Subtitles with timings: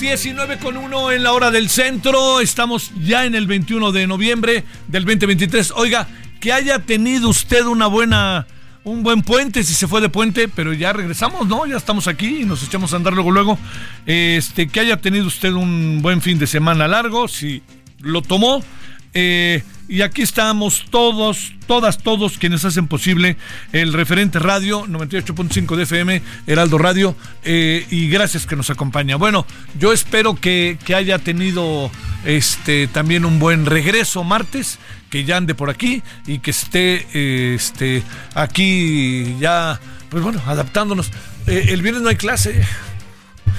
[0.00, 4.64] 19 con 1 en la hora del centro, estamos ya en el 21 de noviembre
[4.88, 5.74] del 2023.
[5.76, 6.08] Oiga,
[6.40, 8.46] que haya tenido usted una buena,
[8.82, 11.66] un buen puente, si se fue de puente, pero ya regresamos, ¿no?
[11.66, 13.58] Ya estamos aquí y nos echamos a andar luego, luego.
[14.06, 17.62] Este, que haya tenido usted un buen fin de semana largo, si
[18.00, 18.64] lo tomó.
[19.12, 23.36] Eh, y aquí estamos todos, todas, todos quienes hacen posible
[23.72, 29.16] el referente radio 98.5 de FM, Heraldo Radio, eh, y gracias que nos acompaña.
[29.16, 29.44] Bueno,
[29.80, 31.90] yo espero que, que haya tenido
[32.24, 34.78] este también un buen regreso martes,
[35.10, 41.10] que ya ande por aquí y que esté este, aquí ya, pues bueno, adaptándonos.
[41.48, 42.62] Eh, el viernes no hay clase.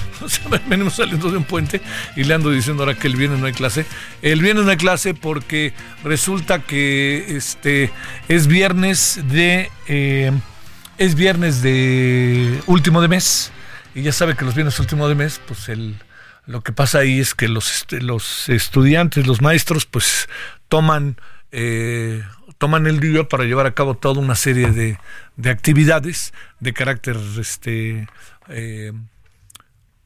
[0.21, 1.81] O sea, venimos saliendo de un puente
[2.15, 3.85] y le ando diciendo ahora que el viernes no hay clase.
[4.21, 5.73] El viernes no hay clase porque
[6.03, 7.91] resulta que este
[8.27, 10.31] es viernes de eh,
[10.97, 13.51] es viernes de último de mes
[13.95, 15.95] y ya sabe que los viernes último de mes, pues el
[16.45, 20.27] lo que pasa ahí es que los este, los estudiantes, los maestros, pues
[20.67, 21.17] toman
[21.51, 22.23] eh,
[22.57, 24.97] toman el día para llevar a cabo toda una serie de,
[25.35, 28.07] de actividades de carácter este
[28.49, 28.93] eh,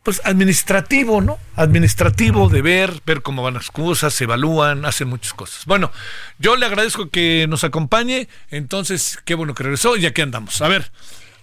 [0.05, 1.39] pues administrativo, ¿no?
[1.55, 5.65] Administrativo de ver, ver cómo van las cosas, se evalúan, hacen muchas cosas.
[5.65, 5.91] Bueno,
[6.37, 10.61] yo le agradezco que nos acompañe, entonces qué bueno que regresó y aquí andamos.
[10.61, 10.91] A ver,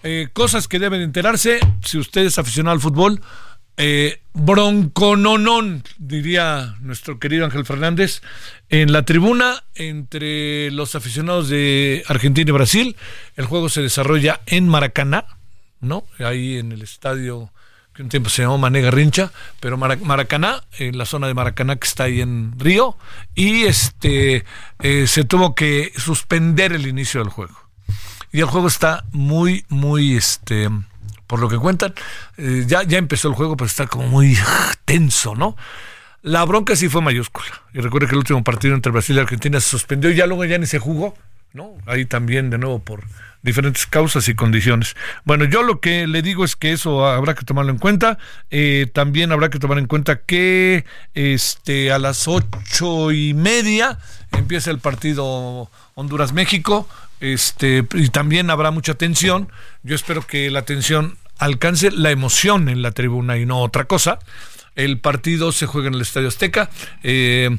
[0.04, 3.20] eh, cosas que deben enterarse, si usted es aficionado al fútbol,
[3.78, 8.22] eh, broncononón, diría nuestro querido Ángel Fernández,
[8.68, 12.96] en la tribuna entre los aficionados de Argentina y Brasil.
[13.34, 15.26] El juego se desarrolla en Maracaná,
[15.80, 16.04] ¿no?
[16.20, 17.50] Ahí en el estadio
[17.94, 21.76] que un tiempo se llamó Mané Garrincha, pero Mara- Maracaná, en la zona de Maracaná
[21.76, 22.96] que está ahí en Río,
[23.34, 24.44] y este
[24.80, 27.54] eh, se tuvo que suspender el inicio del juego.
[28.32, 30.70] Y el juego está muy, muy, este,
[31.26, 31.92] por lo que cuentan,
[32.38, 34.38] eh, ya, ya empezó el juego, pero está como muy
[34.86, 35.54] tenso, ¿no?
[36.22, 37.48] La bronca sí fue mayúscula.
[37.74, 40.44] Y recuerde que el último partido entre Brasil y Argentina se suspendió y ya luego
[40.46, 41.14] ya ni se jugó,
[41.52, 41.72] ¿no?
[41.84, 43.04] Ahí también, de nuevo, por
[43.42, 44.96] diferentes causas y condiciones.
[45.24, 48.18] Bueno, yo lo que le digo es que eso habrá que tomarlo en cuenta.
[48.50, 53.98] Eh, también habrá que tomar en cuenta que este a las ocho y media
[54.32, 56.88] empieza el partido Honduras-México.
[57.20, 59.48] Este, y también habrá mucha tensión.
[59.82, 64.18] Yo espero que la tensión alcance la emoción en la tribuna y no otra cosa.
[64.74, 66.70] El partido se juega en el Estadio Azteca.
[67.02, 67.58] eh,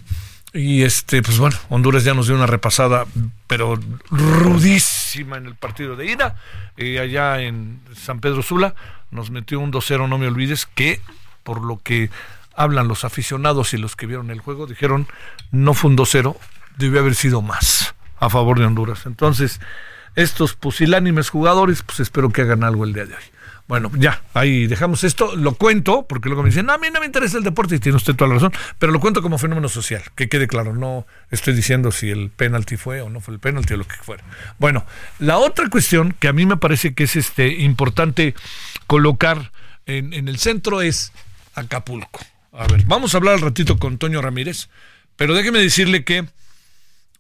[0.56, 3.08] y este, pues bueno, Honduras ya nos dio una repasada,
[3.48, 3.80] pero
[4.12, 6.36] rudísima en el partido de ida.
[6.78, 8.76] Eh, allá en San Pedro Sula
[9.12, 11.02] nos metió un 2-0, no me olvides, que
[11.44, 12.10] por lo que
[12.56, 15.08] hablan los aficionados y los que vieron el juego, dijeron
[15.52, 16.36] no fue un 2-0,
[16.78, 19.06] debió haber sido más a favor de Honduras.
[19.06, 19.60] Entonces,
[20.16, 23.24] estos pusilánimes jugadores, pues espero que hagan algo el día de hoy.
[23.74, 27.00] Bueno, ya, ahí dejamos esto, lo cuento, porque luego me dicen, no, a mí no
[27.00, 29.68] me interesa el deporte, y tiene usted toda la razón, pero lo cuento como fenómeno
[29.68, 33.40] social, que quede claro, no estoy diciendo si el penalti fue o no fue el
[33.40, 34.24] penalti o lo que fuera.
[34.60, 34.86] Bueno,
[35.18, 38.36] la otra cuestión que a mí me parece que es este importante
[38.86, 39.52] colocar
[39.88, 41.12] en, el centro es
[41.56, 42.20] Acapulco.
[42.52, 44.70] A ver, vamos a hablar al ratito con Toño Ramírez,
[45.16, 46.28] pero déjeme decirle que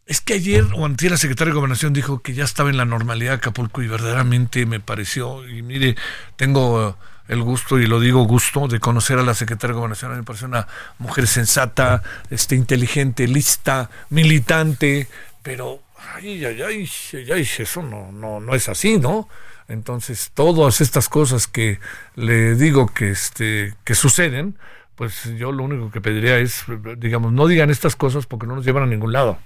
[0.06, 2.86] es que ayer o antier la secretaria de Gobernación dijo que ya estaba en la
[2.86, 5.96] normalidad Acapulco y verdaderamente me pareció, y mire,
[6.36, 6.98] tengo
[7.28, 10.16] el gusto, y lo digo gusto, de conocer a la secretaria de Gobernación.
[10.16, 10.68] Me parece una
[11.00, 15.08] mujer sensata, este, inteligente, lista, militante,
[15.42, 15.82] pero
[16.16, 16.90] ay, ay, ay,
[17.32, 19.30] ay, eso no, no, no es así, ¿no?
[19.70, 21.80] Entonces, todas estas cosas que
[22.16, 24.58] le digo que, este, que suceden,
[24.96, 26.66] pues yo lo único que pediría es,
[26.98, 29.40] digamos, no digan estas cosas porque no nos llevan a ningún lado.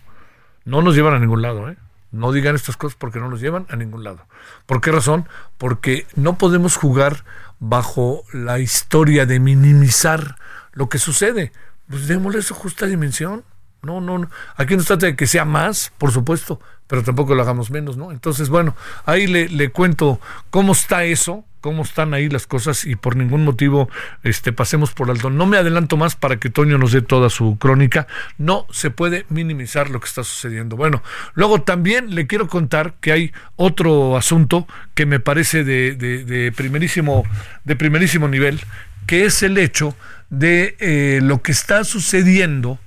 [0.67, 1.77] No nos llevan a ningún lado, ¿eh?
[2.11, 4.27] No digan estas cosas porque no nos llevan a ningún lado.
[4.65, 5.25] ¿Por qué razón?
[5.57, 7.23] Porque no podemos jugar
[7.59, 10.35] bajo la historia de minimizar
[10.73, 11.53] lo que sucede.
[11.87, 13.45] Pues démosle su justa dimensión.
[13.81, 14.29] No, no, no.
[14.57, 18.11] Aquí no trata de que sea más, por supuesto, pero tampoco lo hagamos menos, ¿no?
[18.11, 18.75] Entonces, bueno,
[19.05, 23.43] ahí le, le cuento cómo está eso, cómo están ahí las cosas y por ningún
[23.43, 23.89] motivo
[24.23, 25.29] este, pasemos por alto.
[25.29, 28.07] No me adelanto más para que Toño nos dé toda su crónica.
[28.37, 30.75] No se puede minimizar lo que está sucediendo.
[30.75, 36.51] Bueno, luego también le quiero contar que hay otro asunto que me parece de, de,
[36.51, 37.23] primerísimo,
[37.63, 38.61] de primerísimo nivel,
[39.05, 39.95] que es el hecho
[40.29, 42.79] de eh, lo que está sucediendo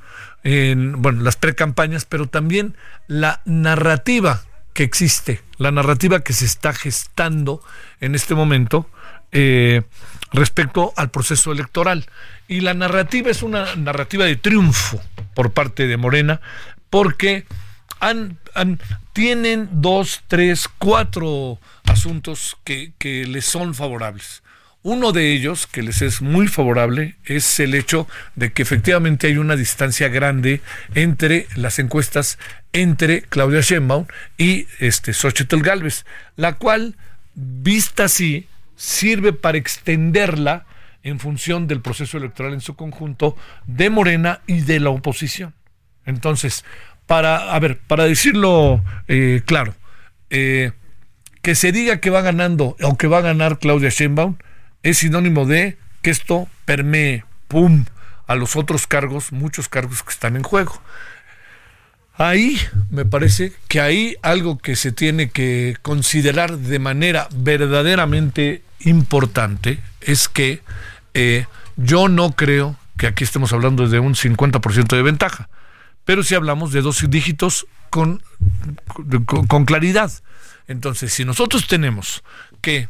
[0.42, 2.74] en bueno, las precampañas, pero también
[3.06, 4.42] la narrativa
[4.82, 7.62] existe, la narrativa que se está gestando
[8.00, 8.88] en este momento
[9.32, 9.82] eh,
[10.32, 12.06] respecto al proceso electoral.
[12.48, 15.00] Y la narrativa es una narrativa de triunfo
[15.34, 16.40] por parte de Morena,
[16.88, 17.46] porque
[18.00, 18.80] han, han,
[19.12, 24.42] tienen dos, tres, cuatro asuntos que, que les son favorables.
[24.82, 29.36] Uno de ellos, que les es muy favorable, es el hecho de que efectivamente hay
[29.36, 30.62] una distancia grande
[30.94, 32.38] entre las encuestas
[32.72, 34.06] entre Claudia Sheinbaum
[34.38, 36.06] y este Xochitl Galvez,
[36.36, 36.96] la cual,
[37.34, 40.64] vista así, sirve para extenderla
[41.02, 43.36] en función del proceso electoral en su conjunto
[43.66, 45.52] de Morena y de la oposición.
[46.06, 46.64] Entonces,
[47.06, 49.74] para, a ver, para decirlo eh, claro,
[50.30, 50.72] eh,
[51.42, 54.36] que se diga que va ganando o que va a ganar Claudia Sheinbaum,
[54.82, 57.84] es sinónimo de que esto permee, pum,
[58.26, 60.80] a los otros cargos, muchos cargos que están en juego.
[62.14, 62.60] Ahí
[62.90, 70.28] me parece que hay algo que se tiene que considerar de manera verdaderamente importante, es
[70.28, 70.62] que
[71.14, 75.48] eh, yo no creo que aquí estemos hablando de un 50% de ventaja,
[76.04, 78.22] pero si hablamos de dos dígitos con,
[79.24, 80.12] con, con claridad.
[80.68, 82.22] Entonces, si nosotros tenemos
[82.60, 82.88] que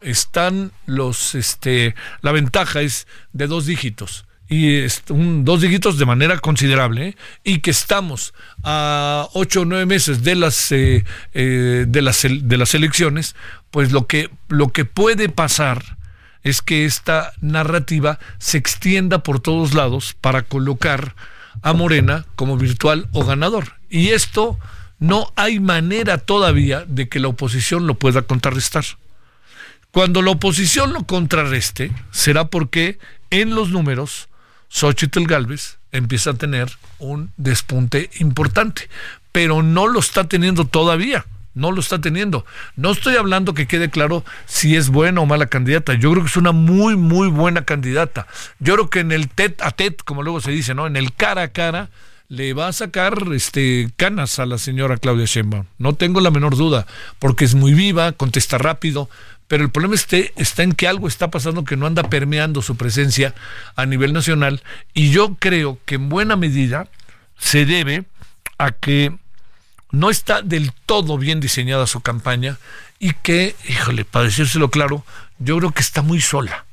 [0.00, 6.38] están los, este, la ventaja es de dos dígitos y un, dos dígitos de manera
[6.38, 7.16] considerable ¿eh?
[7.44, 11.04] y que estamos a ocho o nueve meses de las eh,
[11.34, 13.36] eh, de las de las elecciones
[13.70, 15.96] pues lo que lo que puede pasar
[16.42, 21.14] es que esta narrativa se extienda por todos lados para colocar
[21.62, 24.58] a Morena como virtual o ganador y esto
[24.98, 28.84] no hay manera todavía de que la oposición lo pueda contrarrestar.
[29.90, 32.98] Cuando la oposición lo contrarreste, será porque
[33.30, 34.28] en los números
[34.68, 38.88] Xochitl Galvez empieza a tener un despunte importante,
[39.32, 41.26] pero no lo está teniendo todavía.
[41.52, 42.46] No lo está teniendo.
[42.76, 45.94] No estoy hablando que quede claro si es buena o mala candidata.
[45.94, 48.28] Yo creo que es una muy, muy buena candidata.
[48.60, 50.86] Yo creo que en el tet a tet, como luego se dice, ¿no?
[50.86, 51.90] En el cara a cara,
[52.28, 55.66] le va a sacar este canas a la señora Claudia Sheinbaum.
[55.78, 56.86] No tengo la menor duda,
[57.18, 59.10] porque es muy viva, contesta rápido,
[59.50, 63.34] pero el problema está en que algo está pasando que no anda permeando su presencia
[63.74, 64.62] a nivel nacional
[64.94, 66.86] y yo creo que en buena medida
[67.36, 68.04] se debe
[68.58, 69.12] a que
[69.90, 72.58] no está del todo bien diseñada su campaña
[73.00, 75.04] y que, híjole, para decírselo claro,
[75.40, 76.64] yo creo que está muy sola.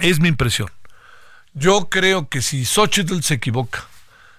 [0.00, 0.72] Es mi impresión.
[1.54, 3.86] Yo creo que si Xochitl se equivoca,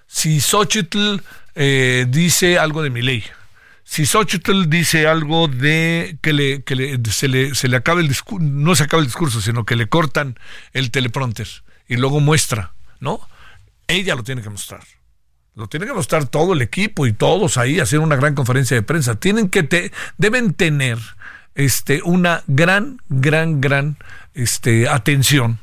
[0.07, 1.21] si Xochitl
[1.55, 3.23] eh, dice algo de mi ley,
[3.89, 8.45] si Xochitl dice algo de que, le, que se, le, se le acabe el discurso,
[8.47, 10.37] no se acaba el discurso, sino que le cortan
[10.73, 11.47] el teleprompter
[11.87, 13.19] y luego muestra, ¿no?
[13.87, 14.83] Ella lo tiene que mostrar.
[15.55, 18.83] Lo tiene que mostrar todo el equipo y todos ahí, hacer una gran conferencia de
[18.83, 19.15] prensa.
[19.15, 20.99] Tienen que te, deben tener
[21.55, 23.97] este, una gran, gran, gran
[24.35, 25.57] este, atención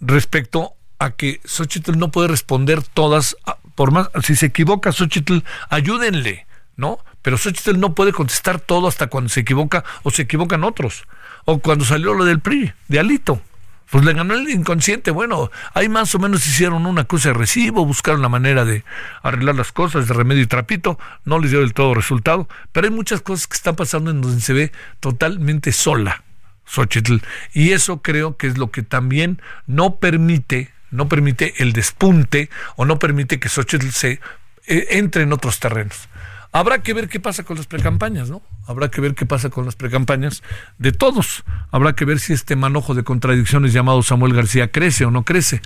[0.00, 3.36] respecto a que Xochitl no puede responder todas,
[3.76, 5.38] por más, si se equivoca Xochitl,
[5.70, 6.98] ayúdenle, ¿no?
[7.26, 11.08] Pero Xochitl no puede contestar todo hasta cuando se equivoca o se equivocan otros.
[11.44, 13.42] O cuando salió lo del PRI, de Alito.
[13.90, 15.10] Pues le ganó el inconsciente.
[15.10, 18.84] Bueno, ahí más o menos hicieron una cosa de recibo, buscaron la manera de
[19.24, 21.00] arreglar las cosas, de remedio y trapito.
[21.24, 22.48] No les dio del todo resultado.
[22.70, 26.22] Pero hay muchas cosas que están pasando en donde se ve totalmente sola
[26.64, 27.16] Xochitl.
[27.52, 32.84] Y eso creo que es lo que también no permite, no permite el despunte o
[32.84, 34.20] no permite que Xochitl se
[34.68, 36.08] eh, entre en otros terrenos.
[36.56, 38.40] Habrá que ver qué pasa con las precampañas, ¿no?
[38.66, 40.42] Habrá que ver qué pasa con las precampañas
[40.78, 41.44] de todos.
[41.70, 45.60] Habrá que ver si este manojo de contradicciones llamado Samuel García crece o no crece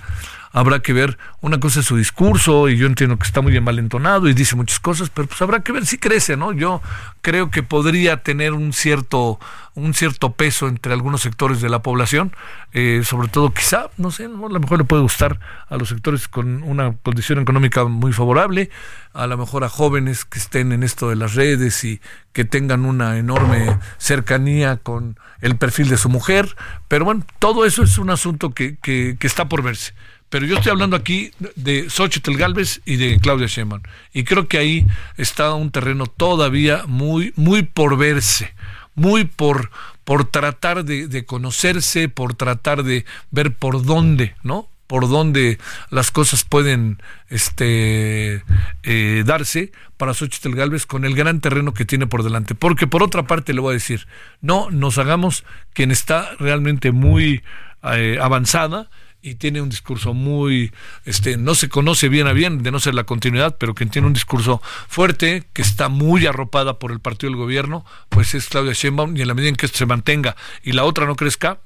[0.53, 4.27] habrá que ver, una cosa es su discurso, y yo entiendo que está muy envalentonado
[4.27, 6.51] y dice muchas cosas, pero pues habrá que ver si crece, ¿no?
[6.51, 6.81] Yo
[7.21, 9.39] creo que podría tener un cierto,
[9.75, 12.33] un cierto peso entre algunos sectores de la población,
[12.73, 15.39] eh, sobre todo quizá, no sé, a lo mejor le puede gustar
[15.69, 18.69] a los sectores con una condición económica muy favorable,
[19.13, 22.01] a lo mejor a jóvenes que estén en esto de las redes y
[22.33, 26.55] que tengan una enorme cercanía con el perfil de su mujer,
[26.87, 29.93] pero bueno, todo eso es un asunto que, que, está por verse.
[30.29, 33.81] Pero yo estoy hablando aquí de Xochitl Galvez y de Claudia Sheinbaum.
[34.13, 34.85] Y creo que ahí
[35.17, 38.53] está un terreno todavía muy, muy por verse,
[38.95, 39.71] muy por,
[40.05, 44.69] por tratar de, conocerse, por tratar de ver por dónde, ¿no?
[44.91, 45.57] Por dónde
[45.89, 48.43] las cosas pueden este,
[48.83, 52.55] eh, darse para Xochitl Galvez con el gran terreno que tiene por delante.
[52.55, 54.05] Porque por otra parte le voy a decir,
[54.41, 57.41] no nos hagamos quien está realmente muy
[57.83, 58.89] eh, avanzada
[59.21, 60.73] y tiene un discurso muy,
[61.05, 64.09] este, no se conoce bien a bien, de no ser la continuidad, pero que tiene
[64.09, 68.73] un discurso fuerte, que está muy arropada por el partido del gobierno, pues es Claudia
[68.73, 71.61] Sheinbaum, y en la medida en que esto se mantenga y la otra no crezca,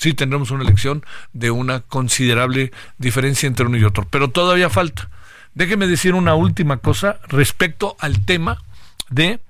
[0.00, 1.04] sí tendremos una elección
[1.34, 4.08] de una considerable diferencia entre uno y otro.
[4.08, 5.10] Pero todavía falta.
[5.54, 8.62] Déjeme decir una última cosa respecto al tema
[9.10, 9.40] de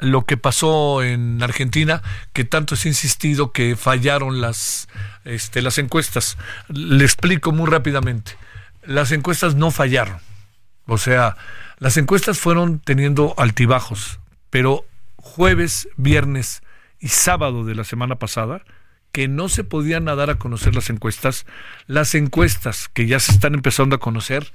[0.00, 2.02] lo que pasó en Argentina,
[2.34, 4.88] que tanto se ha insistido que fallaron las,
[5.24, 6.36] este, las encuestas.
[6.68, 8.36] Le explico muy rápidamente.
[8.82, 10.18] Las encuestas no fallaron.
[10.84, 11.38] O sea,
[11.78, 14.20] las encuestas fueron teniendo altibajos,
[14.50, 14.84] pero
[15.16, 16.62] jueves, viernes
[17.00, 18.60] y sábado de la semana pasada,
[19.14, 21.46] que no se podían dar a conocer las encuestas,
[21.86, 24.52] las encuestas que ya se están empezando a conocer,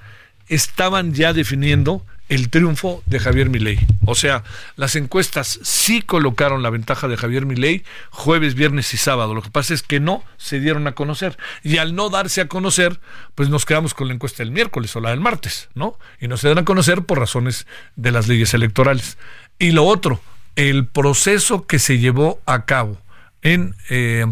[0.49, 3.79] estaban ya definiendo el triunfo de Javier Milei.
[4.05, 4.43] O sea,
[4.75, 9.33] las encuestas sí colocaron la ventaja de Javier Milei jueves, viernes y sábado.
[9.33, 11.37] Lo que pasa es que no se dieron a conocer.
[11.63, 12.99] Y al no darse a conocer,
[13.35, 15.97] pues nos quedamos con la encuesta del miércoles o la del martes, ¿no?
[16.19, 19.17] Y no se dan a conocer por razones de las leyes electorales.
[19.57, 20.19] Y lo otro,
[20.57, 22.97] el proceso que se llevó a cabo
[23.41, 23.75] en...
[23.89, 24.25] Eh,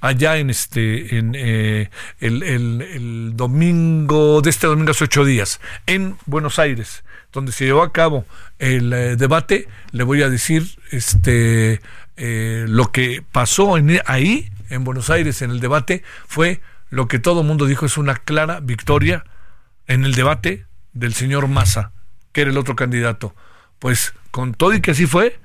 [0.00, 6.16] allá en este en eh, el, el, domingo de este domingo hace ocho días en
[6.24, 8.24] Buenos Aires donde se llevó a cabo
[8.58, 11.80] el eh, debate, le voy a decir este
[12.16, 16.60] eh, lo que pasó en, ahí, en Buenos Aires, en el debate, fue
[16.90, 19.24] lo que todo el mundo dijo es una clara victoria
[19.86, 21.92] en el debate del señor Massa,
[22.32, 23.34] que era el otro candidato.
[23.78, 25.38] Pues con todo y que así fue,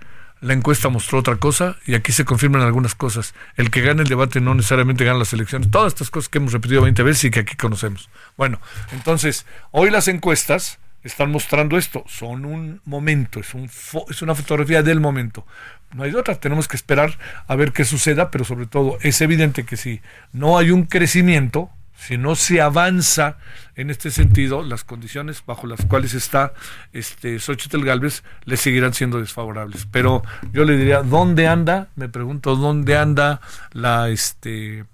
[0.44, 3.34] la encuesta mostró otra cosa y aquí se confirman algunas cosas.
[3.56, 5.72] El que gane el debate no necesariamente gana las elecciones.
[5.72, 8.10] Todas estas cosas que hemos repetido 20 veces y que aquí conocemos.
[8.36, 8.60] Bueno,
[8.92, 12.04] entonces, hoy las encuestas están mostrando esto.
[12.08, 13.54] Son un momento, es,
[14.10, 15.48] es una fotografía del momento.
[15.94, 19.64] No hay otra, tenemos que esperar a ver qué suceda, pero sobre todo es evidente
[19.64, 20.02] que si
[20.34, 23.38] no hay un crecimiento, si no se avanza
[23.76, 26.54] en este sentido, las condiciones bajo las cuales está
[26.92, 29.88] este Xochitl Galvez le seguirán siendo desfavorables.
[29.92, 31.90] Pero yo le diría, ¿dónde anda?
[31.96, 34.86] Me pregunto, ¿dónde anda la este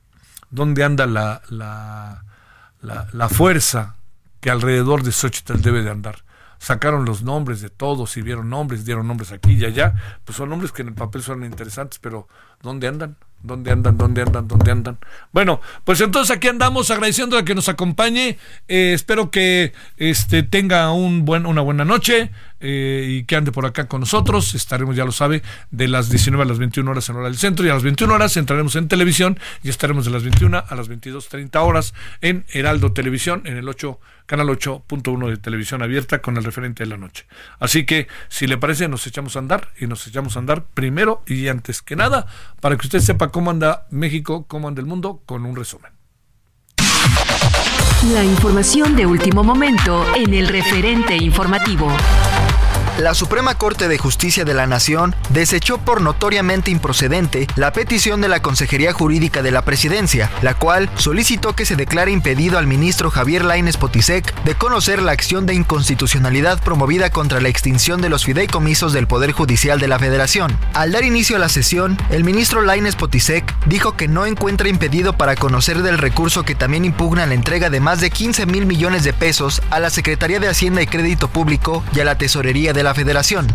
[0.52, 2.24] dónde anda la, la,
[2.82, 3.96] la, la fuerza
[4.40, 6.24] que alrededor de Xochitl debe de andar.
[6.60, 9.94] Sacaron los nombres de todos y vieron nombres, dieron nombres aquí y allá.
[10.26, 12.28] Pues son nombres que en el papel son interesantes, pero
[12.62, 13.18] ¿dónde andan?
[13.42, 13.98] ¿Dónde andan?
[13.98, 14.48] ¿Dónde andan?
[14.48, 14.98] ¿Dónde andan?
[15.32, 18.38] Bueno, pues entonces aquí andamos agradeciendo a que nos acompañe.
[18.68, 23.66] Eh, espero que este tenga un buen, una buena noche eh, y que ande por
[23.66, 24.56] acá con nosotros.
[24.56, 27.66] Estaremos, ya lo sabe, de las 19 a las 21 horas en hora del centro
[27.66, 30.90] y a las 21 horas entraremos en televisión y estaremos de las 21 a las
[30.90, 34.00] 22.30 horas en Heraldo Televisión en el 8
[34.30, 37.26] canal 8.1 de televisión abierta con el referente de la noche.
[37.60, 41.24] Así que, si le parece, nos echamos a andar y nos echamos a andar primero
[41.26, 42.28] y antes que nada
[42.62, 45.92] para que usted sepa cómo anda México, cómo anda el mundo, con un resumen.
[48.14, 51.92] La información de último momento en el referente informativo.
[53.00, 58.28] La Suprema Corte de Justicia de la Nación desechó por notoriamente improcedente la petición de
[58.28, 63.10] la Consejería Jurídica de la Presidencia, la cual solicitó que se declare impedido al ministro
[63.10, 68.26] Javier Laines Potisek de conocer la acción de inconstitucionalidad promovida contra la extinción de los
[68.26, 70.58] fideicomisos del Poder Judicial de la Federación.
[70.74, 75.14] Al dar inicio a la sesión, el ministro Laines Potisek dijo que no encuentra impedido
[75.14, 79.06] para conocer del recurso que también impugna la entrega de más de 15 mil millones
[79.06, 82.84] de pesos a la Secretaría de Hacienda y Crédito Público y a la Tesorería de
[82.84, 83.48] la Federación.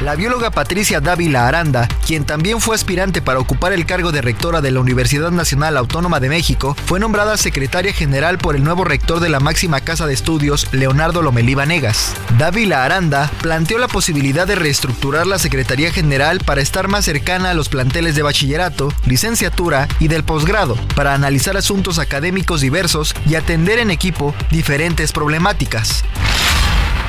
[0.00, 4.62] La bióloga Patricia Dávila Aranda, quien también fue aspirante para ocupar el cargo de rectora
[4.62, 9.20] de la Universidad Nacional Autónoma de México, fue nombrada secretaria general por el nuevo rector
[9.20, 12.14] de la máxima casa de estudios, Leonardo Lomelí Vanegas.
[12.38, 17.54] Dávila Aranda planteó la posibilidad de reestructurar la Secretaría General para estar más cercana a
[17.54, 23.78] los planteles de bachillerato, licenciatura y del posgrado, para analizar asuntos académicos diversos y atender
[23.78, 26.04] en equipo diferentes problemáticas.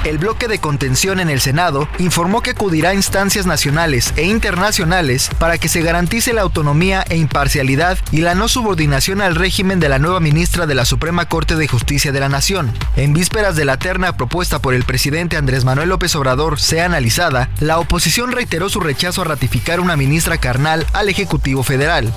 [0.03, 5.29] El bloque de contención en el Senado informó que acudirá a instancias nacionales e internacionales
[5.37, 9.89] para que se garantice la autonomía e imparcialidad y la no subordinación al régimen de
[9.89, 12.73] la nueva ministra de la Suprema Corte de Justicia de la Nación.
[12.95, 17.51] En vísperas de la terna propuesta por el presidente Andrés Manuel López Obrador sea analizada,
[17.59, 22.11] la oposición reiteró su rechazo a ratificar una ministra carnal al Ejecutivo Federal.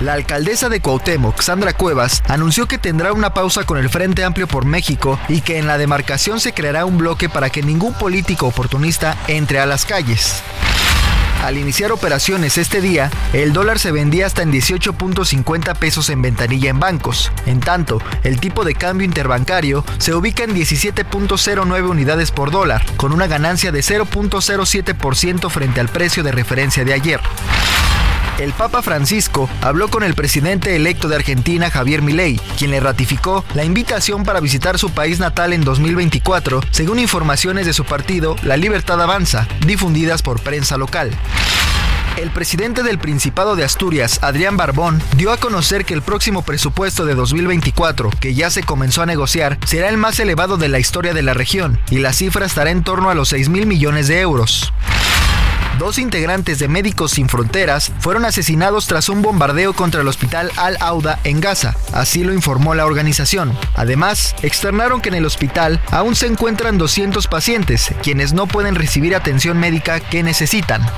[0.00, 4.46] La alcaldesa de Cuauhtémoc, Sandra Cuevas, anunció que tendrá una pausa con el Frente Amplio
[4.46, 8.46] por México y que en la demarcación se creará un bloque para que ningún político
[8.46, 10.42] oportunista entre a las calles.
[11.42, 16.70] Al iniciar operaciones este día, el dólar se vendía hasta en 18.50 pesos en ventanilla
[16.70, 17.32] en bancos.
[17.46, 23.12] En tanto, el tipo de cambio interbancario se ubica en 17.09 unidades por dólar, con
[23.12, 27.20] una ganancia de 0.07% frente al precio de referencia de ayer.
[28.38, 33.44] El Papa Francisco habló con el presidente electo de Argentina, Javier Milei, quien le ratificó
[33.54, 38.56] la invitación para visitar su país natal en 2024, según informaciones de su partido La
[38.56, 41.10] Libertad Avanza, difundidas por prensa local.
[42.16, 47.06] El presidente del Principado de Asturias, Adrián Barbón, dio a conocer que el próximo presupuesto
[47.06, 51.14] de 2024, que ya se comenzó a negociar, será el más elevado de la historia
[51.14, 54.20] de la región y la cifra estará en torno a los 6 mil millones de
[54.20, 54.72] euros.
[55.82, 61.18] Dos integrantes de Médicos Sin Fronteras fueron asesinados tras un bombardeo contra el hospital Al-Auda
[61.24, 63.52] en Gaza, así lo informó la organización.
[63.74, 69.16] Además, externaron que en el hospital aún se encuentran 200 pacientes, quienes no pueden recibir
[69.16, 70.88] atención médica que necesitan.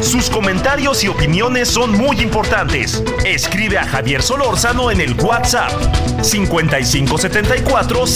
[0.00, 3.02] Sus comentarios y opiniones son muy importantes.
[3.24, 5.72] Escribe a Javier Solórzano en el WhatsApp
[6.22, 8.06] 5574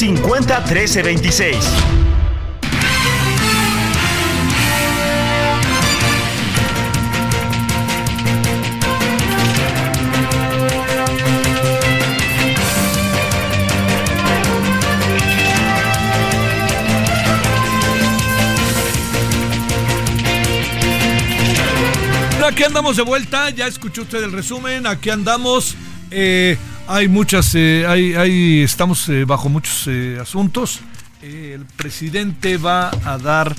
[22.42, 22.48] 501326.
[22.48, 25.76] aquí andamos de vuelta, ya escuchó usted el resumen, aquí andamos.
[26.10, 29.88] Eh, hay muchas, eh, hay, estamos eh, bajo muchos
[30.20, 30.80] asuntos.
[31.22, 33.54] el presidente va a dar,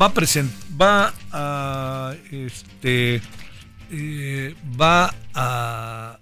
[0.00, 3.22] va a presentar, va a, este,
[4.80, 6.18] va a,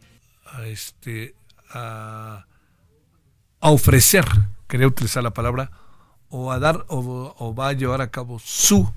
[0.66, 1.34] este,
[1.70, 2.44] a,
[3.60, 4.26] ofrecer,
[4.68, 5.70] quería utilizar la palabra,
[6.28, 8.92] o a dar, o, o va a llevar a cabo su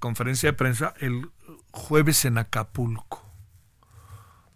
[0.00, 1.30] conferencia de prensa el
[1.76, 3.22] jueves en Acapulco.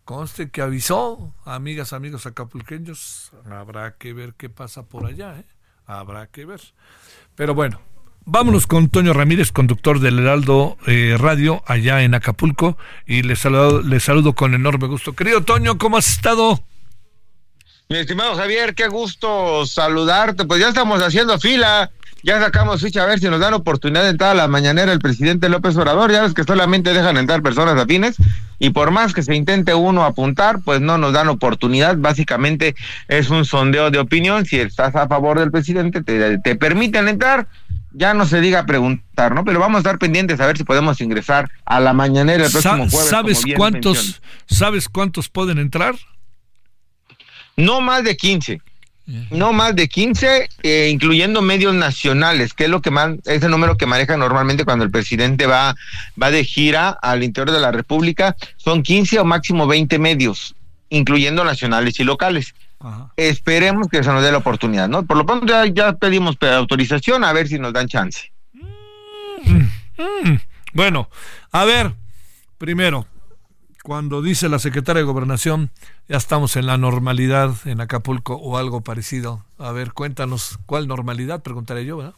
[0.05, 5.45] Conste que avisó, amigas, amigos acapulqueños, habrá que ver qué pasa por allá, ¿eh?
[5.87, 6.61] habrá que ver.
[7.37, 7.81] Pero bueno,
[8.25, 13.83] vámonos con Toño Ramírez, conductor del Heraldo eh, Radio allá en Acapulco, y le saludo,
[14.01, 15.13] saludo con enorme gusto.
[15.15, 16.65] Querido Toño, ¿cómo has estado?
[17.89, 20.45] Mi estimado Javier, qué gusto saludarte.
[20.45, 24.11] Pues ya estamos haciendo fila ya sacamos ficha a ver si nos dan oportunidad de
[24.11, 26.13] entrar a la mañanera el presidente López Obrador.
[26.13, 28.17] Ya ves que solamente dejan entrar personas afines
[28.59, 31.97] y por más que se intente uno apuntar, pues no nos dan oportunidad.
[31.97, 32.75] Básicamente
[33.09, 34.45] es un sondeo de opinión.
[34.45, 37.49] Si estás a favor del presidente, te, te permiten entrar.
[37.93, 39.45] Ya no se diga preguntar, ¿no?
[39.45, 42.89] Pero vamos a estar pendientes a ver si podemos ingresar a la mañanera el próximo
[42.89, 43.09] jueves.
[43.09, 45.97] ¿Sabes cuántos, ¿Sabes cuántos pueden entrar?
[47.57, 48.61] No más de 15.
[49.31, 53.51] No más de 15, eh, incluyendo medios nacionales, que es lo que más, es el
[53.51, 55.75] número que maneja normalmente cuando el presidente va,
[56.21, 58.37] va de gira al interior de la República.
[58.57, 60.55] Son 15 o máximo 20 medios,
[60.91, 62.55] incluyendo nacionales y locales.
[63.17, 65.05] Esperemos que se nos dé la oportunidad, ¿no?
[65.05, 68.33] Por lo pronto ya, ya pedimos autorización a ver si nos dan chance.
[69.45, 70.41] Mm, mm.
[70.73, 71.11] Bueno,
[71.53, 71.93] a ver,
[72.59, 73.07] primero,
[73.83, 75.71] cuando dice la secretaria de Gobernación,
[76.09, 79.45] ya estamos en la normalidad en Acapulco o algo parecido.
[79.59, 81.43] A ver, cuéntanos, ¿cuál normalidad?
[81.43, 82.15] Preguntaré yo, ¿verdad?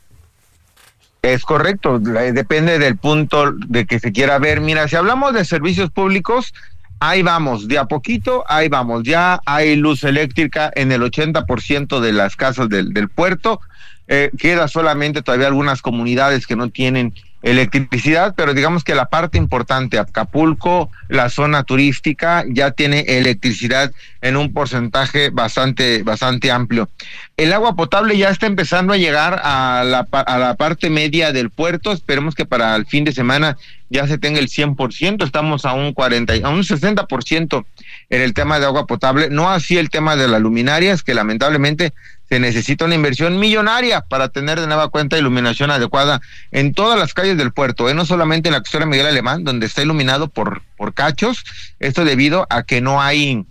[1.22, 4.60] Es correcto, depende del punto de que se quiera ver.
[4.60, 6.52] Mira, si hablamos de servicios públicos,
[6.98, 9.04] ahí vamos, de a poquito, ahí vamos.
[9.04, 13.60] Ya hay luz eléctrica en el 80% de las casas del, puerto.
[14.08, 19.36] Eh, queda solamente todavía algunas comunidades que no tienen electricidad, pero digamos que la parte
[19.36, 26.88] importante, Acapulco, la zona turística, ya tiene electricidad en un porcentaje bastante, bastante amplio.
[27.36, 31.50] El agua potable ya está empezando a llegar a la, a la parte media del
[31.50, 33.56] puerto, esperemos que para el fin de semana
[33.90, 37.64] ya se tenga el 100%, estamos a un 40, a un 60%
[38.08, 41.92] en el tema de agua potable, no así el tema de las luminarias, que lamentablemente
[42.32, 47.12] se necesita una inversión millonaria para tener de nueva cuenta iluminación adecuada en todas las
[47.12, 47.94] calles del puerto, ¿eh?
[47.94, 51.44] no solamente en la costera Miguel Alemán, donde está iluminado por, por cachos,
[51.78, 53.44] esto debido a que no hay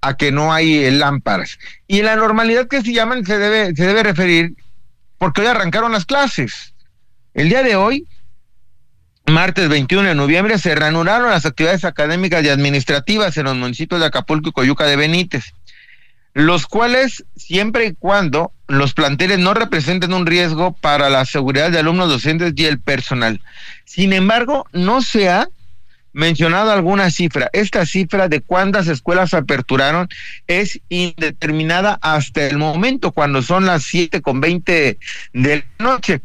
[0.00, 1.58] a que no hay lámparas.
[1.88, 4.54] Y la normalidad que se llaman se debe, se debe referir
[5.18, 6.72] porque hoy arrancaron las clases.
[7.32, 8.06] El día de hoy
[9.26, 14.06] martes 21 de noviembre se reanudaron las actividades académicas y administrativas en los municipios de
[14.06, 15.52] Acapulco y Coyuca de Benítez,
[16.34, 21.78] los cuales siempre y cuando los planteles no representen un riesgo para la seguridad de
[21.78, 23.40] alumnos, docentes y el personal.
[23.84, 25.48] Sin embargo, no se ha
[26.12, 27.50] mencionado alguna cifra.
[27.52, 30.08] Esta cifra de cuántas escuelas aperturaron
[30.46, 34.98] es indeterminada hasta el momento, cuando son las siete con veinte
[35.32, 36.20] de la noche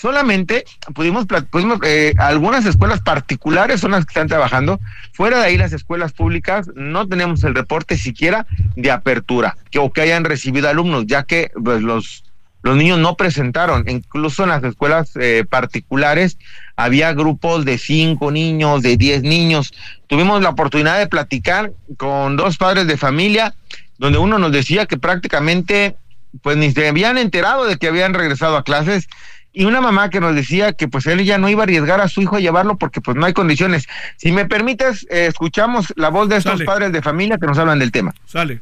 [0.00, 4.80] solamente pudimos, pudimos eh, algunas escuelas particulares son las que están trabajando,
[5.12, 9.92] fuera de ahí las escuelas públicas no tenemos el reporte siquiera de apertura que, o
[9.92, 12.24] que hayan recibido alumnos, ya que pues, los,
[12.62, 16.38] los niños no presentaron, incluso en las escuelas eh, particulares
[16.76, 19.74] había grupos de cinco niños, de diez niños.
[20.06, 23.54] Tuvimos la oportunidad de platicar con dos padres de familia,
[23.98, 25.96] donde uno nos decía que prácticamente
[26.42, 29.08] pues ni se habían enterado de que habían regresado a clases
[29.52, 32.08] y una mamá que nos decía que pues él ya no iba a arriesgar a
[32.08, 33.86] su hijo a llevarlo porque pues no hay condiciones.
[34.16, 37.78] Si me permites, eh, escuchamos la voz de estos padres de familia que nos hablan
[37.78, 38.14] del tema.
[38.26, 38.60] Sale.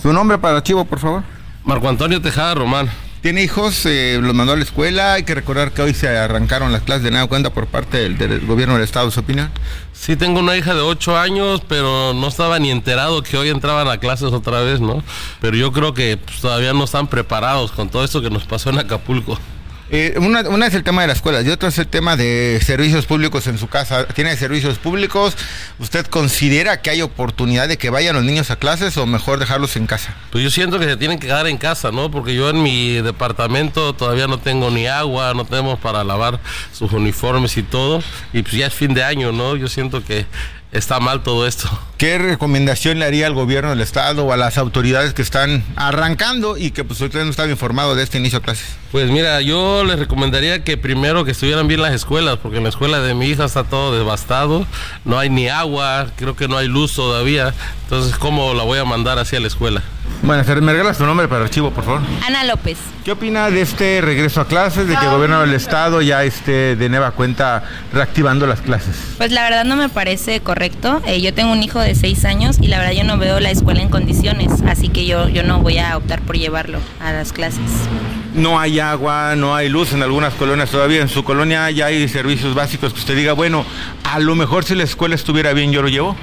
[0.00, 1.22] Su nombre para archivo, por favor.
[1.64, 2.90] Marco Antonio Tejada Román.
[3.22, 3.86] ¿Tiene hijos?
[3.86, 5.12] Eh, ¿Los mandó a la escuela?
[5.14, 8.18] Hay que recordar que hoy se arrancaron las clases de nada cuenta por parte del,
[8.18, 9.12] del, gobierno del Estado.
[9.12, 9.48] ¿Su opinión?
[9.92, 13.86] Sí, tengo una hija de 8 años, pero no estaba ni enterado que hoy entraban
[13.86, 15.04] a clases otra vez, ¿no?
[15.40, 18.70] Pero yo creo que pues, todavía no están preparados con todo esto que nos pasó
[18.70, 19.38] en Acapulco.
[19.94, 22.58] Eh, una, una, es el tema de las escuelas y otra es el tema de
[22.64, 24.06] servicios públicos en su casa.
[24.06, 25.36] ¿Tiene servicios públicos?
[25.78, 29.76] ¿Usted considera que hay oportunidad de que vayan los niños a clases o mejor dejarlos
[29.76, 30.16] en casa?
[30.30, 32.10] Pues yo siento que se tienen que quedar en casa, ¿no?
[32.10, 36.40] Porque yo en mi departamento todavía no tengo ni agua, no tenemos para lavar
[36.72, 38.02] sus uniformes y todo.
[38.32, 39.56] Y pues ya es fin de año, ¿no?
[39.56, 40.24] Yo siento que
[40.72, 41.68] está mal todo esto.
[42.02, 46.56] ¿Qué recomendación le haría al gobierno del estado o a las autoridades que están arrancando
[46.56, 48.66] y que pues usted no estaba informado de este inicio de clases?
[48.90, 52.70] Pues mira, yo les recomendaría que primero que estuvieran bien las escuelas, porque en la
[52.70, 54.66] escuela de mi hija está todo devastado,
[55.04, 58.84] no hay ni agua, creo que no hay luz todavía, entonces ¿cómo la voy a
[58.84, 59.80] mandar hacia la escuela?
[60.22, 62.00] Bueno, ¿me regalas tu nombre para el archivo, por favor?
[62.24, 62.78] Ana López.
[63.04, 66.76] ¿Qué opina de este regreso a clases, de que el gobierno del estado ya esté
[66.76, 68.94] de nueva cuenta reactivando las clases?
[69.18, 71.02] Pues la verdad no me parece correcto.
[71.06, 73.50] Eh, yo tengo un hijo de seis años y la verdad yo no veo la
[73.50, 77.32] escuela en condiciones, así que yo, yo no voy a optar por llevarlo a las
[77.32, 77.60] clases.
[78.34, 81.02] No hay agua, no hay luz en algunas colonias todavía.
[81.02, 83.64] En su colonia ya hay servicios básicos que usted diga, bueno,
[84.04, 86.16] a lo mejor si la escuela estuviera bien, yo lo llevo.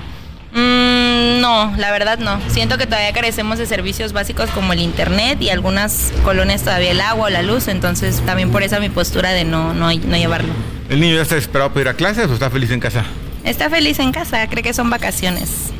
[0.53, 2.39] Mm, no, la verdad no.
[2.47, 7.01] Siento que todavía carecemos de servicios básicos como el internet y algunas colonias todavía el
[7.01, 10.53] agua o la luz, entonces también por eso mi postura de no, no, no llevarlo.
[10.89, 13.05] ¿El niño ya está esperado para ir a clases o está feliz en casa?
[13.43, 15.71] Está feliz en casa, cree que son vacaciones.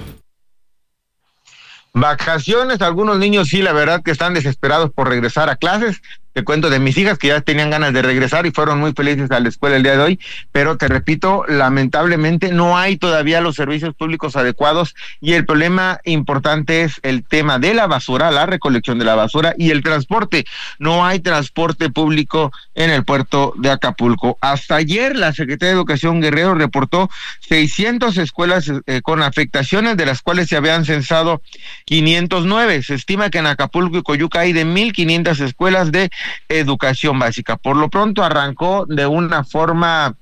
[1.94, 6.02] Vacaciones, algunos niños sí, la verdad que están desesperados por regresar a clases,
[6.34, 9.32] te cuento de mis hijas que ya tenían ganas de regresar y fueron muy felices
[9.32, 10.20] a la escuela el día de hoy,
[10.52, 16.84] pero te repito, lamentablemente no hay todavía los servicios públicos adecuados y el problema importante
[16.84, 20.46] es el tema de la basura, la recolección de la basura y el transporte.
[20.78, 24.38] No hay transporte público en el puerto de Acapulco.
[24.42, 27.10] Hasta ayer la Secretaría de Educación Guerrero reportó
[27.48, 31.42] 600 escuelas eh, con afectaciones, de las cuales se habían censado
[31.86, 32.84] 509.
[32.84, 36.10] Se estima que en Acapulco y Coyuca hay de 1.500 escuelas de
[36.48, 37.58] educación básica.
[37.58, 40.16] Por lo pronto arrancó de una forma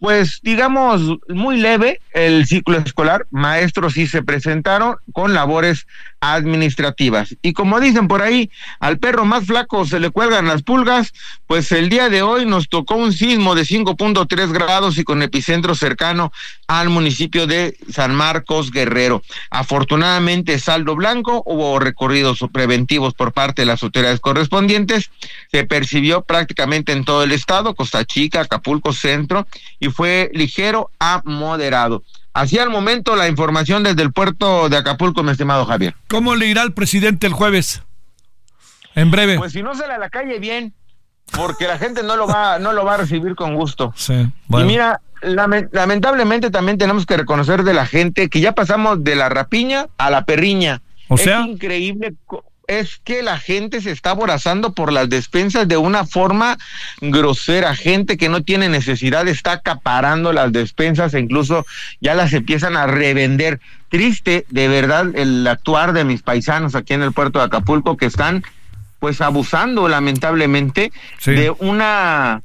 [0.00, 5.86] pues digamos muy leve el ciclo escolar, maestros sí se presentaron con labores
[6.20, 7.36] administrativas.
[7.42, 8.50] Y como dicen por ahí,
[8.80, 11.12] al perro más flaco se le cuelgan las pulgas,
[11.46, 15.74] pues el día de hoy nos tocó un sismo de 5.3 grados y con epicentro
[15.74, 16.32] cercano
[16.66, 19.22] al municipio de San Marcos Guerrero.
[19.50, 25.10] Afortunadamente, saldo blanco, hubo recorridos preventivos por parte de las autoridades correspondientes,
[25.50, 29.46] se percibió prácticamente en todo el estado, Costa Chica, Acapulco Centro,
[29.80, 32.02] y fue ligero a moderado.
[32.34, 35.94] Así al momento la información desde el puerto de Acapulco, mi estimado Javier.
[36.08, 37.82] ¿Cómo le irá al presidente el jueves?
[38.94, 39.36] En breve.
[39.38, 40.72] Pues si no sale a la calle bien.
[41.32, 43.92] porque la gente no lo va, no lo va a recibir con gusto.
[43.96, 44.14] Sí.
[44.14, 49.14] Y mira, lame- lamentablemente también tenemos que reconocer de la gente que ya pasamos de
[49.14, 50.80] la rapiña a la perriña.
[51.08, 52.14] O sea- es increíble.
[52.68, 56.58] Es que la gente se está aborazando por las despensas de una forma
[57.00, 57.74] grosera.
[57.74, 61.64] Gente que no tiene necesidad está acaparando las despensas e incluso
[62.02, 63.58] ya las empiezan a revender.
[63.88, 68.04] Triste, de verdad, el actuar de mis paisanos aquí en el puerto de Acapulco que
[68.04, 68.44] están
[68.98, 71.30] pues abusando lamentablemente Sí.
[71.32, 72.42] de una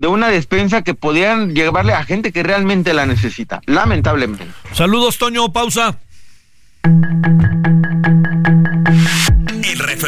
[0.00, 4.44] de una despensa que podían llevarle a gente que realmente la necesita, lamentablemente.
[4.72, 5.96] Saludos, Toño, pausa.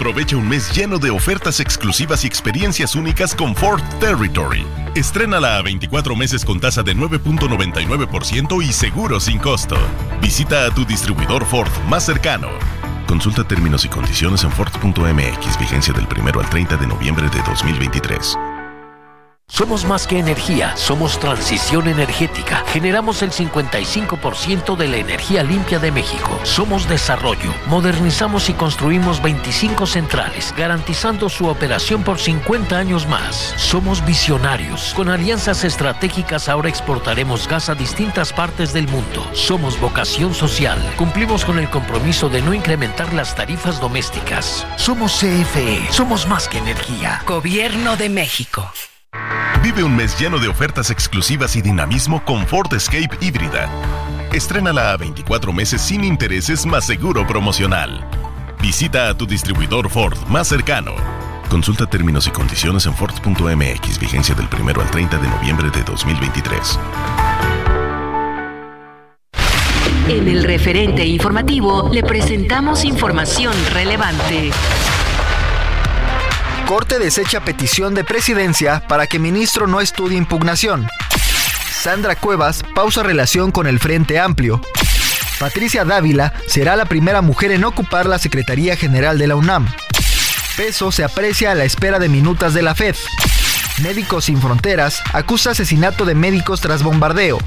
[0.00, 4.64] Aprovecha un mes lleno de ofertas exclusivas y experiencias únicas con Ford Territory.
[4.94, 9.76] Estrénala a 24 meses con tasa de 9.99% y seguro sin costo.
[10.22, 12.48] Visita a tu distribuidor Ford más cercano.
[13.06, 18.38] Consulta términos y condiciones en Ford.mx, vigencia del 1 al 30 de noviembre de 2023.
[19.50, 22.64] Somos más que energía, somos transición energética.
[22.68, 26.38] Generamos el 55% de la energía limpia de México.
[26.44, 27.52] Somos desarrollo.
[27.66, 33.52] Modernizamos y construimos 25 centrales, garantizando su operación por 50 años más.
[33.56, 34.94] Somos visionarios.
[34.94, 39.28] Con alianzas estratégicas ahora exportaremos gas a distintas partes del mundo.
[39.34, 40.78] Somos vocación social.
[40.96, 44.64] Cumplimos con el compromiso de no incrementar las tarifas domésticas.
[44.76, 45.88] Somos CFE.
[45.90, 47.22] Somos más que energía.
[47.26, 48.70] Gobierno de México.
[49.62, 53.68] Vive un mes lleno de ofertas exclusivas y dinamismo con Ford Escape híbrida.
[54.32, 58.02] Estrénala a 24 meses sin intereses más seguro promocional.
[58.62, 60.94] Visita a tu distribuidor Ford más cercano.
[61.50, 66.78] Consulta términos y condiciones en Ford.mx, vigencia del 1 al 30 de noviembre de 2023.
[70.08, 74.52] En el referente informativo le presentamos información relevante.
[76.70, 80.86] Corte desecha petición de presidencia para que ministro no estudie impugnación.
[81.68, 84.60] Sandra Cuevas pausa relación con el Frente Amplio.
[85.40, 89.66] Patricia Dávila será la primera mujer en ocupar la Secretaría General de la UNAM.
[90.56, 92.94] Peso se aprecia a la espera de minutas de la FED.
[93.82, 97.38] Médicos Sin Fronteras acusa asesinato de médicos tras bombardeo.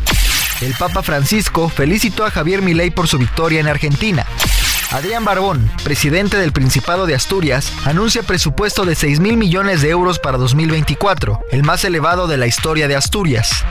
[0.59, 4.25] El Papa Francisco felicitó a Javier Milei por su victoria en Argentina.
[4.93, 10.19] Adrián Barbón, presidente del Principado de Asturias, anuncia presupuesto de 6 mil millones de euros
[10.19, 13.65] para 2024, el más elevado de la historia de Asturias.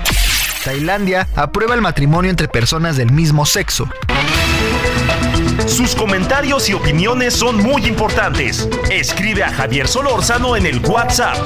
[0.64, 3.88] Tailandia aprueba el matrimonio entre personas del mismo sexo.
[5.68, 8.68] Sus comentarios y opiniones son muy importantes.
[8.90, 11.37] Escribe a Javier Solórzano en el WhatsApp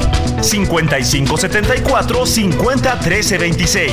[0.40, 3.92] 5574 50 13 26.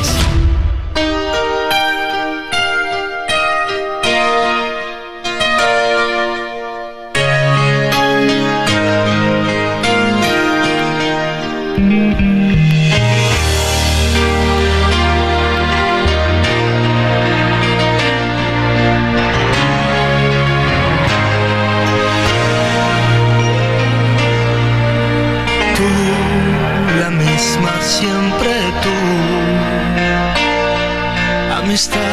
[31.74, 32.13] Amistad,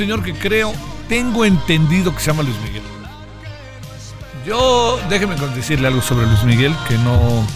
[0.00, 0.72] señor que creo,
[1.10, 2.82] tengo entendido que se llama Luis Miguel.
[4.46, 7.46] Yo, déjeme decirle algo sobre Luis Miguel que no,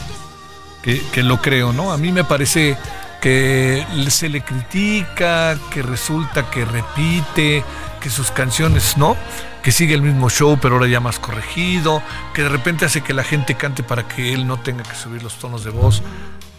[0.82, 1.90] que lo creo, ¿no?
[1.90, 2.76] A mí me parece
[3.22, 7.64] que se le critica, que resulta que repite,
[8.02, 9.16] que sus canciones, ¿no?
[9.62, 12.02] Que sigue el mismo show, pero ahora ya más corregido,
[12.34, 15.22] que de repente hace que la gente cante para que él no tenga que subir
[15.22, 16.02] los tonos de voz.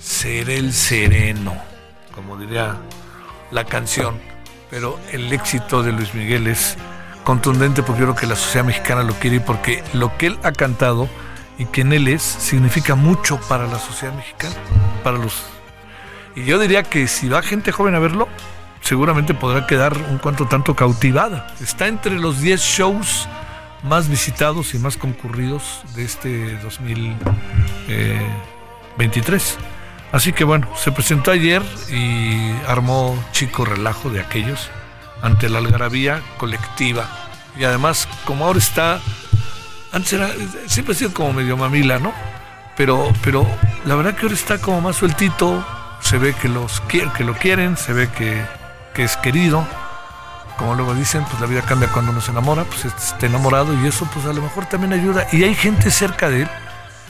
[0.01, 1.55] Seré el sereno,
[2.11, 2.75] como diría
[3.51, 4.34] la canción.
[4.69, 6.77] Pero el éxito de Luis Miguel es
[7.23, 10.39] contundente porque yo creo que la sociedad mexicana lo quiere y porque lo que él
[10.43, 11.07] ha cantado
[11.57, 14.55] y quien él es significa mucho para la sociedad mexicana,
[15.03, 15.55] para los
[16.35, 18.27] y yo diría que si va gente joven a verlo,
[18.81, 21.47] seguramente podrá quedar un cuanto tanto cautivada.
[21.61, 23.29] Está entre los 10 shows
[23.83, 29.57] más visitados y más concurridos de este 2023.
[30.11, 34.69] Así que bueno, se presentó ayer y armó chico relajo de aquellos
[35.21, 37.07] ante la algarabía colectiva.
[37.57, 38.99] Y además, como ahora está,
[39.91, 40.29] antes era,
[40.67, 42.13] siempre ha sido como medio mamila, ¿no?
[42.77, 43.47] Pero, pero
[43.85, 45.65] la verdad que ahora está como más sueltito,
[46.01, 48.45] se ve que, los, que lo quieren, se ve que,
[49.01, 49.65] es querido.
[50.57, 53.87] Como luego dicen, pues la vida cambia cuando uno se enamora, pues está enamorado y
[53.87, 55.27] eso pues a lo mejor también ayuda.
[55.31, 56.49] Y hay gente cerca de él,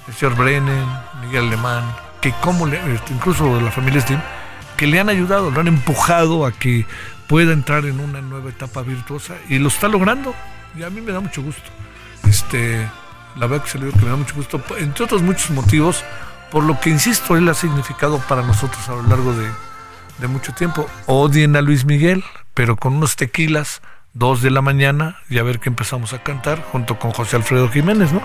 [0.07, 1.83] el señor Brennan, Miguel Alemán,
[2.25, 4.19] que como le, este, incluso la familia Steam,
[4.77, 6.87] que le han ayudado, lo han empujado a que
[7.27, 10.33] pueda entrar en una nueva etapa virtuosa y lo está logrando.
[10.75, 11.69] Y a mí me da mucho gusto.
[12.27, 12.89] Este,
[13.35, 16.03] la verdad que se le que me da mucho gusto, entre otros muchos motivos,
[16.49, 20.89] por lo que, insisto, él ha significado para nosotros a lo largo de, mucho tiempo.
[21.05, 22.23] Odien a Luis Miguel,
[22.55, 23.83] pero con unos tequilas,
[24.13, 27.69] dos de la mañana, y a ver que empezamos a cantar, junto con José Alfredo
[27.69, 28.23] Jiménez, ¿no?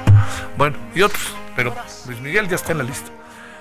[0.57, 1.75] Bueno, y otros, pero
[2.07, 3.11] Luis Miguel ya está en la lista.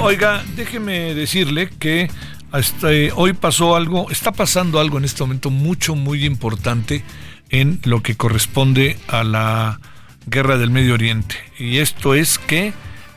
[0.00, 2.10] oiga, déjeme decirle que
[2.52, 7.04] este, hoy pasó algo, está pasando algo en este momento mucho, muy importante
[7.50, 9.80] en lo que corresponde a la
[10.26, 11.36] guerra del Medio Oriente.
[11.58, 12.72] Y esto es que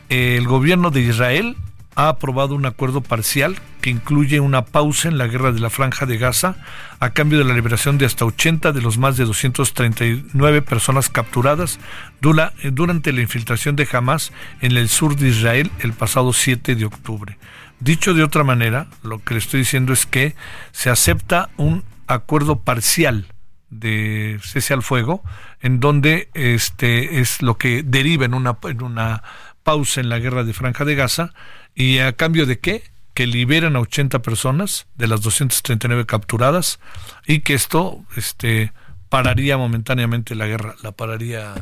[0.10, 1.56] el gobierno de Israel
[1.96, 6.06] ha aprobado un acuerdo parcial que incluye una pausa en la guerra de la franja
[6.06, 6.56] de Gaza
[7.00, 11.80] a cambio de la liberación de hasta 80 de los más de 239 personas capturadas
[12.22, 17.38] durante la infiltración de Hamas en el sur de Israel el pasado 7 de octubre.
[17.80, 20.36] Dicho de otra manera, lo que le estoy diciendo es que
[20.72, 23.28] se acepta un acuerdo parcial
[23.70, 25.24] de cese al fuego,
[25.60, 29.24] en donde este es lo que deriva en una, en una
[29.64, 31.34] pausa en la guerra de Franja de Gaza,
[31.76, 32.84] y a cambio de qué?
[33.14, 36.80] Que liberan a 80 personas de las 239 capturadas
[37.26, 38.74] y que esto este,
[39.10, 41.54] pararía momentáneamente la guerra, la pararía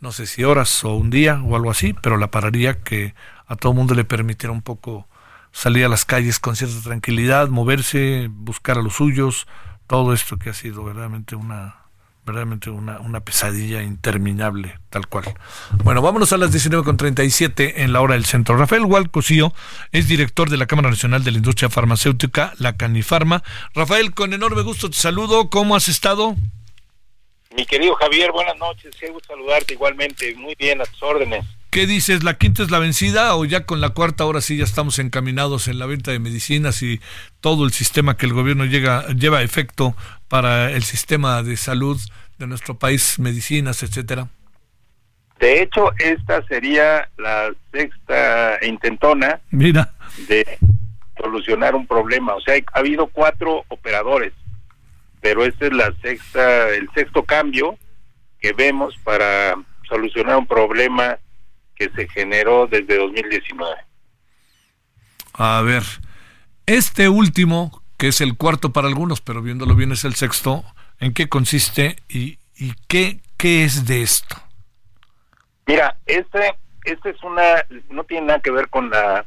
[0.00, 3.14] no sé si horas o un día o algo así, pero la pararía que
[3.46, 5.08] a todo mundo le permitiera un poco
[5.52, 9.46] salir a las calles con cierta tranquilidad, moverse, buscar a los suyos,
[9.86, 11.81] todo esto que ha sido verdaderamente una
[12.24, 15.34] verdaderamente una, una pesadilla interminable, tal cual.
[15.82, 18.56] Bueno, vámonos a las 19.37 en la hora del centro.
[18.56, 19.52] Rafael Hualcosío
[19.90, 23.42] es director de la Cámara Nacional de la Industria Farmacéutica, la Canifarma.
[23.74, 25.50] Rafael, con enorme gusto te saludo.
[25.50, 26.36] ¿Cómo has estado?
[27.56, 28.94] Mi querido Javier, buenas noches.
[28.98, 30.34] Qué gusto saludarte igualmente.
[30.36, 31.44] Muy bien, a tus órdenes.
[31.70, 32.22] ¿Qué dices?
[32.22, 35.68] ¿La quinta es la vencida o ya con la cuarta ahora sí ya estamos encaminados
[35.68, 37.00] en la venta de medicinas y
[37.40, 39.96] todo el sistema que el gobierno llega, lleva a efecto
[40.32, 42.00] para el sistema de salud
[42.38, 44.28] de nuestro país, medicinas, etcétera?
[45.38, 49.92] De hecho, esta sería la sexta intentona Mira.
[50.26, 50.58] de
[51.20, 52.34] solucionar un problema.
[52.34, 54.32] O sea, ha habido cuatro operadores,
[55.20, 57.76] pero este es la sexta, el sexto cambio
[58.40, 59.54] que vemos para
[59.86, 61.18] solucionar un problema
[61.74, 63.70] que se generó desde 2019.
[65.34, 65.82] A ver,
[66.64, 70.64] este último, que es el cuarto para algunos, pero viéndolo bien es el sexto,
[71.00, 74.36] ¿en qué consiste y, y qué, qué es de esto?
[75.66, 76.54] Mira, este,
[76.84, 79.24] este es una, no tiene nada que ver con la,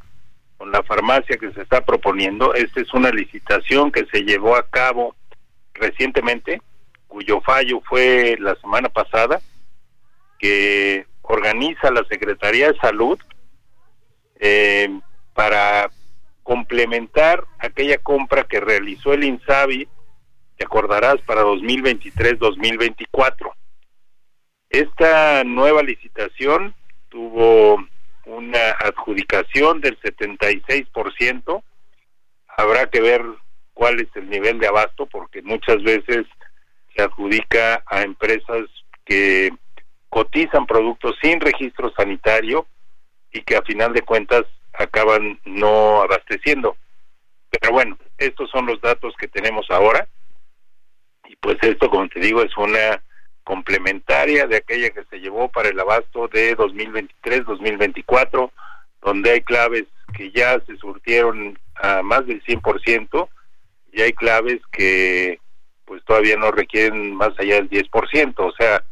[0.57, 4.67] con la farmacia que se está proponiendo, esta es una licitación que se llevó a
[4.67, 5.15] cabo
[5.73, 6.61] recientemente,
[7.07, 9.39] cuyo fallo fue la semana pasada,
[10.39, 13.19] que organiza la Secretaría de Salud
[14.39, 14.99] eh,
[15.33, 15.89] para
[16.45, 19.87] complementar aquella compra que realizó el INSABI,
[20.57, 23.51] te acordarás, para 2023-2024.
[24.69, 26.75] Esta nueva licitación
[27.09, 27.83] tuvo
[28.25, 31.63] una adjudicación del 76%.
[32.55, 33.23] Habrá que ver
[33.73, 36.27] cuál es el nivel de abasto, porque muchas veces
[36.95, 38.65] se adjudica a empresas
[39.03, 39.51] que
[40.09, 42.67] cotizan productos sin registro sanitario
[43.31, 44.43] y que a final de cuentas
[44.78, 46.76] acaban no abasteciendo.
[47.49, 50.07] Pero bueno, estos son los datos que tenemos ahora
[51.28, 53.01] y pues esto, como te digo, es una
[53.43, 58.51] complementaria de aquella que se llevó para el abasto de 2023-2024,
[59.01, 63.28] donde hay claves que ya se surtieron a más del 100%
[63.93, 65.39] y hay claves que
[65.86, 68.84] pues todavía no requieren más allá del 10%, o sea,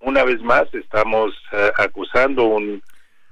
[0.00, 2.82] una vez más estamos eh, acusando un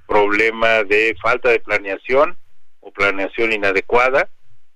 [0.07, 2.37] problema de falta de planeación
[2.79, 4.29] o planeación inadecuada,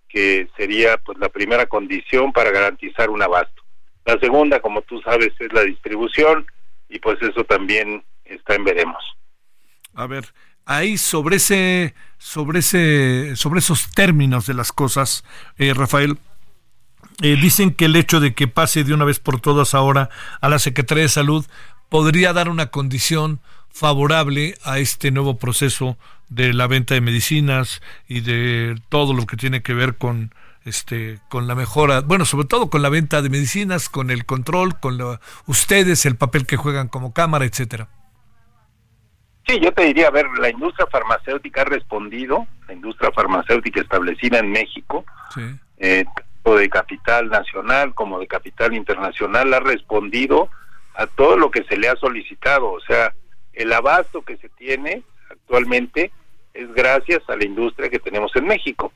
[0.08, 3.64] que sería pues la primera condición para garantizar un abasto.
[4.06, 6.46] La segunda, como tú sabes, es la distribución
[6.90, 9.04] y pues eso también está en veremos.
[9.94, 10.26] A ver,
[10.66, 15.24] ahí sobre ese sobre ese sobre esos términos de las cosas,
[15.58, 16.18] eh, Rafael,
[17.22, 20.10] eh, dicen que el hecho de que pase de una vez por todas ahora
[20.42, 21.46] a la Secretaría de Salud
[21.90, 23.40] podría dar una condición
[23.76, 25.98] favorable a este nuevo proceso
[26.30, 31.20] de la venta de medicinas y de todo lo que tiene que ver con este
[31.30, 34.98] con la mejora, bueno, sobre todo con la venta de medicinas, con el control, con
[35.46, 37.90] ustedes, el papel que juegan como cámara, etcétera.
[39.46, 44.40] Sí, yo te diría, a ver, la industria farmacéutica ha respondido, la industria farmacéutica establecida
[44.40, 45.04] en México,
[45.78, 50.50] eh, tanto de capital nacional como de capital internacional, ha respondido
[50.96, 52.72] a todo lo que se le ha solicitado.
[52.72, 53.14] O sea,
[53.56, 56.12] el abasto que se tiene actualmente
[56.54, 58.94] es gracias a la industria que tenemos en México.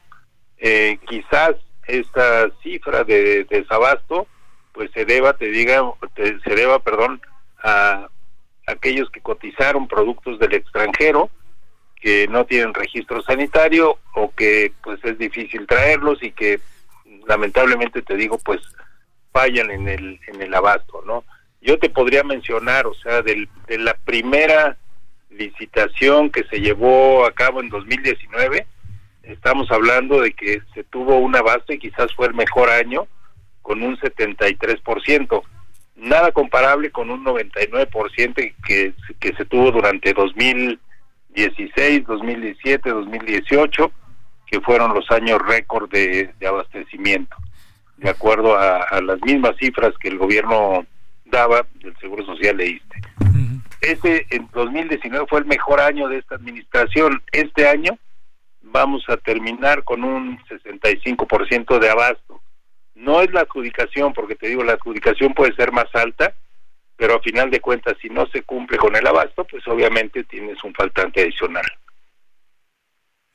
[0.58, 1.56] Eh, quizás
[1.88, 4.28] esta cifra de, desabasto
[4.72, 5.82] pues se deba, te diga,
[6.16, 7.22] se deba, perdón,
[7.64, 8.08] a
[8.68, 11.30] aquellos que cotizaron productos del extranjero
[12.00, 16.62] que no tienen registro sanitario o que pues es difícil traerlos y que
[17.28, 18.62] lamentablemente te digo pues
[19.34, 21.26] fallan en el en el abasto, ¿no?
[21.62, 23.48] Yo te podría mencionar, o sea, de
[23.78, 24.78] la primera
[25.30, 28.66] licitación que se llevó a cabo en 2019,
[29.24, 33.08] estamos hablando de que se tuvo un abasto y quizás fue el mejor año
[33.62, 35.42] con un 73%,
[35.96, 43.92] nada comparable con un 99% que, que se tuvo durante 2016, 2017, 2018,
[44.48, 47.36] que fueron los años récord de, abastecimiento,
[47.98, 50.86] de acuerdo a, a las mismas cifras que el gobierno
[51.30, 53.02] daba del Seguro Social leíste.
[53.82, 57.22] Ese en 2019 fue el mejor año de esta administración.
[57.32, 57.98] Este año
[58.62, 62.42] vamos a terminar con un 65% de abasto.
[62.96, 66.34] No es la adjudicación, porque te digo, la adjudicación puede ser más alta,
[66.98, 70.62] pero a final de cuentas, si no se cumple con el abasto, pues obviamente tienes
[70.64, 71.66] un faltante adicional.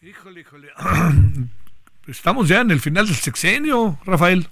[0.03, 0.69] Híjole, híjole.
[2.07, 4.47] Estamos ya en el final del sexenio, Rafael.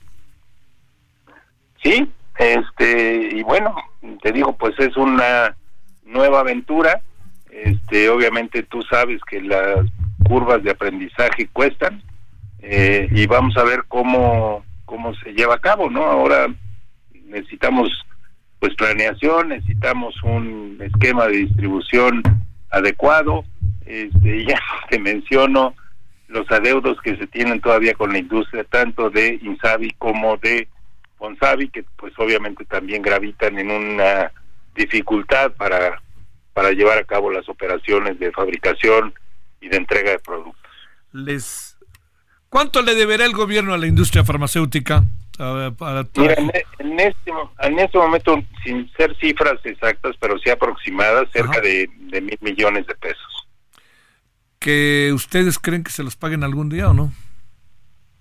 [1.82, 3.74] Sí, este, y bueno,
[4.22, 5.56] te digo, pues es una
[6.04, 7.00] nueva aventura.
[7.50, 9.86] Este, obviamente tú sabes que las
[10.24, 12.02] curvas de aprendizaje cuestan
[12.60, 16.04] eh, y vamos a ver cómo cómo se lleva a cabo, ¿no?
[16.04, 16.48] Ahora
[17.26, 17.90] necesitamos
[18.58, 22.22] pues planeación, necesitamos un esquema de distribución
[22.70, 23.44] adecuado.
[23.86, 24.60] Este, ya
[24.90, 25.74] te menciono
[26.28, 30.68] los adeudos que se tienen todavía con la industria, tanto de Insabi como de
[31.22, 34.32] Fonsavi, que pues obviamente también gravitan en una
[34.74, 36.02] dificultad para,
[36.52, 39.14] para llevar a cabo las operaciones de fabricación
[39.60, 40.72] y de entrega de productos.
[41.12, 41.76] Les
[42.48, 45.04] ¿Cuánto le deberá el gobierno a la industria farmacéutica?
[45.78, 46.34] para Mira,
[46.78, 52.20] en, este, en este momento, sin ser cifras exactas, pero sí aproximadas, cerca de, de
[52.20, 53.48] mil millones de pesos.
[54.58, 57.12] ¿Que ustedes creen que se los paguen algún día o no?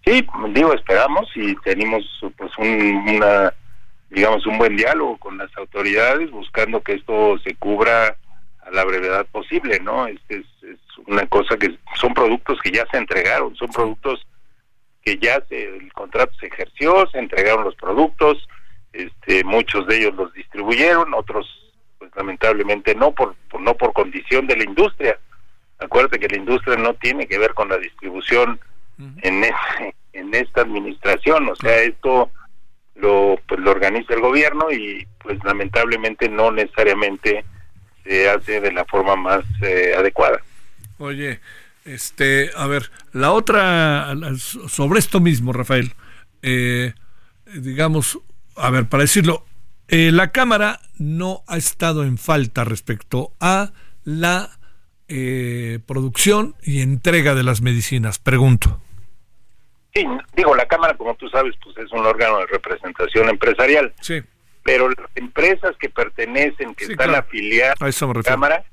[0.05, 2.03] Sí, digo, esperamos y tenemos
[2.35, 2.67] pues un,
[3.15, 3.53] una,
[4.09, 8.17] digamos, un buen diálogo con las autoridades buscando que esto se cubra
[8.61, 10.07] a la brevedad posible, ¿no?
[10.07, 14.25] Este es, es una cosa que son productos que ya se entregaron, son productos
[15.03, 18.47] que ya se, el contrato se ejerció, se entregaron los productos,
[18.93, 21.47] este, muchos de ellos los distribuyeron, otros
[21.97, 25.19] pues lamentablemente no por no por condición de la industria.
[25.77, 28.59] Acuérdate que la industria no tiene que ver con la distribución
[29.21, 29.43] en,
[30.13, 31.49] en esta administración.
[31.49, 32.29] O sea, esto
[32.95, 37.45] lo, pues, lo organiza el gobierno y pues lamentablemente no necesariamente
[38.03, 40.39] se hace de la forma más eh, adecuada.
[40.97, 41.39] Oye,
[41.85, 45.93] Este, a ver, la otra, sobre esto mismo, Rafael,
[46.43, 46.93] eh,
[47.55, 48.19] digamos,
[48.55, 49.45] a ver, para decirlo,
[49.87, 53.73] eh, la Cámara no ha estado en falta respecto a
[54.03, 54.59] la
[55.07, 58.79] eh, producción y entrega de las medicinas, pregunto.
[59.93, 63.93] Sí, digo, la Cámara, como tú sabes, pues es un órgano de representación empresarial.
[64.01, 64.21] Sí.
[64.63, 68.63] Pero las empresas que pertenecen, que están afiliadas a, a la Cámara,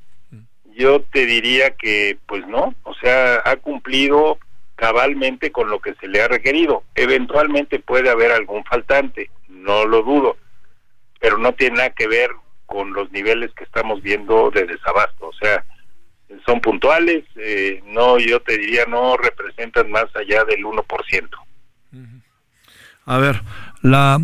[0.76, 4.38] yo te diría que, pues no, o sea, ha cumplido
[4.76, 6.84] cabalmente con lo que se le ha requerido.
[6.94, 10.36] Eventualmente puede haber algún faltante, no lo dudo,
[11.18, 12.30] pero no tiene nada que ver
[12.66, 15.26] con los niveles que estamos viendo de desabasto.
[15.26, 15.64] O sea,
[16.44, 21.28] son puntuales, eh, no, yo te diría, no representan más allá del 1%.
[23.06, 23.42] A ver,
[23.80, 24.20] la,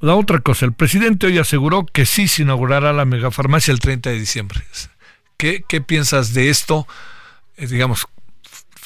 [0.00, 4.10] la otra cosa, el presidente hoy aseguró que sí se inaugurará la megafarmacia el 30
[4.10, 4.60] de diciembre.
[5.36, 6.86] ¿Qué, qué piensas de esto?
[7.58, 8.06] Eh, digamos,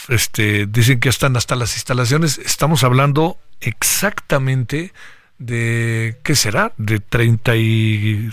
[0.09, 2.38] este, dicen que están hasta las instalaciones.
[2.38, 4.92] Estamos hablando exactamente
[5.38, 6.72] de, ¿qué será?
[6.76, 8.30] De 30 y,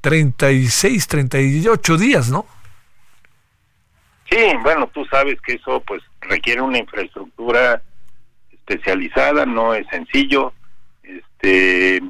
[0.00, 2.46] 36, 38 días, ¿no?
[4.30, 7.82] Sí, bueno, tú sabes que eso pues requiere una infraestructura
[8.52, 10.52] especializada, no es sencillo.
[11.02, 12.02] Este,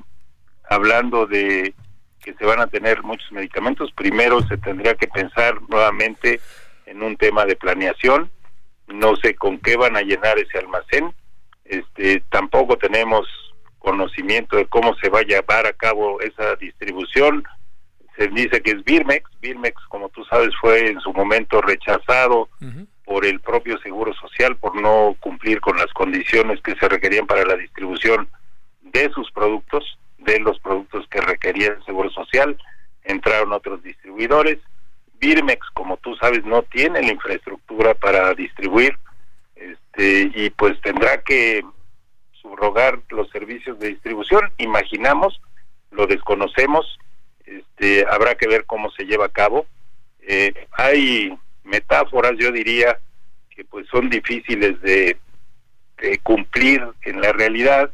[0.68, 1.74] hablando de
[2.22, 6.40] que se van a tener muchos medicamentos, primero se tendría que pensar nuevamente
[6.86, 8.30] en un tema de planeación.
[8.88, 11.12] No sé con qué van a llenar ese almacén.
[11.64, 13.26] Este, tampoco tenemos
[13.78, 17.44] conocimiento de cómo se va a llevar a cabo esa distribución
[18.16, 19.30] se dice que es Birmex.
[19.40, 22.48] Birmex, como tú sabes, fue en su momento rechazado
[23.04, 27.44] por el propio Seguro Social por no cumplir con las condiciones que se requerían para
[27.44, 28.28] la distribución
[28.82, 32.56] de sus productos, de los productos que requería el Seguro Social.
[33.04, 34.58] Entraron otros distribuidores.
[35.18, 38.98] Birmex, como tú sabes, no tiene la infraestructura para distribuir
[39.54, 41.64] este, y pues tendrá que
[42.32, 44.52] subrogar los servicios de distribución.
[44.58, 45.40] Imaginamos,
[45.90, 46.98] lo desconocemos,
[47.47, 49.66] este, habrá que ver cómo se lleva a cabo.
[50.20, 51.32] Eh, hay
[51.64, 52.99] metáforas, yo diría,
[53.51, 55.16] que pues son difíciles de,
[56.22, 57.90] cumplir en la realidad.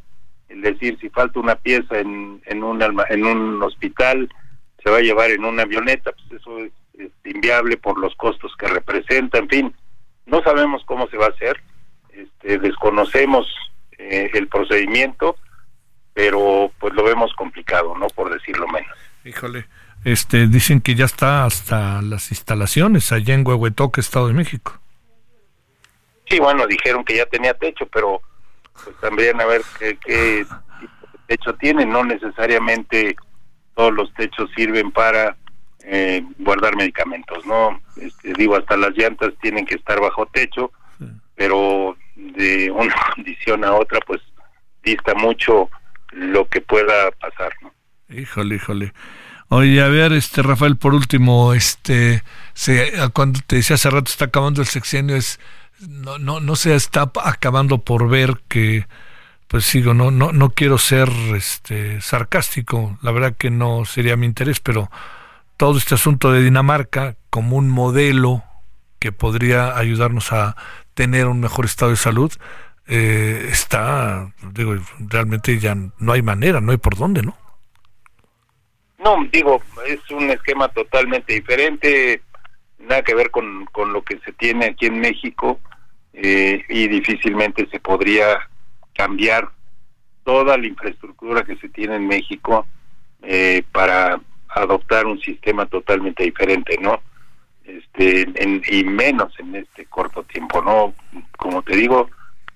[0.48, 4.28] Es decir, si falta una pieza en, un, en un hospital,
[4.82, 6.72] se va a llevar en una avioneta, pues eso es,
[7.24, 9.74] inviable por los costos que representa, en fin,
[10.26, 11.60] no sabemos cómo se va a hacer,
[12.12, 13.46] este, desconocemos
[13.98, 15.36] eh, el procedimiento,
[16.12, 18.06] pero pues lo vemos complicado, ¿no?
[18.08, 18.96] Por decirlo menos.
[19.24, 19.66] Híjole,
[20.04, 24.80] este, dicen que ya está hasta las instalaciones allá en Huehuetoque, Estado de México.
[26.28, 28.20] Sí, bueno, dijeron que ya tenía techo, pero
[28.84, 30.46] pues también a ver qué, qué
[31.26, 31.86] techo tiene.
[31.86, 33.16] No necesariamente
[33.74, 35.36] todos los techos sirven para
[35.84, 37.80] eh, guardar medicamentos, ¿no?
[37.96, 40.72] Este, digo, hasta las llantas tienen que estar bajo techo,
[41.34, 44.20] pero de una condición a otra, pues
[44.82, 45.68] dista mucho
[46.12, 47.71] lo que pueda pasar, ¿no?
[48.12, 48.92] Híjole, híjole.
[49.48, 52.22] Oye, a ver, este Rafael, por último, este,
[52.54, 55.40] se, cuando te decía hace rato está acabando el sexenio, es
[55.88, 58.86] no, no, no se está acabando por ver que,
[59.48, 64.26] pues sigo, no, no, no quiero ser este sarcástico, la verdad que no sería mi
[64.26, 64.90] interés, pero
[65.56, 68.44] todo este asunto de Dinamarca como un modelo
[68.98, 70.56] que podría ayudarnos a
[70.94, 72.32] tener un mejor estado de salud,
[72.86, 77.36] eh, está, digo, realmente ya no hay manera, no hay por dónde, ¿no?
[79.02, 82.22] No, digo, es un esquema totalmente diferente,
[82.78, 85.58] nada que ver con, con lo que se tiene aquí en México
[86.12, 88.48] eh, y difícilmente se podría
[88.94, 89.50] cambiar
[90.24, 92.66] toda la infraestructura que se tiene en México
[93.22, 97.02] eh, para adoptar un sistema totalmente diferente, ¿no?
[97.64, 98.26] Este,
[98.70, 100.94] y menos en este corto tiempo, ¿no?
[101.36, 102.08] Como te digo,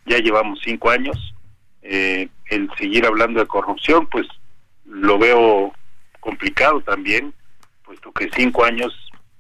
[0.05, 1.34] ya llevamos cinco años.
[1.82, 4.26] Eh, el seguir hablando de corrupción, pues
[4.84, 5.72] lo veo
[6.27, 7.33] complicado también,
[7.85, 8.93] puesto que cinco años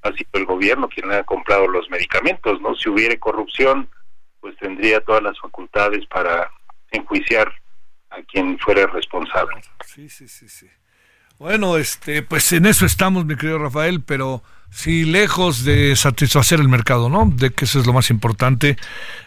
[0.02, 2.76] ha sido el gobierno quien ha comprado los medicamentos, ¿no?
[2.76, 3.88] Si hubiera corrupción,
[4.40, 6.48] pues tendría todas las facultades para
[6.92, 7.52] enjuiciar
[8.10, 9.60] a quien fuera responsable.
[9.84, 10.68] Sí, sí, sí, sí.
[11.38, 16.68] Bueno, este, pues en eso estamos, mi querido Rafael, pero sí lejos de satisfacer el
[16.68, 17.30] mercado, ¿no?
[17.34, 18.76] De que eso es lo más importante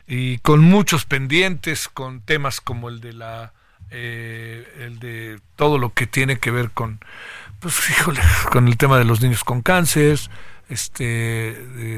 [0.08, 3.54] y con muchos pendientes, con temas como el de la,
[3.92, 7.00] eh, el de todo lo que tiene que ver con
[7.60, 10.20] pues híjole, con el tema de los niños con cáncer,
[10.70, 11.56] este,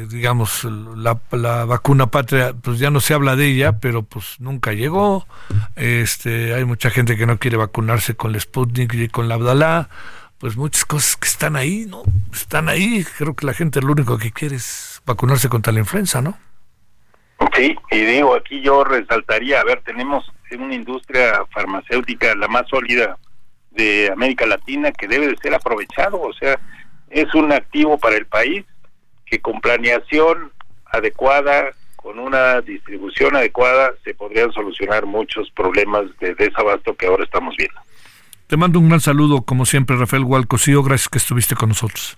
[0.10, 4.72] digamos, la, la, vacuna patria, pues ya no se habla de ella, pero pues nunca
[4.72, 5.28] llegó.
[5.76, 9.90] Este, hay mucha gente que no quiere vacunarse con el Sputnik y con la Abdalá.
[10.38, 12.04] Pues muchas cosas que están ahí, ¿no?
[12.34, 13.06] Están ahí.
[13.18, 16.38] Creo que la gente lo único que quiere es vacunarse contra la influenza, ¿no?
[17.56, 20.24] Sí, y digo, aquí yo resaltaría, a ver, tenemos
[20.58, 23.18] una industria farmacéutica la más sólida
[23.72, 26.60] de América Latina que debe de ser aprovechado, o sea,
[27.10, 28.66] es un activo para el país
[29.26, 30.52] que con planeación
[30.86, 37.56] adecuada, con una distribución adecuada, se podrían solucionar muchos problemas de desabasto que ahora estamos
[37.58, 37.80] viendo.
[38.48, 42.18] Te mando un gran saludo, como siempre, Rafael Gualcosío, gracias que estuviste con nosotros.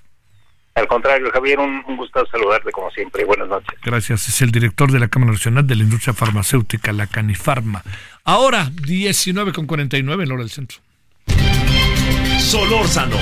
[0.76, 3.24] Al contrario, Javier, un, un gusto saludarte como siempre.
[3.26, 3.80] Buenas noches.
[3.84, 4.28] Gracias.
[4.28, 7.84] Es el director de la Cámara Nacional de la Industria Farmacéutica, la Canifarma.
[8.24, 10.80] Ahora, 19 con 49 en hora del centro.
[12.54, 13.18] Solórzano,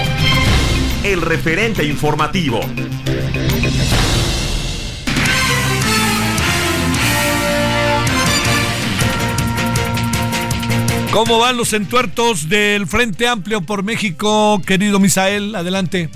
[1.06, 2.60] el referente informativo.
[11.14, 15.56] ¿Cómo van los entuertos del Frente Amplio por México, querido Misael?
[15.56, 16.10] Adelante.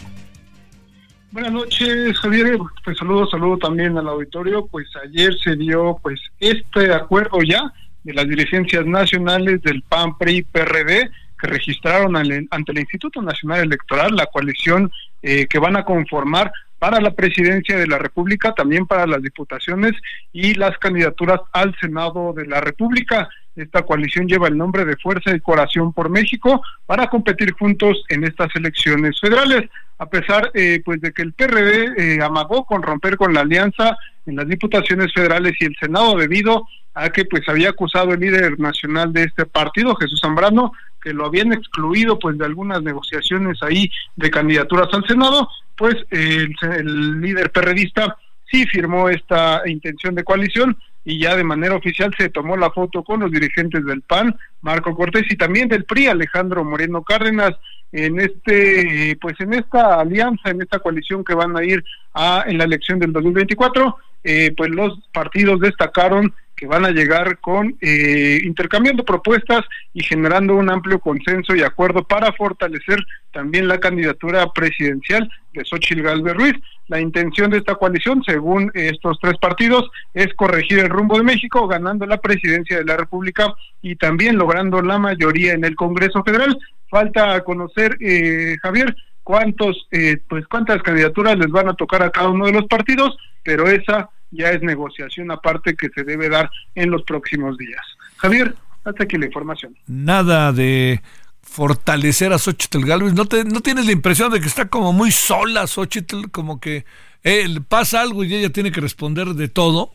[1.31, 2.57] Buenas noches, Javier.
[2.83, 4.67] Pues saludo, saludo también al auditorio.
[4.67, 7.71] Pues ayer se dio pues este acuerdo ya
[8.03, 11.09] de las dirigencias nacionales del PAN, PRI, PRD
[11.39, 17.01] que registraron ante el Instituto Nacional Electoral la coalición eh, que van a conformar para
[17.01, 19.93] la presidencia de la República, también para las diputaciones
[20.33, 23.29] y las candidaturas al Senado de la República.
[23.55, 28.25] Esta coalición lleva el nombre de Fuerza y Corazón por México para competir juntos en
[28.25, 29.69] estas elecciones federales.
[29.97, 33.97] A pesar eh, pues de que el PRD eh, amagó con romper con la alianza
[34.25, 38.59] en las diputaciones federales y el Senado debido a que pues había acusado el líder
[38.59, 40.73] nacional de este partido, Jesús Zambrano,
[41.05, 45.47] que lo habían excluido pues de algunas negociaciones ahí de candidaturas al Senado,
[45.77, 48.17] pues el, el líder perredista
[48.49, 53.03] sí firmó esta intención de coalición y ya de manera oficial se tomó la foto
[53.03, 57.51] con los dirigentes del PAN, Marco Cortés y también del PRI, Alejandro Moreno Cárdenas,
[57.91, 61.85] en este pues en esta alianza, en esta coalición que van a ir
[62.15, 67.39] a en la elección del 2024, eh, pues los partidos destacaron que van a llegar
[67.39, 72.99] con eh, intercambiando propuestas y generando un amplio consenso y acuerdo para fortalecer
[73.31, 76.55] también la candidatura presidencial de Xochitl Galvez Ruiz.
[76.87, 81.67] La intención de esta coalición, según estos tres partidos, es corregir el rumbo de México,
[81.67, 86.57] ganando la presidencia de la República y también logrando la mayoría en el Congreso Federal.
[86.89, 92.29] Falta conocer, eh, Javier, cuántos, eh, pues cuántas candidaturas les van a tocar a cada
[92.29, 96.91] uno de los partidos, pero esa ya es negociación aparte que se debe dar en
[96.91, 97.81] los próximos días.
[98.17, 99.75] Javier, hasta aquí la información.
[99.87, 101.01] Nada de
[101.41, 103.13] fortalecer a Xochitl Galvez.
[103.13, 106.29] ¿No, te, ¿No tienes la impresión de que está como muy sola Xochitl?
[106.31, 106.85] Como que
[107.23, 109.91] eh, pasa algo y ella tiene que responder de todo.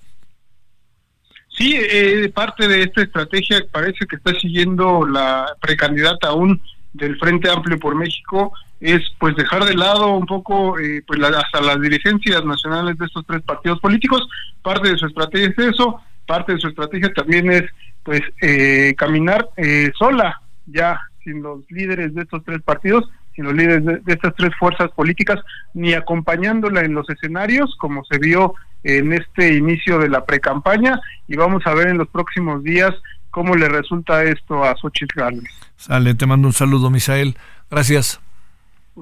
[1.49, 6.61] Sí, eh, parte de esta estrategia parece que está siguiendo la precandidata aún
[6.93, 11.61] del Frente Amplio por México, es pues dejar de lado un poco eh, pues hasta
[11.61, 14.27] las dirigencias nacionales de estos tres partidos políticos
[14.63, 17.65] parte de su estrategia es eso parte de su estrategia también es
[18.03, 23.05] pues eh, caminar eh, sola ya sin los líderes de estos tres partidos
[23.35, 25.39] sin los líderes de, de, estas tres fuerzas políticas
[25.75, 31.37] ni acompañándola en los escenarios como se vio en este inicio de la precampaña y
[31.37, 32.93] vamos a ver en los próximos días
[33.31, 35.53] cómo le resulta esto a Xochitl Gálvez.
[35.77, 37.37] Sale, te mando un saludo, Misael.
[37.71, 38.21] Gracias.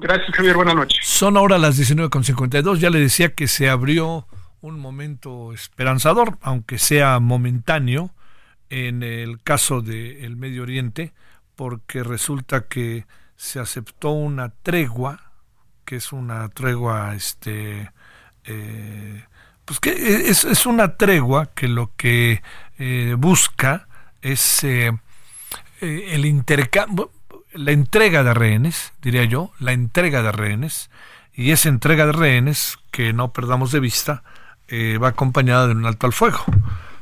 [0.01, 0.55] Gracias, Javier.
[0.55, 0.99] Buenas noches.
[1.03, 2.77] Son ahora las 19.52.
[2.77, 4.27] Ya le decía que se abrió
[4.61, 8.11] un momento esperanzador, aunque sea momentáneo,
[8.69, 11.13] en el caso del Medio Oriente,
[11.55, 15.31] porque resulta que se aceptó una tregua,
[15.85, 17.91] que es una tregua, este,
[18.45, 19.25] eh,
[19.65, 22.41] pues que es, es, una tregua que lo que
[22.77, 23.87] eh, busca
[24.21, 24.91] es eh,
[25.81, 27.11] el intercambio,
[27.53, 30.89] la entrega de rehenes, diría yo, la entrega de rehenes,
[31.33, 34.23] y esa entrega de rehenes, que no perdamos de vista,
[34.67, 36.43] eh, va acompañada de un alto al fuego.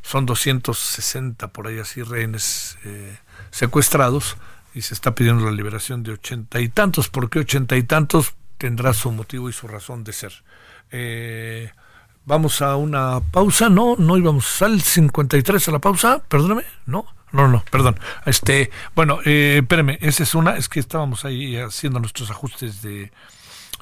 [0.01, 3.17] Son 260 por ahí así rehenes eh,
[3.51, 4.37] secuestrados
[4.73, 7.09] y se está pidiendo la liberación de ochenta y tantos.
[7.09, 8.35] ¿Por qué ochenta y tantos?
[8.57, 10.31] Tendrá su motivo y su razón de ser.
[10.91, 11.71] Eh,
[12.28, 17.47] vamos a una pausa, no, no íbamos al 53 a la pausa, perdóname, no, no,
[17.47, 17.97] no, perdón.
[18.25, 23.11] Este, bueno, eh, espérame, esa es una, es que estábamos ahí haciendo nuestros ajustes de,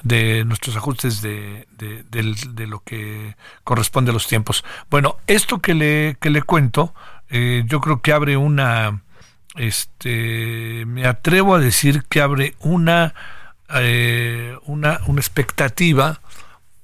[0.04, 4.64] de nuestros ajustes de, de, de, de lo que corresponde a los tiempos.
[4.92, 6.94] Bueno, esto que le, que le cuento,
[7.30, 9.02] eh, yo creo que abre una,
[9.56, 13.16] este, me atrevo a decir que abre una,
[13.74, 16.22] eh, una, una expectativa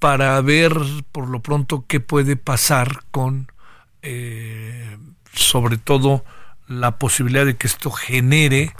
[0.01, 0.73] para ver
[1.11, 3.51] por lo pronto qué puede pasar con,
[4.01, 4.97] eh,
[5.31, 6.25] sobre todo,
[6.67, 8.73] la posibilidad de que esto genere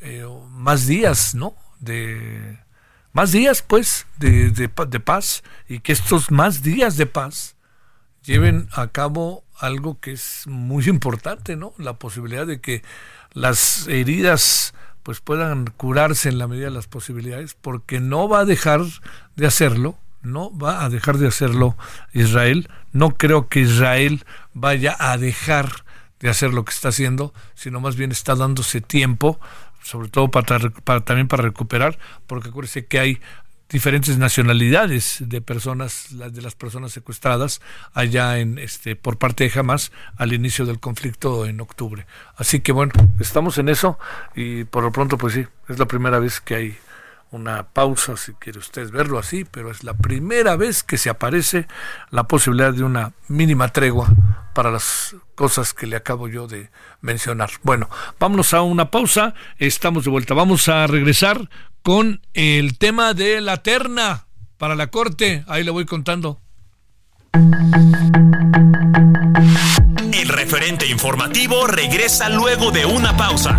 [0.00, 1.54] eh, más días, ¿no?
[1.78, 2.58] De
[3.12, 7.54] más días, pues, de, de, de, paz y que estos más días de paz
[8.24, 11.72] lleven a cabo algo que es muy importante, ¿no?
[11.78, 12.82] La posibilidad de que
[13.32, 18.44] las heridas pues puedan curarse en la medida de las posibilidades, porque no va a
[18.44, 18.80] dejar
[19.36, 21.76] de hacerlo, no va a dejar de hacerlo
[22.12, 22.68] Israel.
[22.92, 25.84] No creo que Israel vaya a dejar
[26.20, 29.38] de hacer lo que está haciendo, sino más bien está dándose tiempo,
[29.82, 30.58] sobre todo para,
[31.02, 33.20] también para recuperar, porque acuérdese que hay
[33.68, 37.60] diferentes nacionalidades de personas, de las personas secuestradas
[37.92, 42.06] allá en este por parte de Hamas al inicio del conflicto en octubre.
[42.36, 43.98] Así que bueno, estamos en eso
[44.34, 46.78] y por lo pronto pues sí, es la primera vez que hay
[47.34, 51.66] una pausa, si quiere usted verlo así, pero es la primera vez que se aparece
[52.10, 54.08] la posibilidad de una mínima tregua
[54.54, 56.70] para las cosas que le acabo yo de
[57.00, 57.50] mencionar.
[57.62, 61.50] Bueno, vámonos a una pausa, estamos de vuelta, vamos a regresar
[61.82, 64.26] con el tema de la terna
[64.56, 65.44] para la corte.
[65.48, 66.40] Ahí le voy contando.
[70.12, 73.58] El referente informativo regresa luego de una pausa.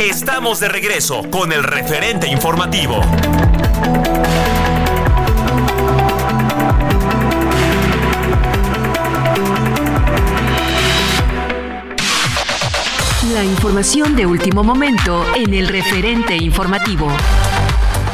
[0.00, 3.00] Estamos de regreso con el referente informativo.
[13.34, 17.08] La información de último momento en el referente informativo.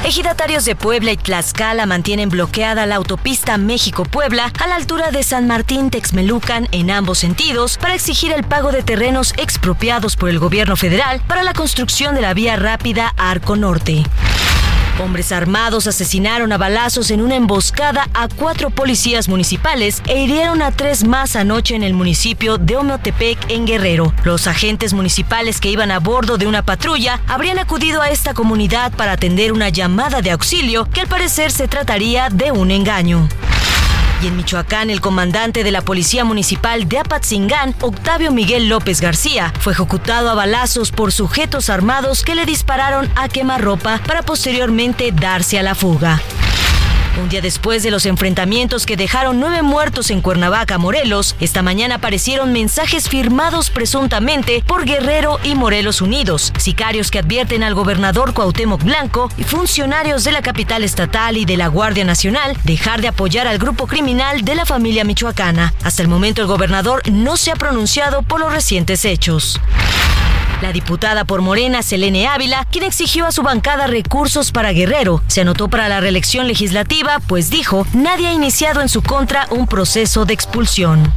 [0.05, 5.47] Ejidatarios de Puebla y Tlaxcala mantienen bloqueada la autopista México-Puebla a la altura de San
[5.47, 10.77] Martín Texmelucan en ambos sentidos para exigir el pago de terrenos expropiados por el gobierno
[10.77, 14.05] federal para la construcción de la vía rápida Arco Norte.
[15.01, 20.73] Hombres armados asesinaron a balazos en una emboscada a cuatro policías municipales e hirieron a
[20.73, 24.13] tres más anoche en el municipio de Omeotepec, en Guerrero.
[24.25, 28.93] Los agentes municipales que iban a bordo de una patrulla habrían acudido a esta comunidad
[28.93, 33.29] para atender una llamada de auxilio que al parecer se trataría de un engaño.
[34.21, 39.53] Y en Michoacán, el comandante de la Policía Municipal de Apatzingán, Octavio Miguel López García,
[39.61, 45.59] fue ejecutado a balazos por sujetos armados que le dispararon a quemarropa para posteriormente darse
[45.59, 46.21] a la fuga.
[47.19, 51.97] Un día después de los enfrentamientos que dejaron nueve muertos en Cuernavaca, Morelos, esta mañana
[51.97, 58.85] aparecieron mensajes firmados presuntamente por Guerrero y Morelos Unidos, sicarios que advierten al gobernador Cuauhtémoc
[58.85, 63.49] Blanco y funcionarios de la capital estatal y de la Guardia Nacional dejar de apoyar
[63.49, 65.75] al grupo criminal de la familia michoacana.
[65.83, 69.61] Hasta el momento el gobernador no se ha pronunciado por los recientes hechos.
[70.61, 75.43] La diputada por Morena, Selene Ávila, quien exigió a su bancada recursos para Guerrero, se
[75.43, 80.27] anotó para la reelección legislativa, pues dijo, nadie ha iniciado en su contra un proceso
[80.27, 81.11] de expulsión.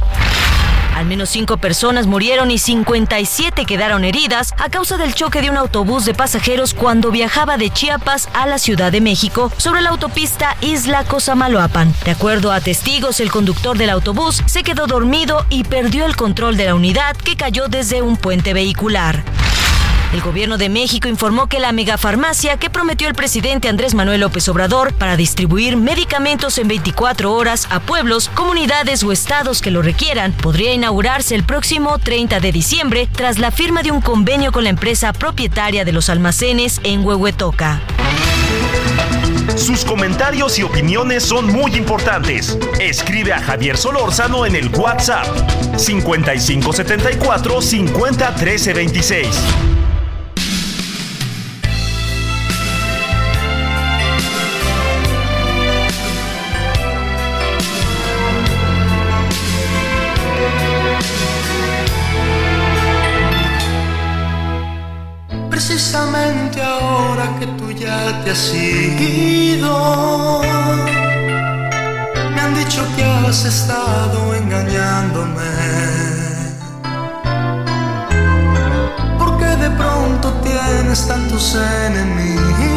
[0.96, 5.56] Al menos cinco personas murieron y 57 quedaron heridas a causa del choque de un
[5.56, 10.56] autobús de pasajeros cuando viajaba de Chiapas a la Ciudad de México sobre la autopista
[10.60, 11.94] Isla Cosamaloapan.
[12.04, 16.56] De acuerdo a testigos, el conductor del autobús se quedó dormido y perdió el control
[16.56, 19.24] de la unidad que cayó desde un puente vehicular.
[20.12, 24.46] El gobierno de México informó que la megafarmacia que prometió el presidente Andrés Manuel López
[24.50, 30.32] Obrador para distribuir medicamentos en 24 horas a pueblos, comunidades o estados que lo requieran
[30.32, 34.70] podría inaugurarse el próximo 30 de diciembre tras la firma de un convenio con la
[34.70, 37.80] empresa propietaria de los almacenes en Huehuetoca.
[39.56, 42.58] Sus comentarios y opiniones son muy importantes.
[42.80, 45.26] Escribe a Javier Solórzano en el WhatsApp
[45.78, 49.28] 5574 50 13 26.
[66.82, 70.42] Ahora que tú ya te has ido,
[72.34, 75.52] me han dicho que has estado engañándome.
[79.18, 81.56] Porque de pronto tienes tantos
[81.88, 82.71] enemigos,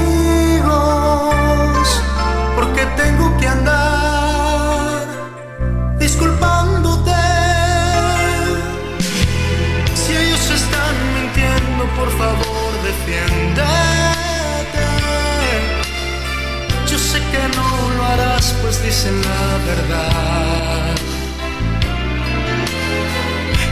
[18.88, 20.96] es la verdad.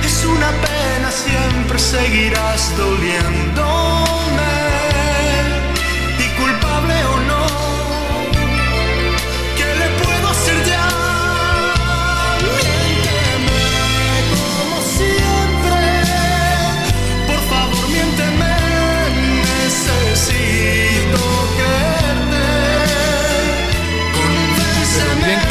[0.04, 4.63] Es una pena, siempre seguirás doliéndome.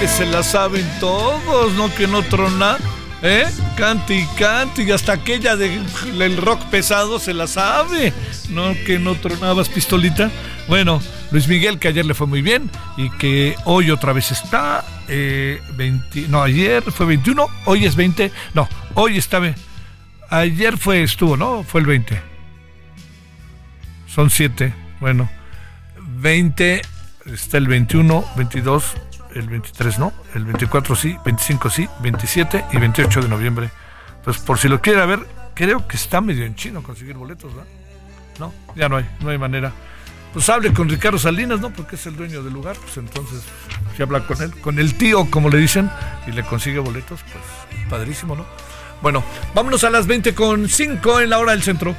[0.09, 1.93] Se la saben todos, ¿no?
[1.95, 2.77] Que no trona.
[3.23, 3.47] ¿Eh?
[3.77, 4.83] Cante y cante.
[4.83, 5.81] Y hasta aquella de-
[6.19, 8.13] del rock pesado se la sabe.
[8.49, 8.75] ¿No?
[8.87, 10.31] Que no tronabas pistolita.
[10.69, 11.01] Bueno,
[11.31, 14.85] Luis Miguel, que ayer le fue muy bien y que hoy otra vez está.
[15.09, 18.31] eh, 20, no, ayer fue 21, hoy es 20.
[18.55, 19.41] No, hoy está.
[20.31, 21.65] Ayer fue, estuvo, ¿no?
[21.65, 22.19] Fue el 20.
[24.07, 24.73] Son 7.
[25.01, 25.29] Bueno,
[26.19, 26.83] 20,
[27.27, 28.85] está el 21, 22,
[29.35, 33.71] el 23 no, el 24 sí, 25 sí, 27 y 28 de noviembre.
[34.25, 37.71] Pues por si lo quiere ver, creo que está medio en chino conseguir boletos, ¿verdad?
[38.39, 39.73] No, ya no hay, no hay manera.
[40.33, 41.71] Pues hable con Ricardo Salinas, ¿no?
[41.71, 43.43] Porque es el dueño del lugar, pues entonces
[43.97, 45.91] se habla con él, con el tío, como le dicen,
[46.27, 48.47] y le consigue boletos, pues padrísimo, ¿no?
[49.03, 49.23] Bueno,
[49.55, 51.95] vámonos a las 20 con 5 en la hora del centro.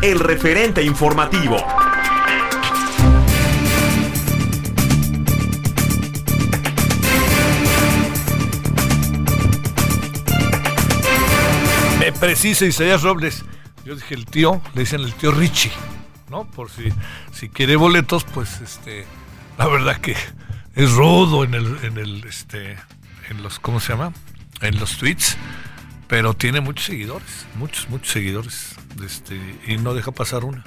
[0.00, 1.58] El referente informativo.
[11.98, 13.44] Me precisa Isaías Robles.
[13.84, 15.72] Yo dije el tío, le dicen el tío Richie,
[16.30, 16.50] ¿no?
[16.50, 16.90] Por si,
[17.32, 19.04] si quiere boletos, pues este,
[19.58, 20.16] la verdad que
[20.74, 22.78] es rudo en el, en el, este,
[23.28, 24.14] en los, ¿cómo se llama?
[24.62, 25.36] En los tweets,
[26.10, 28.74] pero tiene muchos seguidores, muchos, muchos seguidores,
[29.06, 30.64] este, y no deja pasar una.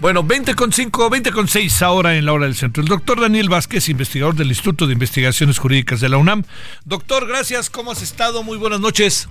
[0.00, 2.82] Bueno, 20 con 5, 20 con 6 ahora en la hora del centro.
[2.82, 6.44] El doctor Daniel Vázquez, investigador del Instituto de Investigaciones Jurídicas de la UNAM.
[6.84, 8.42] Doctor, gracias, ¿cómo has estado?
[8.42, 9.30] Muy buenas noches.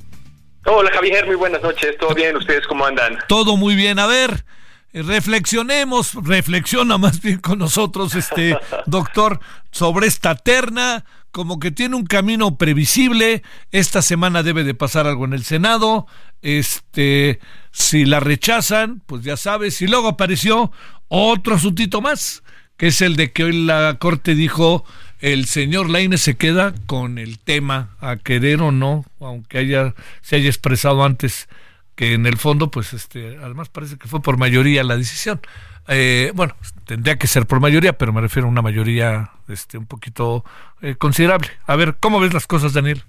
[0.66, 1.96] Hola Javier, muy buenas noches.
[2.00, 2.36] ¿Todo bien?
[2.36, 3.20] ¿Ustedes cómo andan?
[3.28, 4.00] Todo muy bien.
[4.00, 4.44] A ver,
[4.94, 9.40] eh, reflexionemos, reflexiona más bien con nosotros, este doctor,
[9.70, 11.06] sobre esta terna,
[11.36, 13.44] como que tiene un camino previsible.
[13.74, 16.08] Esta semana debe de pasar algo en el Senado.
[16.42, 19.82] Este, si la rechazan, pues ya sabes.
[19.82, 20.72] Y luego apareció
[21.10, 22.42] otro asuntito más,
[22.78, 24.86] que es el de que hoy la Corte dijo
[25.20, 30.38] el señor Laine se queda con el tema a querer o no, aunque haya se
[30.38, 31.50] haya expresado antes
[31.96, 35.42] que en el fondo, pues este, además parece que fue por mayoría la decisión.
[35.88, 36.56] Eh, bueno,
[36.86, 40.44] tendría que ser por mayoría, pero me refiero a una mayoría este, un poquito
[40.82, 41.50] eh, considerable.
[41.68, 43.04] A ver, ¿cómo ves las cosas, Daniel?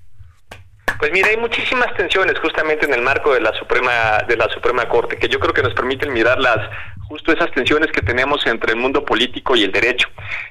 [0.98, 4.88] Pues mira, hay muchísimas tensiones justamente en el marco de la Suprema de la Suprema
[4.88, 6.70] Corte que yo creo que nos permiten mirar las
[7.06, 10.08] justo esas tensiones que tenemos entre el mundo político y el derecho.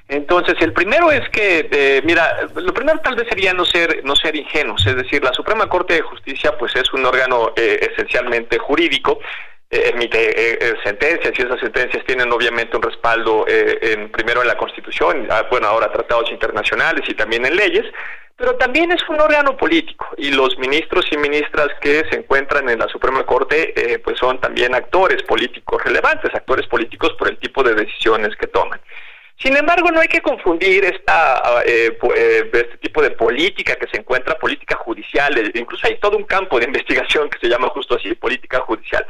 [0.08, 4.16] Entonces, el primero es que eh, mira, lo primero tal vez sería no ser no
[4.16, 8.60] ser ingenuos, es decir, la Suprema Corte de Justicia pues es un órgano eh, esencialmente
[8.60, 9.20] jurídico
[9.70, 14.58] emite eh, eh, sentencias y esas sentencias tienen obviamente un respaldo eh, primero en la
[14.58, 17.86] Constitución, ah, bueno, ahora tratados internacionales y también en leyes,
[18.38, 22.80] pero también es un órgano político y los ministros y ministras que se encuentran en
[22.80, 27.64] la Suprema Corte eh, pues son también actores políticos relevantes, actores políticos por el tipo
[27.64, 28.80] de decisiones que toman.
[29.38, 33.98] Sin embargo, no hay que confundir esta, eh, eh, este tipo de política que se
[33.98, 37.96] encuentra, política judicial, eh, incluso hay todo un campo de investigación que se llama justo
[37.96, 39.06] así, política judicial.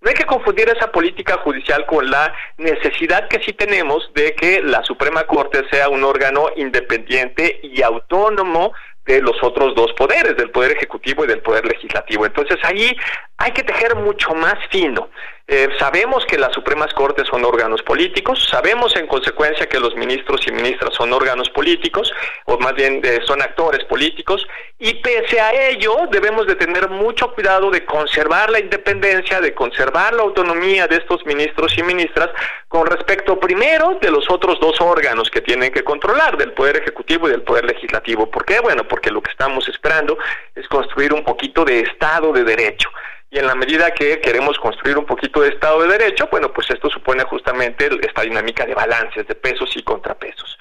[0.00, 4.62] No hay que confundir esa política judicial con la necesidad que sí tenemos de que
[4.62, 8.72] la Suprema Corte sea un órgano independiente y autónomo
[9.04, 12.24] de los otros dos poderes, del Poder Ejecutivo y del Poder Legislativo.
[12.24, 12.96] Entonces ahí
[13.36, 15.10] hay que tejer mucho más fino.
[15.52, 20.46] Eh, sabemos que las Supremas Cortes son órganos políticos, sabemos en consecuencia que los ministros
[20.46, 22.12] y ministras son órganos políticos,
[22.44, 24.46] o más bien eh, son actores políticos,
[24.78, 30.14] y pese a ello debemos de tener mucho cuidado de conservar la independencia, de conservar
[30.14, 32.30] la autonomía de estos ministros y ministras
[32.68, 37.26] con respecto primero de los otros dos órganos que tienen que controlar, del Poder Ejecutivo
[37.26, 38.30] y del Poder Legislativo.
[38.30, 38.60] ¿Por qué?
[38.60, 40.16] Bueno, porque lo que estamos esperando
[40.54, 42.88] es construir un poquito de Estado de Derecho.
[43.30, 46.68] Y en la medida que queremos construir un poquito de Estado de Derecho, bueno, pues
[46.70, 50.58] esto supone justamente esta dinámica de balances, de pesos y contrapesos.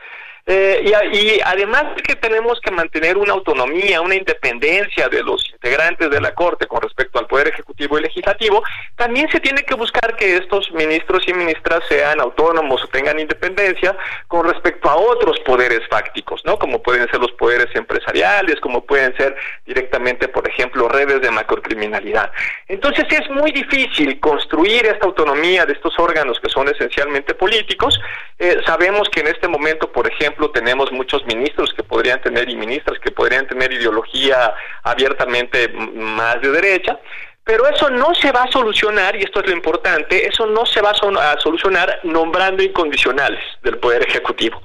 [0.52, 0.84] Eh,
[1.14, 6.20] y, además de que tenemos que mantener una autonomía, una independencia de los integrantes de
[6.20, 8.64] la Corte con respecto al Poder Ejecutivo y Legislativo,
[8.96, 13.96] también se tiene que buscar que estos ministros y ministras sean autónomos o tengan independencia
[14.28, 16.58] con respecto a otros poderes fácticos, ¿no?
[16.58, 19.36] Como pueden ser los poderes empresariales, como pueden ser
[19.68, 22.32] directamente, por ejemplo, redes de macrocriminalidad.
[22.68, 28.00] Entonces es muy difícil construir esta autonomía de estos órganos que son esencialmente políticos.
[28.40, 32.56] Eh, sabemos que en este momento, por ejemplo, tenemos muchos ministros que podrían tener y
[32.56, 37.00] ministras que podrían tener ideología abiertamente más de derecha,
[37.44, 40.82] pero eso no se va a solucionar, y esto es lo importante, eso no se
[40.82, 44.62] va a solucionar nombrando incondicionales del Poder Ejecutivo.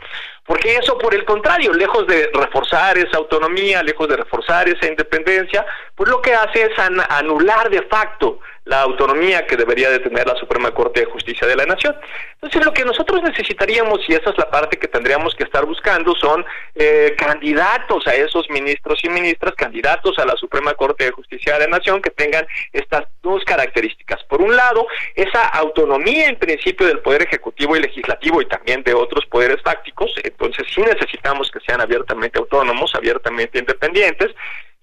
[0.46, 5.64] Porque eso, por el contrario, lejos de reforzar esa autonomía, lejos de reforzar esa independencia,
[5.94, 10.36] pues lo que hace es anular de facto la autonomía que debería de tener la
[10.36, 11.96] Suprema Corte de Justicia de la Nación.
[12.34, 16.14] Entonces, lo que nosotros necesitaríamos, y esa es la parte que tendríamos que estar buscando,
[16.14, 16.44] son
[16.74, 21.60] eh, candidatos a esos ministros y ministras, candidatos a la Suprema Corte de Justicia de
[21.60, 24.22] la Nación que tengan estas dos características.
[24.24, 28.94] Por un lado, esa autonomía en principio del Poder Ejecutivo y Legislativo y también de
[28.94, 34.34] otros poderes fácticos, entonces sí necesitamos que sean abiertamente autónomos, abiertamente independientes,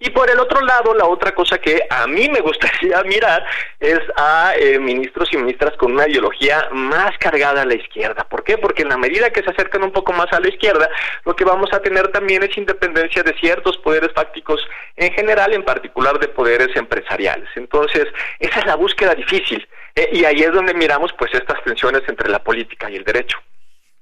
[0.04, 3.44] y por el otro lado, la otra cosa que a mí me gustaría mirar
[3.78, 8.24] es a eh, ministros y ministras con una ideología más cargada a la izquierda.
[8.28, 8.58] ¿Por qué?
[8.58, 10.90] Porque en la medida que se acercan un poco más a la izquierda,
[11.24, 14.60] lo que vamos a tener también es independencia de ciertos poderes fácticos
[14.96, 17.48] en general, en particular de poderes empresariales.
[17.54, 18.08] Entonces,
[18.40, 19.68] esa es la búsqueda difícil.
[19.94, 23.38] Eh, y ahí es donde miramos pues estas tensiones entre la política y el derecho.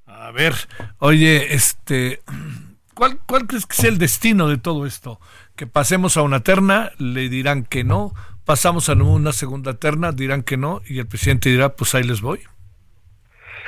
[0.06, 0.54] A ver,
[0.98, 2.20] oye, este,
[2.94, 5.20] ¿cuál, cuál crees que es el destino de todo esto?
[5.60, 8.14] Que pasemos a una terna, le dirán que no,
[8.46, 12.22] pasamos a una segunda terna, dirán que no, y el presidente dirá, pues ahí les
[12.22, 12.40] voy.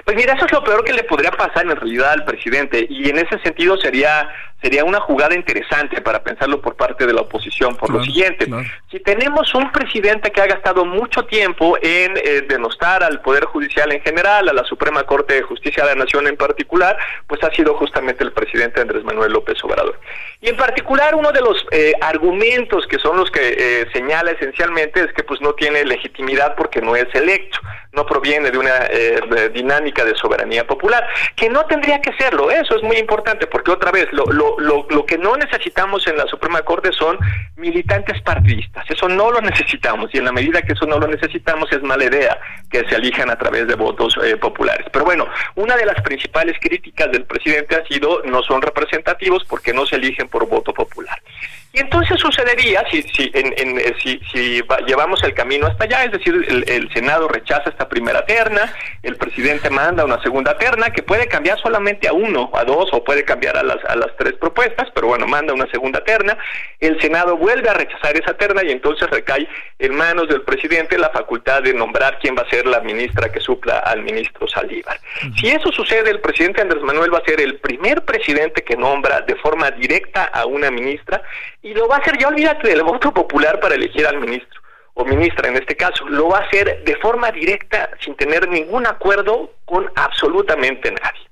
[0.04, 3.08] Pues mira, eso es lo peor que le podría pasar en realidad al presidente y
[3.08, 4.28] en ese sentido sería
[4.62, 8.46] sería una jugada interesante para pensarlo por parte de la oposición por lo siguiente.
[8.90, 13.90] Si tenemos un presidente que ha gastado mucho tiempo en eh, denostar al Poder Judicial
[13.90, 16.96] en general, a la Suprema Corte de Justicia de la Nación en particular,
[17.26, 19.98] pues ha sido justamente el presidente Andrés Manuel López Obrador.
[20.40, 25.00] Y en particular uno de los eh, argumentos que son los que eh, señala esencialmente
[25.00, 27.58] es que pues no tiene legitimidad porque no es electo,
[27.92, 28.88] no proviene de una
[29.52, 33.90] dinámica de soberanía popular, que no tendría que serlo, eso es muy importante porque otra
[33.90, 37.18] vez lo, lo lo, que no necesitamos en la Suprema Corte son
[37.56, 38.84] militantes partidistas.
[38.88, 42.04] Eso no lo necesitamos y en la medida que eso no lo necesitamos es mala
[42.04, 42.38] idea
[42.70, 44.86] que se elijan a través de votos eh, populares.
[44.92, 45.26] Pero bueno,
[45.56, 49.96] una de las principales críticas del presidente ha sido no son representativos porque no se
[49.96, 51.20] eligen por voto popular.
[51.74, 56.12] Y entonces sucedería, si, si, en, eh, si, si llevamos el camino hasta allá, es
[56.12, 56.34] decir,
[56.66, 58.70] el, Senado rechaza esta primera terna,
[59.02, 63.02] el presidente manda una segunda terna que puede cambiar solamente a uno, a dos o
[63.02, 66.36] puede cambiar a las, a las tres propuestas, pero bueno, manda una segunda terna,
[66.78, 69.48] el Senado vuelve a rechazar esa terna y entonces recae
[69.78, 73.40] en manos del presidente la facultad de nombrar quién va a ser la ministra que
[73.40, 75.00] supla al ministro Saldívar.
[75.40, 79.22] Si eso sucede, el presidente Andrés Manuel va a ser el primer presidente que nombra
[79.22, 81.22] de forma directa a una ministra
[81.62, 84.60] y lo va a hacer, ya olvídate del voto popular para elegir al ministro
[84.94, 88.86] o ministra en este caso, lo va a hacer de forma directa sin tener ningún
[88.86, 91.31] acuerdo con absolutamente nadie.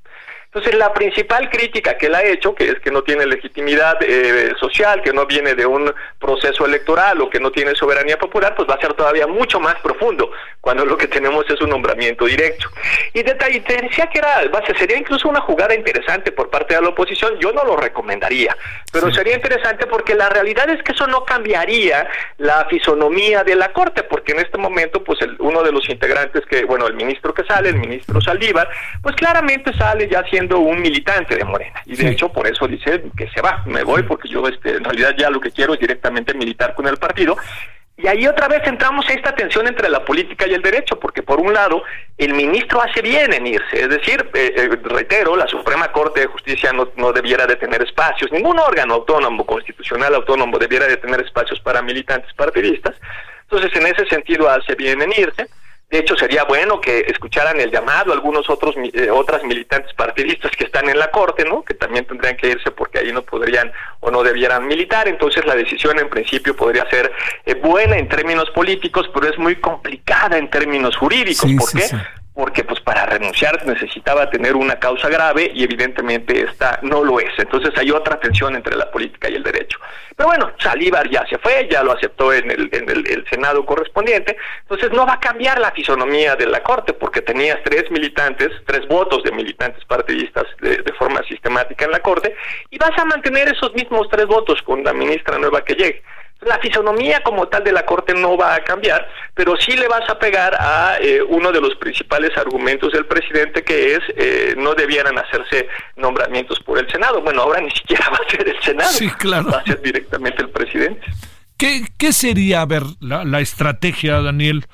[0.52, 4.52] Entonces, la principal crítica que él ha hecho, que es que no tiene legitimidad eh,
[4.58, 8.68] social, que no viene de un proceso electoral o que no tiene soberanía popular, pues
[8.68, 12.68] va a ser todavía mucho más profundo, cuando lo que tenemos es un nombramiento directo.
[13.14, 14.40] Y te, te decía que era,
[14.76, 18.56] sería incluso una jugada interesante por parte de la oposición, yo no lo recomendaría,
[18.92, 23.72] pero sería interesante porque la realidad es que eso no cambiaría la fisonomía de la
[23.72, 27.32] Corte, porque en este momento, pues el, uno de los integrantes que, bueno, el ministro
[27.32, 28.68] que sale, el ministro Saldívar,
[29.00, 31.82] pues claramente sale ya siendo un militante de Morena.
[31.86, 34.84] Y de hecho por eso dice que se va, me voy porque yo este, en
[34.84, 37.36] realidad ya lo que quiero es directamente militar con el partido.
[37.96, 41.22] Y ahí otra vez entramos a esta tensión entre la política y el derecho, porque
[41.22, 41.82] por un lado
[42.16, 46.26] el ministro hace bien en irse, es decir, eh, eh, reitero, la Suprema Corte de
[46.26, 51.20] Justicia no, no debiera de tener espacios, ningún órgano autónomo, constitucional autónomo debiera de tener
[51.20, 52.96] espacios para militantes partidistas,
[53.42, 55.46] entonces en ese sentido hace bien en irse,
[55.90, 60.64] de hecho, sería bueno que escucharan el llamado algunos otros eh, otras militantes partidistas que
[60.64, 61.64] están en la corte, ¿no?
[61.64, 65.08] Que también tendrían que irse porque ahí no podrían o no debieran militar.
[65.08, 67.10] Entonces, la decisión en principio podría ser
[67.44, 71.50] eh, buena en términos políticos, pero es muy complicada en términos jurídicos.
[71.58, 71.88] ¿Por qué?
[72.34, 77.30] Porque pues para renunciar necesitaba tener una causa grave y evidentemente esta no lo es.
[77.38, 79.78] Entonces hay otra tensión entre la política y el derecho.
[80.16, 84.36] Pero bueno, Salívar ya se fue, ya lo aceptó en el, en el, Senado correspondiente,
[84.62, 88.86] entonces no va a cambiar la fisonomía de la Corte porque tenías tres militantes, tres
[88.88, 92.34] votos de militantes partidistas de forma sistemática en la Corte
[92.70, 96.02] y vas a mantener esos mismos tres votos con la ministra nueva que llegue.
[96.42, 100.08] La fisonomía como tal de la Corte no va a cambiar, pero sí le vas
[100.08, 104.74] a pegar a eh, uno de los principales argumentos del presidente, que es eh, no
[104.74, 107.20] debieran hacerse nombramientos por el Senado.
[107.20, 109.50] Bueno, ahora ni siquiera va a ser el Senado, Sí, claro.
[109.50, 111.06] va a ser directamente el presidente.
[111.58, 114.64] ¿Qué, qué sería, a ver, la, la estrategia, Daniel,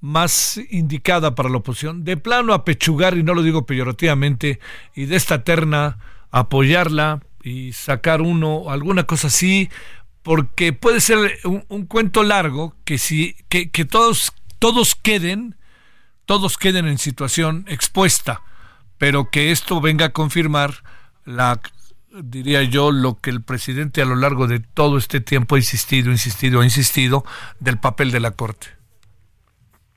[0.00, 2.04] más indicada para la oposición?
[2.04, 4.60] De plano apechugar, y no lo digo peyorativamente,
[4.94, 5.98] y de esta terna
[6.30, 9.70] apoyarla y sacar uno, alguna cosa así,
[10.26, 15.54] porque puede ser un, un cuento largo que si que, que todos todos queden
[16.24, 18.42] todos queden en situación expuesta
[18.98, 20.82] pero que esto venga a confirmar
[21.24, 21.60] la
[22.10, 26.10] diría yo lo que el presidente a lo largo de todo este tiempo ha insistido
[26.10, 27.24] insistido insistido
[27.60, 28.66] del papel de la corte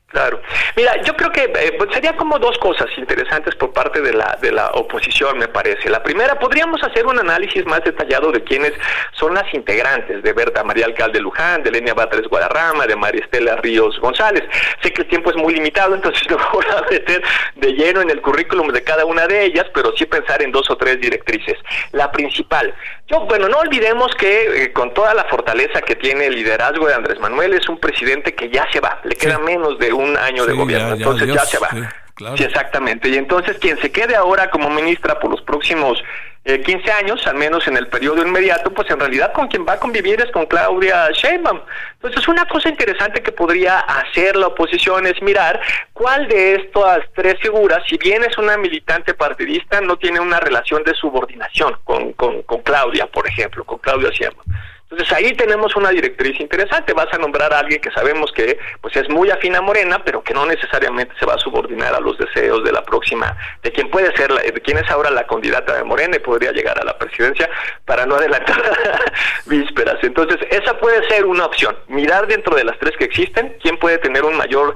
[0.09, 0.41] Claro.
[0.75, 4.39] Mira, yo creo que eh, pues sería como dos cosas interesantes por parte de la
[4.41, 5.87] de la oposición, me parece.
[5.87, 8.73] La primera, podríamos hacer un análisis más detallado de quiénes
[9.11, 13.57] son las integrantes de Berta María Alcalde Luján, de Lenia Batres Guadarrama, de María Estela
[13.57, 14.43] Ríos González.
[14.81, 17.21] Sé que el tiempo es muy limitado, entonces no voy a meter
[17.55, 20.71] de lleno en el currículum de cada una de ellas, pero sí pensar en dos
[20.71, 21.57] o tres directrices.
[21.91, 22.73] La principal,
[23.07, 26.93] yo, bueno, no olvidemos que eh, con toda la fortaleza que tiene el liderazgo de
[26.93, 30.45] Andrés Manuel, es un presidente que ya se va, le queda menos de un año
[30.45, 31.69] de gobierno, ya, ya, entonces ya se va.
[31.69, 31.81] sí,
[32.15, 32.37] claro.
[32.37, 33.09] Sí, exactamente.
[33.09, 36.03] Y entonces quien se quede ahora como ministra por los próximos
[36.45, 39.73] eh, 15 años, al menos en el periodo inmediato, pues en realidad con quien va
[39.73, 41.59] a convivir es con Claudia Sheinbaum.
[41.95, 45.59] Entonces una cosa interesante que podría hacer la oposición es mirar
[45.91, 50.83] cuál de estas tres figuras, si bien es una militante partidista, no tiene una relación
[50.83, 54.47] de subordinación con, con, con Claudia, por ejemplo, con Claudia Sheinbaum.
[54.91, 56.93] Entonces ahí tenemos una directriz interesante.
[56.93, 60.23] Vas a nombrar a alguien que sabemos que pues es muy afín a Morena, pero
[60.23, 63.89] que no necesariamente se va a subordinar a los deseos de la próxima, de quien
[63.91, 66.83] puede ser, la- de quien es ahora la candidata de Morena y podría llegar a
[66.83, 67.47] la presidencia
[67.85, 68.59] para no adelantar
[69.45, 69.97] vísperas.
[70.01, 71.77] Entonces esa puede ser una opción.
[71.87, 74.75] Mirar dentro de las tres que existen, quién puede tener un mayor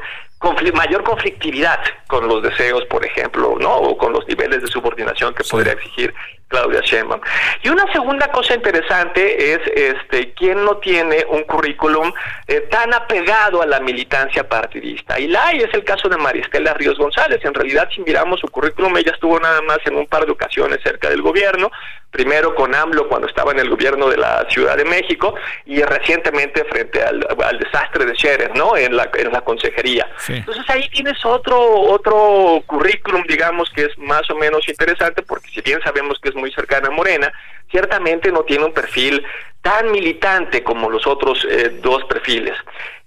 [0.74, 3.78] mayor conflictividad con los deseos, por ejemplo, ¿no?
[3.78, 6.14] O con los niveles de subordinación que podría exigir
[6.54, 7.20] Claudia Sheinbaum.
[7.64, 12.14] Y una segunda cosa interesante es este quién no tiene un currículum
[12.48, 15.20] eh, tan apegado a la militancia partidista.
[15.20, 17.44] Y la hay, es el caso de Maristela Ríos González.
[17.44, 20.80] En realidad, si miramos su currículum, ella estuvo nada más en un par de ocasiones
[20.84, 21.72] cerca del gobierno,
[22.14, 25.34] primero con AMLO cuando estaba en el gobierno de la Ciudad de México
[25.66, 28.78] y recientemente frente al, al desastre de Scherer, ¿no?
[28.78, 30.08] En la, en la consejería.
[30.30, 35.62] Entonces ahí tienes otro otro currículum, digamos, que es más o menos interesante, porque si
[35.62, 37.34] bien sabemos que es muy cercana a Morena,
[37.74, 39.26] ciertamente no tiene un perfil
[39.64, 42.54] tan militante como los otros eh, dos perfiles.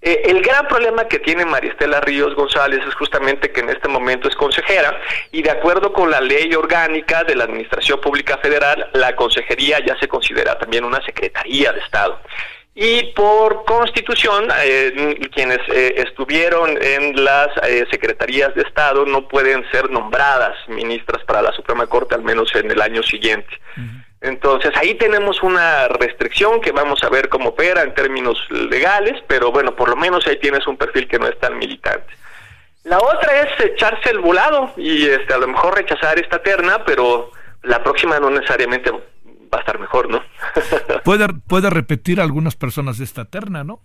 [0.03, 4.29] Eh, el gran problema que tiene Maristela Ríos González es justamente que en este momento
[4.29, 5.01] es consejera
[5.31, 9.97] y de acuerdo con la ley orgánica de la Administración Pública Federal, la consejería ya
[9.99, 12.21] se considera también una secretaría de Estado.
[12.79, 19.65] Y por constitución, eh, quienes eh, estuvieron en las eh, secretarías de Estado no pueden
[19.71, 23.49] ser nombradas ministras para la Suprema Corte, al menos en el año siguiente.
[24.21, 29.53] Entonces ahí tenemos una restricción que vamos a ver cómo opera en términos legales, pero
[29.53, 32.13] bueno, por lo menos ahí tienes un perfil que no es tan militante.
[32.85, 37.31] La otra es echarse el volado y este, a lo mejor rechazar esta terna, pero
[37.63, 40.23] la próxima no necesariamente va a estar mejor, ¿no?
[41.05, 43.81] puede puede repetir algunas personas de esta terna no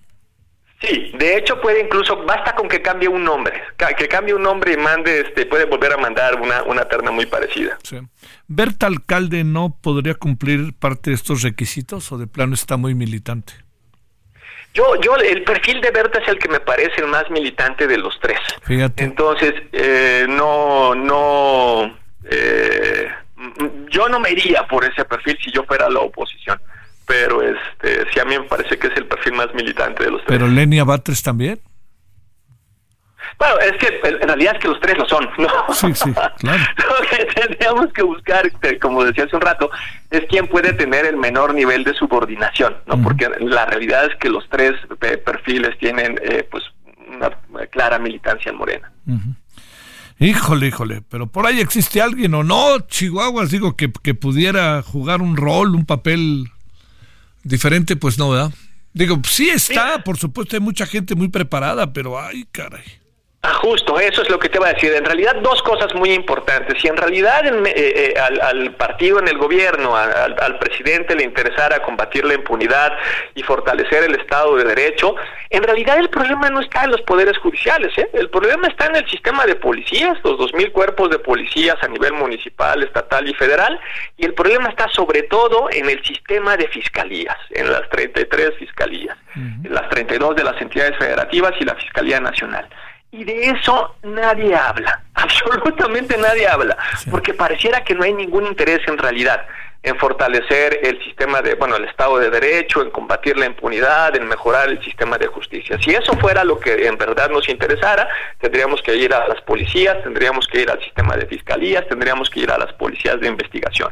[0.81, 3.61] Sí, de hecho puede incluso, basta con que cambie un nombre,
[3.97, 7.27] que cambie un nombre y mande, este, puede volver a mandar una, una terna muy
[7.27, 7.77] parecida.
[7.83, 7.99] Sí.
[8.47, 13.53] Berta Alcalde no podría cumplir parte de estos requisitos o de plano está muy militante
[14.73, 17.97] Yo, yo, el perfil de Berta es el que me parece el más militante de
[17.99, 18.39] los tres.
[18.63, 21.95] fíjate Entonces, eh, no, no,
[22.29, 23.07] eh,
[23.89, 26.59] yo no me iría por ese perfil si yo fuera la oposición,
[27.05, 30.23] pero este, sí a mí me parece que es el perfil más militante de los
[30.23, 30.37] tres.
[30.39, 31.59] pero Lenia Batres también
[33.37, 35.49] Bueno, es que en realidad es que los tres lo son, ¿no?
[35.73, 39.69] sí sí claro Lo que tendríamos que buscar, este, como decía hace un rato,
[40.09, 43.01] es quién puede tener el menor nivel de subordinación, ¿no?
[43.01, 46.63] Porque la realidad es que los tres eh, perfiles tienen, eh, pues,
[47.07, 47.29] una
[47.67, 48.91] clara militancia en Morena.
[50.19, 55.21] Híjole, híjole, pero por ahí existe alguien o no, Chihuahuas, digo, que, que pudiera jugar
[55.21, 56.50] un rol, un papel
[57.43, 58.51] diferente, pues no, ¿verdad?
[58.93, 63.00] Digo, sí está, por supuesto, hay mucha gente muy preparada, pero ay, caray.
[63.43, 64.93] A Justo, eso es lo que te iba a decir.
[64.93, 66.79] En realidad, dos cosas muy importantes.
[66.79, 72.23] Si en realidad eh, eh, al, partido en el gobierno, al, presidente le interesara combatir
[72.23, 72.95] la impunidad
[73.33, 75.15] y fortalecer el Estado de Derecho,
[75.49, 77.97] en realidad el problema no está en los poderes judiciales.
[77.97, 78.11] ¿eh?
[78.13, 82.13] El problema está en el sistema de policías, los 2.000 cuerpos de policías a nivel
[82.13, 83.79] municipal, estatal y federal.
[84.17, 89.17] Y el problema está sobre todo en el sistema de fiscalías, en las 33 fiscalías,
[89.35, 92.69] en las 32 de las entidades federativas y la Fiscalía Nacional.
[93.11, 96.77] Y de eso nadie habla, absolutamente nadie habla,
[97.09, 99.45] porque pareciera que no hay ningún interés en realidad
[99.83, 104.27] en fortalecer el sistema de, bueno, el Estado de Derecho, en combatir la impunidad, en
[104.27, 105.77] mejorar el sistema de justicia.
[105.81, 108.07] Si eso fuera lo que en verdad nos interesara,
[108.39, 112.41] tendríamos que ir a las policías, tendríamos que ir al sistema de fiscalías, tendríamos que
[112.41, 113.91] ir a las policías de investigación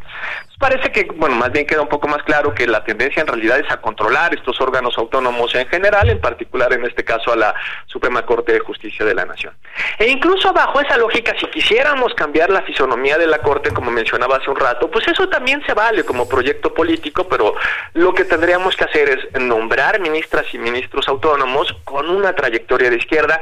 [0.60, 3.60] parece que, bueno, más bien queda un poco más claro que la tendencia en realidad
[3.60, 7.56] es a controlar estos órganos autónomos en general, en particular en este caso a la
[7.88, 9.54] Suprema Corte de Justicia de la Nación.
[9.98, 14.36] E incluso bajo esa lógica, si quisiéramos cambiar la fisonomía de la Corte, como mencionaba
[14.38, 17.56] hace un rato, pues eso también se vale como proyecto político, pero
[17.94, 22.98] lo que tendríamos que hacer es nombrar ministras y ministros autónomos con una trayectoria de
[22.98, 23.40] izquierda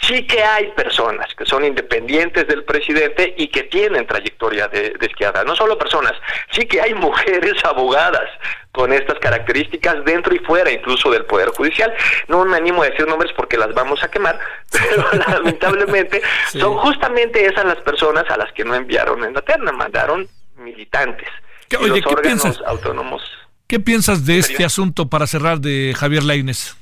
[0.00, 5.44] sí que hay personas que son independientes del presidente y que tienen trayectoria de, izquierda.
[5.44, 6.12] No solo personas,
[6.50, 8.28] sí que hay mujeres abogadas
[8.72, 11.92] con estas características dentro y fuera incluso del Poder Judicial.
[12.28, 14.38] No me animo a decir nombres porque las vamos a quemar,
[14.70, 16.22] pero lamentablemente
[16.52, 21.28] son justamente esas las personas a las que no enviaron en la terna, mandaron militantes.
[21.68, 22.60] ¿Qué, oye, ¿qué piensas?
[22.66, 23.22] autónomos.
[23.66, 26.77] ¿Qué piensas de este asunto para cerrar de Javier Laines?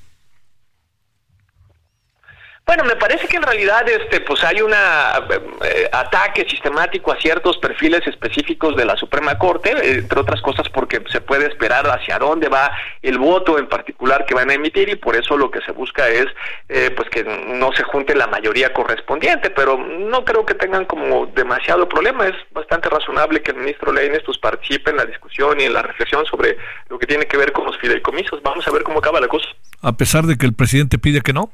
[2.67, 7.59] Bueno, me parece que en realidad este pues hay un eh, ataque sistemático a ciertos
[7.59, 12.49] perfiles específicos de la Suprema Corte, entre otras cosas porque se puede esperar hacia dónde
[12.49, 12.73] va
[13.03, 16.09] el voto en particular que van a emitir y por eso lo que se busca
[16.09, 16.27] es
[16.69, 21.27] eh, pues que no se junte la mayoría correspondiente, pero no creo que tengan como
[21.27, 25.65] demasiado problema, es bastante razonable que el ministro Leines pues participe en la discusión y
[25.67, 28.43] en la reflexión sobre lo que tiene que ver con los fideicomisos.
[28.43, 29.47] Vamos a ver cómo acaba la cosa.
[29.83, 31.49] A pesar de que el presidente pide que no.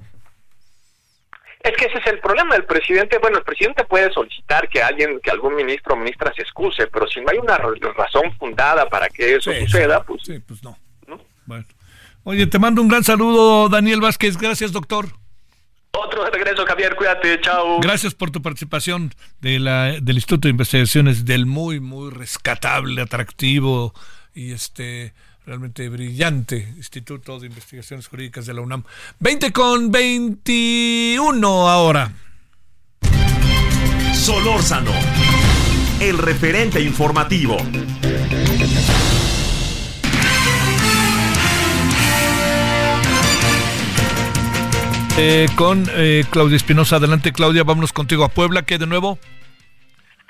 [1.62, 2.56] Es que ese es el problema.
[2.56, 6.42] El presidente, bueno, el presidente puede solicitar que alguien, que algún ministro o ministra se
[6.42, 10.62] excuse, pero si no hay una razón fundada para que eso suceda, pues, sí, pues
[10.62, 10.76] no.
[11.46, 11.64] Bueno.
[12.24, 14.36] Oye, te mando un gran saludo, Daniel Vázquez.
[14.36, 15.06] Gracias, doctor.
[15.92, 16.94] Otro regreso, Javier.
[16.96, 17.40] Cuídate.
[17.40, 17.80] Chao.
[17.80, 23.92] Gracias por tu participación de la, del Instituto de Investigaciones del muy, muy rescatable, atractivo
[24.34, 25.12] y este
[25.46, 28.84] realmente brillante Instituto de Investigaciones Jurídicas de la UNAM.
[29.20, 32.12] 20 con 21 ahora.
[34.14, 34.92] Solórzano,
[36.00, 37.56] el referente informativo.
[45.18, 46.96] Eh, con eh, Claudia Espinosa.
[46.96, 47.64] Adelante, Claudia.
[47.64, 48.62] Vámonos contigo a Puebla.
[48.62, 49.18] ¿Qué de nuevo?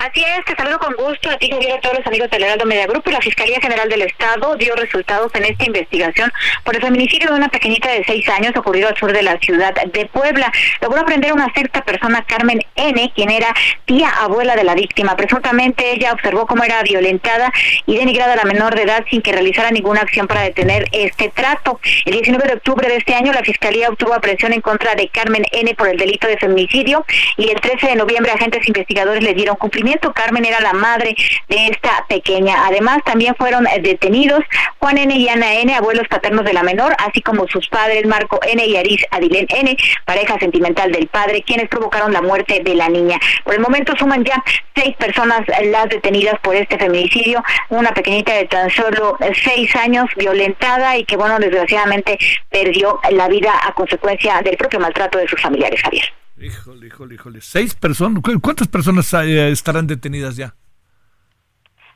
[0.03, 2.65] Así es, te saludo con gusto a ti, Javier, a todos los amigos del Heraldo
[2.65, 3.07] Media Group.
[3.09, 6.29] La Fiscalía General del Estado dio resultados en esta investigación
[6.65, 9.73] por el feminicidio de una pequeñita de seis años ocurrido al sur de la ciudad
[9.73, 10.51] de Puebla.
[10.81, 13.55] Logró aprender una sexta persona, Carmen N., quien era
[13.85, 15.15] tía abuela de la víctima.
[15.15, 17.53] Presuntamente ella observó cómo era violentada
[17.85, 21.29] y denigrada a la menor de edad sin que realizara ninguna acción para detener este
[21.29, 21.79] trato.
[22.03, 25.45] El 19 de octubre de este año, la Fiscalía obtuvo presión en contra de Carmen
[25.53, 25.73] N.
[25.75, 27.05] por el delito de feminicidio
[27.37, 31.15] y el 13 de noviembre agentes investigadores le dieron cumplimiento Carmen era la madre
[31.49, 32.65] de esta pequeña.
[32.67, 34.43] Además, también fueron eh, detenidos
[34.79, 35.15] Juan N.
[35.15, 38.65] y Ana N., abuelos paternos de la menor, así como sus padres Marco N.
[38.65, 43.19] y Aris Adilén N., pareja sentimental del padre, quienes provocaron la muerte de la niña.
[43.43, 44.43] Por el momento suman ya
[44.75, 50.05] seis personas las detenidas por este feminicidio, una pequeñita de tan solo eh, seis años
[50.17, 52.17] violentada y que, bueno, desgraciadamente
[52.49, 56.22] perdió la vida a consecuencia del propio maltrato de sus familiares, Javier.
[56.43, 57.39] Híjole, híjole, híjole.
[57.41, 58.21] ¿Seis personas?
[58.41, 60.53] ¿Cuántas personas eh, estarán detenidas ya?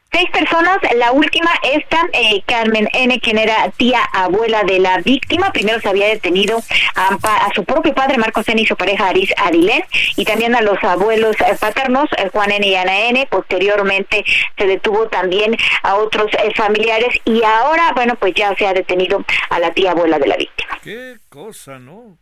[0.09, 5.51] Seis personas, la última esta, eh, Carmen N., quien era tía abuela de la víctima.
[5.51, 6.63] Primero se había detenido
[6.95, 9.83] a, su propio padre, Marcos N., y su pareja Aris Adilén,
[10.15, 12.65] y también a los abuelos eh, paternos, Juan N.
[12.65, 13.27] y Ana N.
[13.29, 14.23] Posteriormente
[14.57, 19.59] se detuvo también a otros familiares, y ahora, bueno, pues ya se ha detenido a
[19.59, 20.79] la tía abuela de la víctima.
[20.81, 22.17] Qué cosa, ¿no?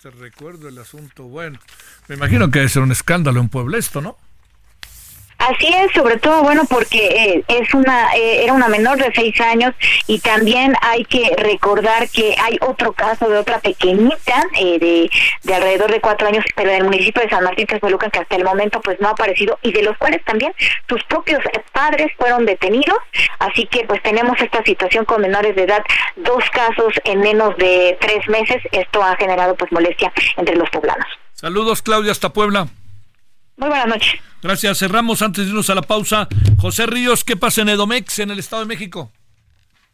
[0.00, 1.24] Te recuerdo el asunto.
[1.24, 1.58] Bueno,
[2.06, 4.16] me imagino que debe ser un escándalo en Puebla esto, ¿no?
[5.46, 9.38] Así es, sobre todo, bueno, porque eh, es una eh, era una menor de seis
[9.42, 9.74] años
[10.06, 15.10] y también hay que recordar que hay otro caso de otra pequeñita eh, de,
[15.42, 18.36] de alrededor de cuatro años, pero en el municipio de San Martín Texmelucan que hasta
[18.36, 20.54] el momento pues no ha aparecido y de los cuales también
[20.88, 21.42] sus propios
[21.72, 22.98] padres fueron detenidos,
[23.38, 25.84] así que pues tenemos esta situación con menores de edad,
[26.16, 31.06] dos casos en menos de tres meses, esto ha generado pues molestia entre los poblanos.
[31.34, 32.68] Saludos, Claudia, hasta Puebla.
[33.56, 34.14] Muy buenas noches.
[34.42, 34.78] Gracias.
[34.78, 36.28] Cerramos antes de irnos a la pausa.
[36.58, 39.12] José Ríos, ¿qué pasa en Edomex, en el Estado de México?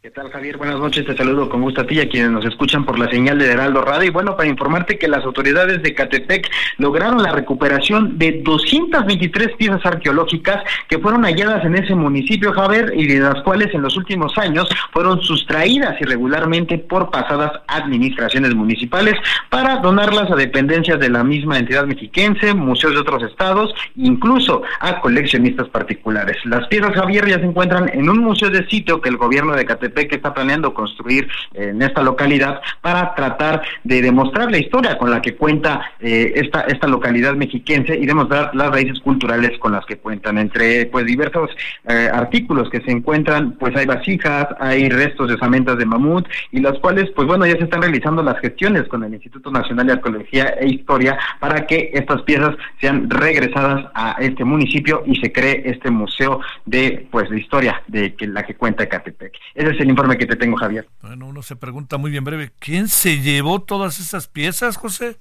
[0.02, 0.56] ¿Qué tal, Javier?
[0.56, 3.10] Buenas noches, te saludo con gusto a ti y a quienes nos escuchan por la
[3.10, 4.08] señal de Heraldo Radio.
[4.08, 6.48] Y bueno, para informarte que las autoridades de Catepec
[6.78, 13.08] lograron la recuperación de 223 piezas arqueológicas que fueron halladas en ese municipio, Javier, y
[13.08, 19.16] de las cuales en los últimos años fueron sustraídas irregularmente por pasadas administraciones municipales
[19.50, 24.98] para donarlas a dependencias de la misma entidad mexiquense, museos de otros estados, incluso a
[25.02, 26.38] coleccionistas particulares.
[26.46, 29.66] Las piezas, Javier, ya se encuentran en un museo de sitio que el gobierno de
[29.66, 35.22] Catepec está planeando construir en esta localidad para tratar de demostrar la historia con la
[35.22, 39.98] que cuenta eh, esta esta localidad mexiquense y demostrar las raíces culturales con las que
[39.98, 41.50] cuentan entre pues diversos
[41.88, 46.60] eh, artículos que se encuentran pues hay vasijas hay restos de osamentas de mamut y
[46.60, 49.92] las cuales pues bueno ya se están realizando las gestiones con el Instituto Nacional de
[49.94, 55.62] Arqueología e Historia para que estas piezas sean regresadas a este municipio y se cree
[55.64, 59.32] este museo de pues de historia de que la que cuenta Catepec.
[59.54, 60.86] Ese es el informe que te tengo, Javier.
[61.00, 65.16] Bueno, uno se pregunta muy bien breve, ¿quién se llevó todas esas piezas, José?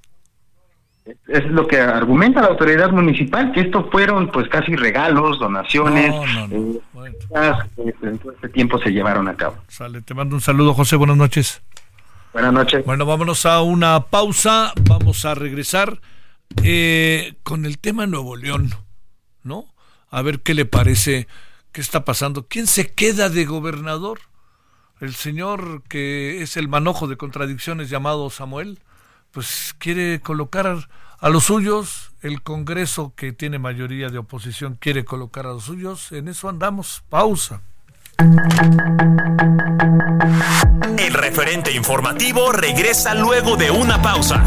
[1.28, 6.80] Es lo que argumenta la autoridad municipal, que esto fueron pues casi regalos, donaciones, eh,
[7.76, 9.58] que en todo este tiempo se llevaron a cabo.
[9.70, 11.62] Sale, te mando un saludo, José, buenas noches.
[12.34, 12.86] Buenas noches.
[12.86, 16.00] Bueno, vámonos a una pausa, vamos a regresar
[16.64, 18.72] eh, con el tema Nuevo León,
[19.42, 19.66] ¿no?
[20.12, 21.28] A ver qué le parece,
[21.72, 24.20] qué está pasando, quién se queda de gobernador
[25.00, 28.80] el señor que es el manojo de contradicciones llamado Samuel,
[29.32, 30.88] pues quiere colocar
[31.20, 36.12] a los suyos, el Congreso que tiene mayoría de oposición quiere colocar a los suyos,
[36.12, 37.62] en eso andamos, pausa.
[40.98, 44.44] El referente informativo regresa luego de una pausa.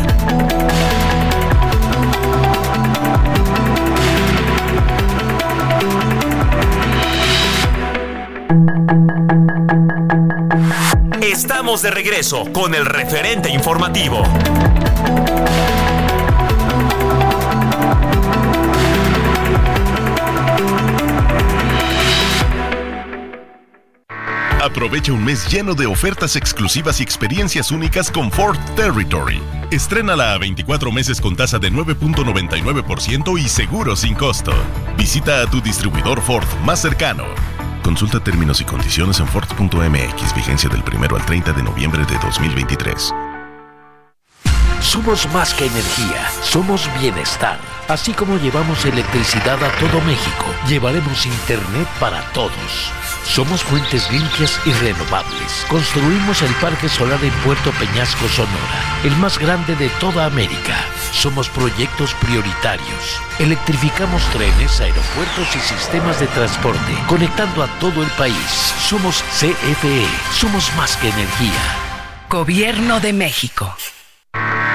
[11.21, 14.23] Estamos de regreso con el referente informativo.
[24.63, 29.43] Aprovecha un mes lleno de ofertas exclusivas y experiencias únicas con Ford Territory.
[29.71, 34.53] Estrénala a 24 meses con tasa de 9.99% y seguro sin costo.
[34.97, 37.25] Visita a tu distribuidor Ford más cercano.
[37.83, 43.13] Consulta términos y condiciones en Ford.mx, vigencia del 1 al 30 de noviembre de 2023.
[44.81, 47.59] Somos más que energía, somos bienestar.
[47.89, 52.91] Así como llevamos electricidad a todo México, llevaremos Internet para todos.
[53.25, 55.65] Somos fuentes limpias y renovables.
[55.69, 60.77] Construimos el Parque Solar en Puerto Peñasco, Sonora, el más grande de toda América.
[61.13, 63.21] Somos proyectos prioritarios.
[63.39, 68.35] Electrificamos trenes, aeropuertos y sistemas de transporte, conectando a todo el país.
[68.89, 70.07] Somos CFE.
[70.33, 71.61] Somos más que energía.
[72.29, 73.73] Gobierno de México.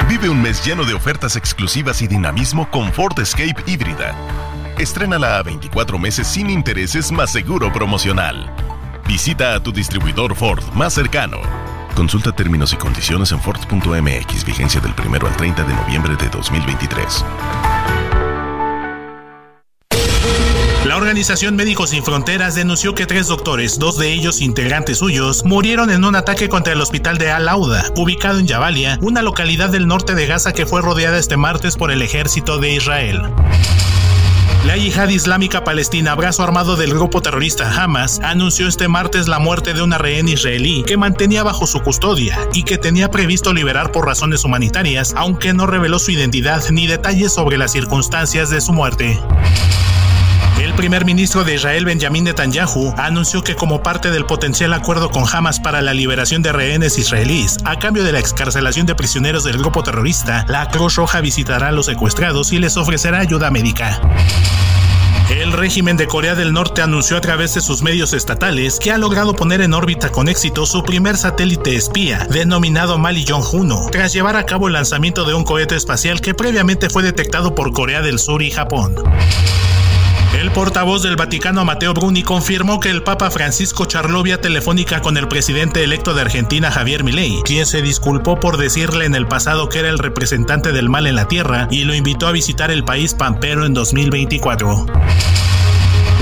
[0.08, 4.16] Vive un mes lleno de ofertas exclusivas y dinamismo con Ford Escape híbrida.
[4.78, 8.50] Estrénala a 24 meses sin intereses más seguro promocional.
[9.08, 11.42] Visita a tu distribuidor Ford más cercano.
[11.98, 17.26] Consulta términos y condiciones en Ford.mx, vigencia del 1 al 30 de noviembre de 2023.
[20.86, 25.90] La Organización Médicos Sin Fronteras denunció que tres doctores, dos de ellos integrantes suyos, murieron
[25.90, 30.14] en un ataque contra el hospital de Al-Auda, ubicado en Jabalia, una localidad del norte
[30.14, 33.24] de Gaza que fue rodeada este martes por el ejército de Israel.
[34.68, 39.74] La Yihad Islámica Palestina, brazo armado del grupo terrorista Hamas, anunció este martes la muerte
[39.74, 44.06] de una rehén israelí que mantenía bajo su custodia y que tenía previsto liberar por
[44.06, 49.18] razones humanitarias, aunque no reveló su identidad ni detalles sobre las circunstancias de su muerte.
[50.78, 55.60] Primer ministro de Israel, Benjamin Netanyahu, anunció que como parte del potencial acuerdo con Hamas
[55.60, 59.82] para la liberación de rehenes israelíes, a cambio de la excarcelación de prisioneros del grupo
[59.82, 64.00] terrorista, la Cruz Roja visitará a los secuestrados y les ofrecerá ayuda médica.
[65.32, 69.00] El régimen de Corea del Norte anunció a través de sus medios estatales que ha
[69.00, 74.36] logrado poner en órbita con éxito su primer satélite espía, denominado Mali Jong-1, tras llevar
[74.36, 78.20] a cabo el lanzamiento de un cohete espacial que previamente fue detectado por Corea del
[78.20, 78.96] Sur y Japón.
[80.38, 85.18] El portavoz del Vaticano, Mateo Bruni, confirmó que el Papa Francisco charló vía telefónica con
[85.18, 89.68] el presidente electo de Argentina, Javier Milei, quien se disculpó por decirle en el pasado
[89.68, 92.84] que era el representante del mal en la tierra y lo invitó a visitar el
[92.84, 94.86] país pampero en 2024.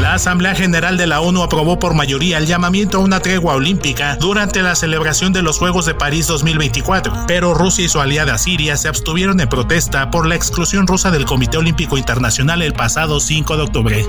[0.05, 4.17] La Asamblea General de la ONU aprobó por mayoría el llamamiento a una tregua olímpica
[4.17, 8.77] durante la celebración de los Juegos de París 2024, pero Rusia y su aliada Siria
[8.77, 13.57] se abstuvieron en protesta por la exclusión rusa del Comité Olímpico Internacional el pasado 5
[13.57, 14.05] de octubre.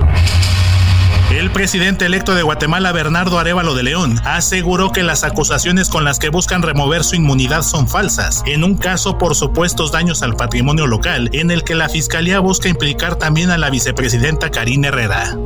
[1.30, 6.18] El presidente electo de Guatemala, Bernardo Arevalo de León, aseguró que las acusaciones con las
[6.18, 10.86] que buscan remover su inmunidad son falsas, en un caso por supuestos daños al patrimonio
[10.86, 15.36] local, en el que la fiscalía busca implicar también a la vicepresidenta Karina Herrera.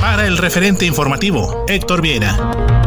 [0.00, 2.77] Para el referente informativo, Héctor Viera.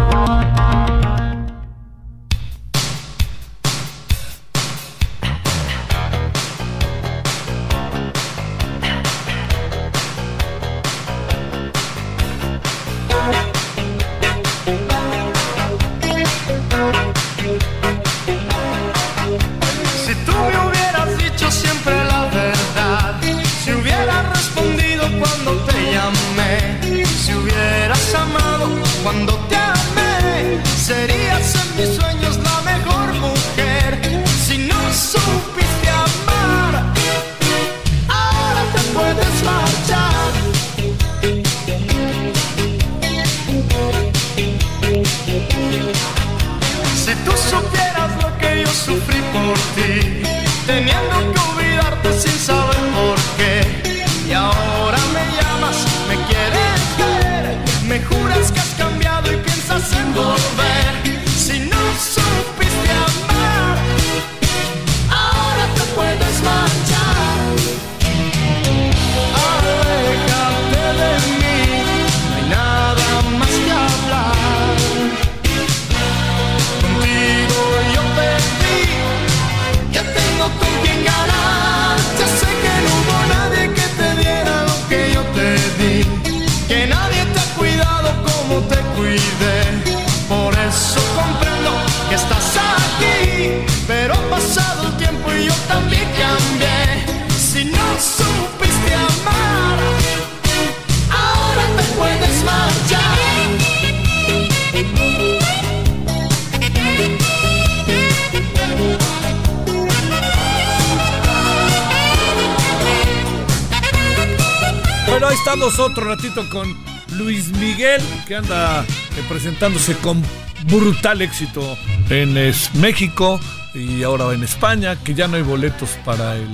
[119.62, 120.24] Presentándose con
[120.72, 121.62] brutal éxito
[122.10, 122.34] en
[122.82, 123.40] México
[123.76, 126.50] y ahora en España, que ya no hay boletos para el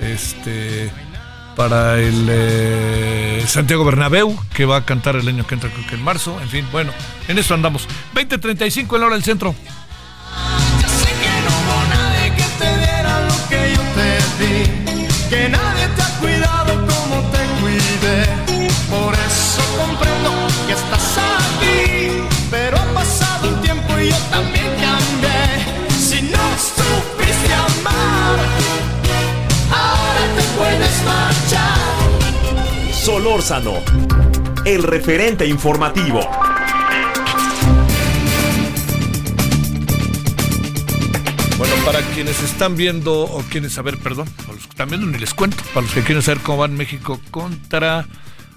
[0.00, 0.88] este
[1.56, 5.96] para el eh, Santiago Bernabéu, que va a cantar el año que entra, creo que
[5.96, 6.40] en marzo.
[6.40, 6.92] En fin, bueno,
[7.26, 7.88] en eso andamos.
[8.14, 9.56] 20.35 en la hora del centro.
[34.74, 36.20] El referente informativo.
[41.56, 45.16] Bueno, para quienes están viendo o quieren saber, perdón, para los que están viendo ni
[45.16, 48.06] les cuento, para los que quieren saber cómo van México contra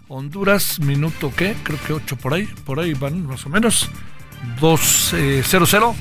[0.10, 3.90] Honduras, minuto qué, creo que 8 por ahí, por ahí van más o menos,
[4.60, 5.96] 2-0-0,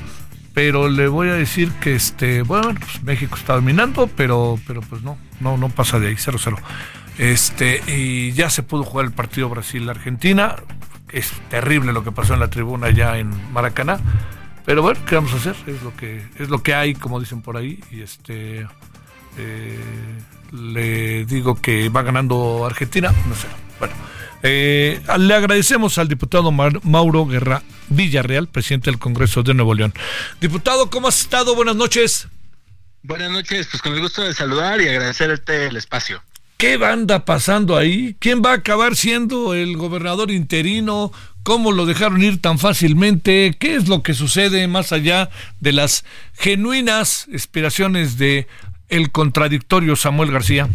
[0.53, 5.03] pero le voy a decir que este, bueno, pues México está dominando, pero, pero pues
[5.03, 6.57] no, no, no pasa de ahí, 0-0.
[7.17, 10.55] Este, y ya se pudo jugar el partido Brasil-Argentina,
[11.11, 13.99] es terrible lo que pasó en la tribuna ya en Maracaná.
[14.65, 15.55] Pero bueno, ¿qué vamos a hacer?
[15.67, 17.83] Es lo que, es lo que hay, como dicen por ahí.
[17.91, 18.67] Y este
[19.37, 19.79] eh,
[20.51, 23.47] le digo que va ganando Argentina, no sé.
[23.79, 23.93] Bueno,
[24.43, 29.93] eh, le agradecemos al diputado Mauro Guerra Villarreal, presidente del Congreso de Nuevo León.
[30.39, 31.55] Diputado, ¿cómo has estado?
[31.55, 32.27] Buenas noches.
[33.03, 36.21] Buenas noches, pues con el gusto de saludar y agradecerte el espacio.
[36.61, 38.15] ¿Qué anda pasando ahí?
[38.19, 41.11] ¿Quién va a acabar siendo el gobernador interino?
[41.41, 43.57] ¿Cómo lo dejaron ir tan fácilmente?
[43.59, 46.05] ¿Qué es lo que sucede más allá de las
[46.35, 48.47] genuinas aspiraciones de
[48.89, 50.69] el contradictorio Samuel García?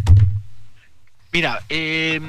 [1.30, 2.20] Mira, eh,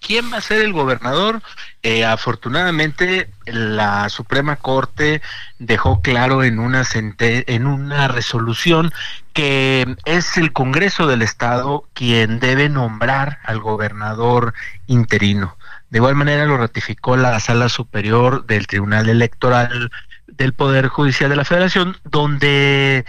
[0.00, 1.42] ¿quién va a ser el gobernador?
[1.82, 5.20] Eh, afortunadamente, la Suprema Corte
[5.58, 8.90] dejó claro en una, en una resolución
[9.32, 14.54] que es el Congreso del Estado quien debe nombrar al gobernador
[14.86, 15.56] interino.
[15.90, 19.90] De igual manera lo ratificó la Sala Superior del Tribunal Electoral
[20.26, 23.04] del Poder Judicial de la Federación, donde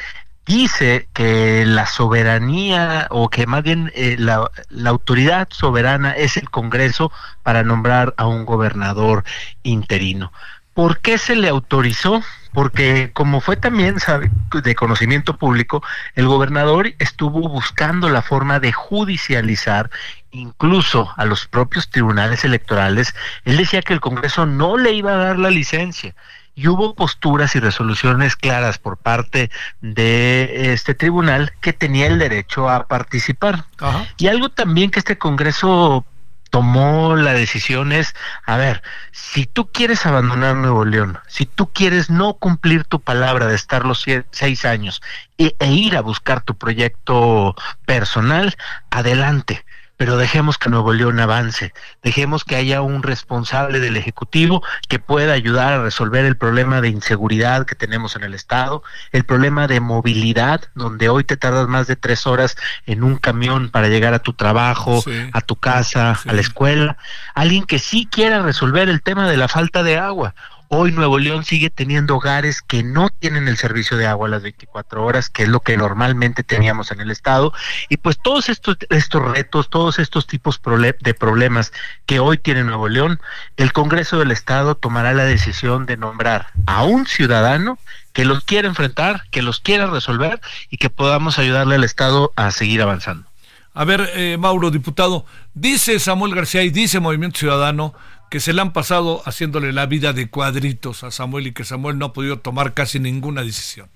[0.46, 6.50] dice que la soberanía o que más bien eh, la, la, autoridad soberana es el
[6.50, 7.12] Congreso
[7.44, 9.24] para nombrar a un gobernador
[9.64, 10.34] interino.
[10.74, 12.22] ¿Por qué se le autorizó?
[12.54, 14.32] Porque como fue también sabe,
[14.64, 15.84] de conocimiento público,
[16.16, 19.90] el gobernador estuvo buscando la forma de judicializar
[20.32, 23.16] incluso a los propios tribunales electorales.
[23.46, 26.16] Él decía que el Congreso no le iba a dar la licencia
[26.56, 29.50] y hubo posturas y resoluciones claras por parte
[29.82, 33.66] de este tribunal que tenía el derecho a participar.
[33.80, 34.06] Ajá.
[34.18, 36.06] Y algo también que este Congreso
[36.54, 38.14] tomó la decisión es,
[38.46, 43.48] a ver, si tú quieres abandonar Nuevo León, si tú quieres no cumplir tu palabra
[43.48, 45.02] de estar los seis años
[45.40, 47.56] e, e ir a buscar tu proyecto
[47.88, 48.56] personal,
[48.92, 49.66] adelante
[49.98, 55.34] pero dejemos que Nuevo León avance, dejemos que haya un responsable del Ejecutivo que pueda
[55.34, 59.80] ayudar a resolver el problema de inseguridad que tenemos en el Estado, el problema de
[59.80, 64.20] movilidad, donde hoy te tardas más de tres horas en un camión para llegar a
[64.20, 65.30] tu trabajo, sí.
[65.32, 66.30] a tu casa, sí.
[66.30, 66.98] a la escuela,
[67.36, 70.34] alguien que sí quiera resolver el tema de la falta de agua.
[70.76, 74.42] Hoy Nuevo León sigue teniendo hogares que no tienen el servicio de agua a las
[74.42, 77.54] 24 horas, que es lo que normalmente teníamos en el estado.
[77.90, 80.60] Y pues todos estos, estos retos, todos estos tipos
[81.00, 81.74] de problemas
[82.08, 83.22] que hoy tiene Nuevo León,
[83.56, 87.78] el Congreso del Estado tomará la decisión de nombrar a un ciudadano
[88.12, 90.42] que los quiera enfrentar, que los quiera resolver
[90.72, 93.28] y que podamos ayudarle al Estado a seguir avanzando.
[93.76, 97.94] A ver, eh, Mauro, diputado, dice Samuel García y dice Movimiento Ciudadano
[98.34, 102.00] que se le han pasado haciéndole la vida de cuadritos a Samuel y que Samuel
[102.00, 103.92] no ha podido tomar casi ninguna decisión.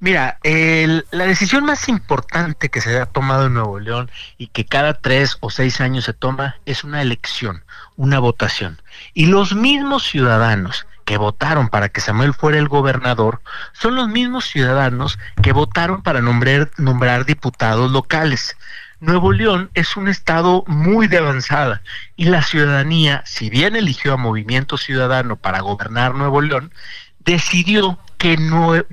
[0.00, 4.64] Mira, el, la decisión más importante que se ha tomado en Nuevo León y que
[4.64, 7.62] cada tres o seis años se toma es una elección,
[7.96, 8.80] una votación.
[9.12, 13.42] Y los mismos ciudadanos que votaron para que Samuel fuera el gobernador
[13.74, 18.56] son los mismos ciudadanos que votaron para nombrar, nombrar diputados locales.
[19.04, 21.82] Nuevo León es un estado muy de avanzada
[22.16, 26.72] y la ciudadanía, si bien eligió a Movimiento Ciudadano para gobernar Nuevo León,
[27.18, 28.38] decidió que,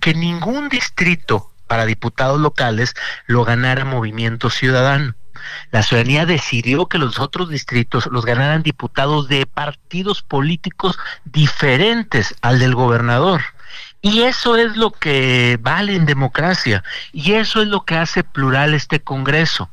[0.01, 2.93] que ningún distrito para diputados locales
[3.25, 5.15] lo ganara Movimiento Ciudadano.
[5.71, 12.59] La ciudadanía decidió que los otros distritos los ganaran diputados de partidos políticos diferentes al
[12.59, 13.41] del gobernador.
[14.01, 16.83] Y eso es lo que vale en democracia.
[17.13, 19.69] Y eso es lo que hace plural este Congreso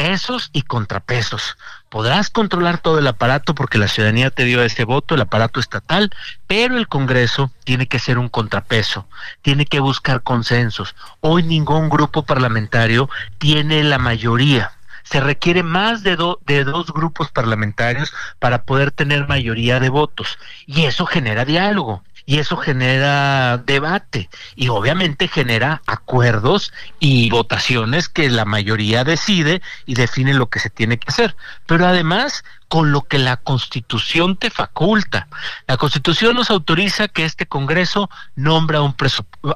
[0.00, 1.58] pesos y contrapesos.
[1.90, 6.10] Podrás controlar todo el aparato porque la ciudadanía te dio ese voto, el aparato estatal,
[6.46, 9.06] pero el Congreso tiene que ser un contrapeso,
[9.42, 10.94] tiene que buscar consensos.
[11.20, 14.72] Hoy ningún grupo parlamentario tiene la mayoría.
[15.02, 16.16] Se requiere más de,
[16.46, 22.38] de dos grupos parlamentarios para poder tener mayoría de votos y eso genera diálogo y
[22.38, 30.32] eso genera debate y obviamente genera acuerdos y votaciones que la mayoría decide y define
[30.34, 31.34] lo que se tiene que hacer.
[31.66, 35.26] Pero además con lo que la Constitución te faculta.
[35.66, 38.94] La Constitución nos autoriza que este Congreso nombra un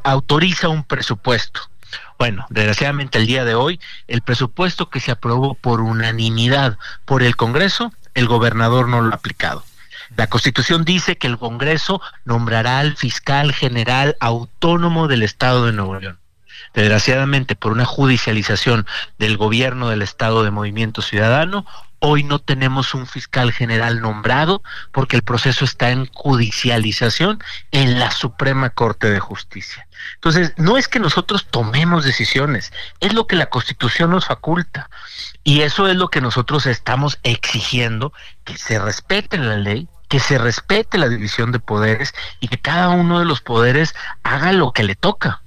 [0.02, 1.60] autoriza un presupuesto.
[2.18, 3.78] Bueno, desgraciadamente el día de hoy,
[4.08, 9.16] el presupuesto que se aprobó por unanimidad por el Congreso, el gobernador no lo ha
[9.16, 9.62] aplicado.
[10.16, 15.98] La Constitución dice que el Congreso nombrará al fiscal general autónomo del Estado de Nuevo
[15.98, 16.18] León.
[16.74, 18.86] Desgraciadamente, por una judicialización
[19.18, 21.66] del gobierno del Estado de Movimiento Ciudadano,
[22.00, 24.62] hoy no tenemos un fiscal general nombrado
[24.92, 27.38] porque el proceso está en judicialización
[27.70, 29.86] en la Suprema Corte de Justicia.
[30.16, 34.90] Entonces, no es que nosotros tomemos decisiones, es lo que la Constitución nos faculta.
[35.44, 38.12] Y eso es lo que nosotros estamos exigiendo,
[38.44, 42.90] que se respete la ley, que se respete la división de poderes y que cada
[42.90, 45.42] uno de los poderes haga lo que le toca.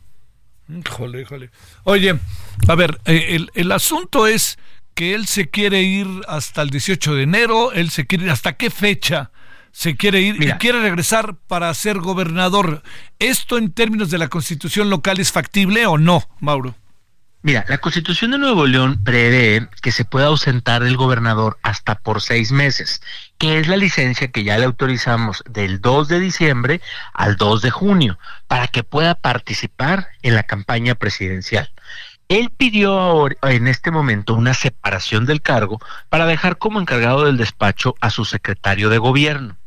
[0.67, 1.51] Híjole, híjole.
[1.85, 2.19] Oye,
[2.67, 4.59] a ver, eh, el, el asunto es
[4.93, 8.57] que él se quiere ir hasta el 18 de enero, él se quiere ir hasta
[8.57, 9.31] qué fecha
[9.71, 10.55] se quiere ir Mira.
[10.55, 12.83] y quiere regresar para ser gobernador.
[13.19, 16.75] ¿Esto en términos de la constitución local es factible o no, Mauro?
[17.43, 22.21] Mira, la Constitución de Nuevo León prevé que se pueda ausentar el gobernador hasta por
[22.21, 23.01] seis meses,
[23.37, 26.81] que es la licencia que ya le autorizamos del 2 de diciembre
[27.13, 31.71] al 2 de junio, para que pueda participar en la campaña presidencial.
[32.27, 37.37] Él pidió ahora, en este momento una separación del cargo para dejar como encargado del
[37.37, 39.57] despacho a su secretario de gobierno.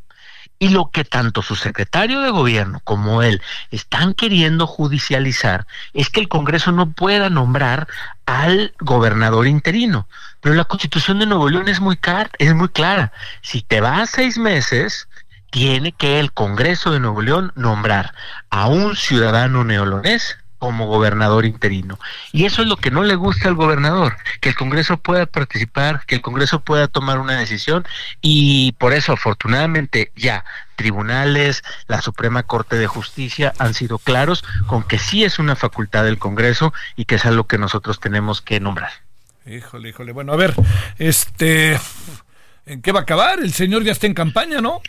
[0.62, 6.20] Y lo que tanto su secretario de gobierno como él están queriendo judicializar es que
[6.20, 7.88] el Congreso no pueda nombrar
[8.26, 10.06] al gobernador interino.
[10.42, 13.10] Pero la constitución de Nuevo León es muy, clara.
[13.40, 15.08] Si te vas seis meses,
[15.48, 18.12] tiene que el Congreso de Nuevo León nombrar
[18.50, 21.98] a un ciudadano neolonés como gobernador interino.
[22.32, 26.04] Y eso es lo que no le gusta al gobernador, que el Congreso pueda participar,
[26.06, 27.84] que el Congreso pueda tomar una decisión
[28.20, 30.44] y por eso afortunadamente ya
[30.76, 36.04] tribunales, la Suprema Corte de Justicia han sido claros con que sí es una facultad
[36.04, 38.92] del Congreso y que es algo que nosotros tenemos que nombrar.
[39.46, 40.12] Híjole, híjole.
[40.12, 40.54] Bueno, a ver,
[40.98, 41.80] este,
[42.66, 43.40] ¿en qué va a acabar?
[43.40, 44.82] El señor ya está en campaña, ¿no?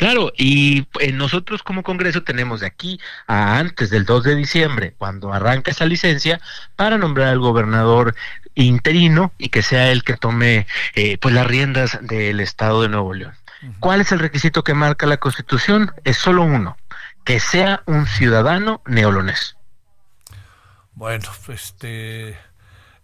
[0.00, 4.94] Claro, y eh, nosotros como Congreso tenemos de aquí a antes del 2 de diciembre,
[4.96, 6.40] cuando arranca esa licencia,
[6.74, 8.14] para nombrar al gobernador
[8.54, 13.12] interino y que sea él que tome eh, pues las riendas del Estado de Nuevo
[13.12, 13.34] León.
[13.78, 15.92] ¿Cuál es el requisito que marca la Constitución?
[16.04, 16.78] Es solo uno,
[17.22, 19.58] que sea un ciudadano neolonés.
[20.94, 22.38] Bueno, este,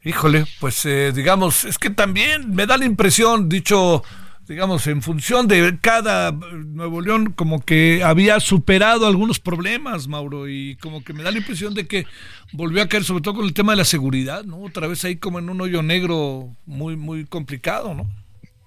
[0.03, 4.03] híjole, pues eh, digamos, es que también me da la impresión, dicho
[4.49, 10.77] digamos, en función de cada Nuevo León, como que había superado algunos problemas, Mauro, y
[10.77, 12.07] como que me da la impresión de que
[12.53, 14.59] volvió a caer, sobre todo con el tema de la seguridad, ¿no?
[14.63, 18.09] Otra vez ahí como en un hoyo negro muy, muy complicado, ¿no?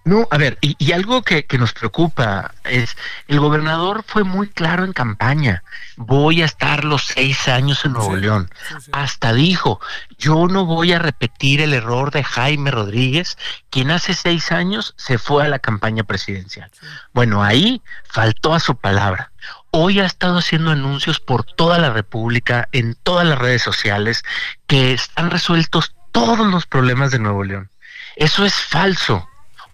[0.05, 2.95] No, a ver, y, algo que, nos preocupa es,
[3.27, 5.63] el gobernador fue muy claro en campaña,
[5.97, 8.49] voy a estar los seis años en Nuevo León.
[8.91, 9.80] Hasta dijo,
[10.17, 13.38] yo no voy a repetir el error de Jaime Rodríguez,
[13.69, 16.71] quien hace seis años se fue a la campaña presidencial.
[17.13, 19.31] Bueno, ahí faltó a su palabra.
[19.69, 24.23] Hoy ha estado haciendo anuncios por toda la República, en todas las redes sociales,
[24.65, 27.69] que están resueltos todos los problemas de Nuevo León.
[28.15, 29.30] Eso es falso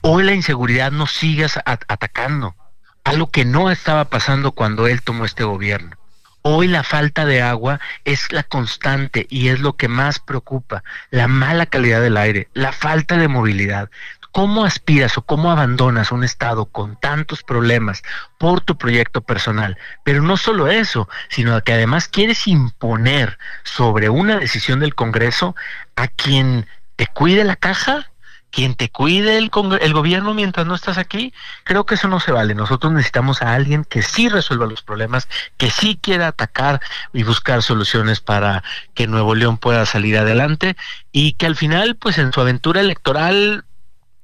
[0.08, 2.56] Hoy la inseguridad nos sigue atacando,
[3.04, 5.98] algo que no estaba pasando cuando él tomó este gobierno.
[6.44, 11.28] Hoy la falta de agua es la constante y es lo que más preocupa, la
[11.28, 13.90] mala calidad del aire, la falta de movilidad.
[14.32, 18.04] ¿Cómo aspiras o cómo abandonas un Estado con tantos problemas
[18.38, 19.76] por tu proyecto personal?
[20.04, 25.56] Pero no solo eso, sino que además quieres imponer sobre una decisión del Congreso
[25.96, 28.12] a quien te cuide la caja
[28.56, 29.52] quien te cuide el,
[29.82, 31.34] el gobierno mientras no estás aquí,
[31.66, 32.56] creo que eso no se vale.
[32.56, 35.28] Nosotros necesitamos a alguien que sí resuelva los problemas,
[35.58, 36.80] que sí quiera atacar
[37.12, 38.64] y buscar soluciones para
[38.94, 40.78] que Nuevo León pueda salir adelante
[41.12, 43.66] y que al final, pues en su aventura electoral,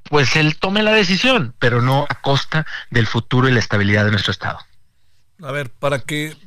[0.03, 4.11] pues él tome la decisión, pero no a costa del futuro y la estabilidad de
[4.11, 4.59] nuestro Estado.
[5.43, 6.37] A ver, para que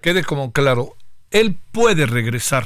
[0.00, 0.96] quede como claro,
[1.30, 2.64] ¿él puede regresar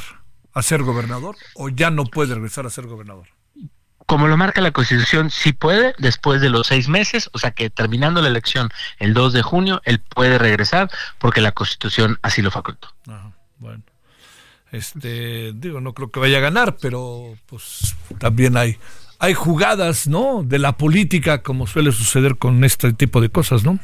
[0.54, 3.31] a ser gobernador o ya no puede regresar a ser gobernador?
[4.12, 7.70] Como lo marca la Constitución, sí puede, después de los seis meses, o sea que
[7.70, 8.68] terminando la elección
[8.98, 12.88] el 2 de junio, él puede regresar porque la Constitución así lo facultó.
[13.56, 13.82] bueno,
[14.70, 18.76] este, digo, no creo que vaya a ganar, pero pues también hay,
[19.18, 20.42] hay jugadas, ¿no?
[20.44, 23.78] De la política, como suele suceder con este tipo de cosas, ¿no?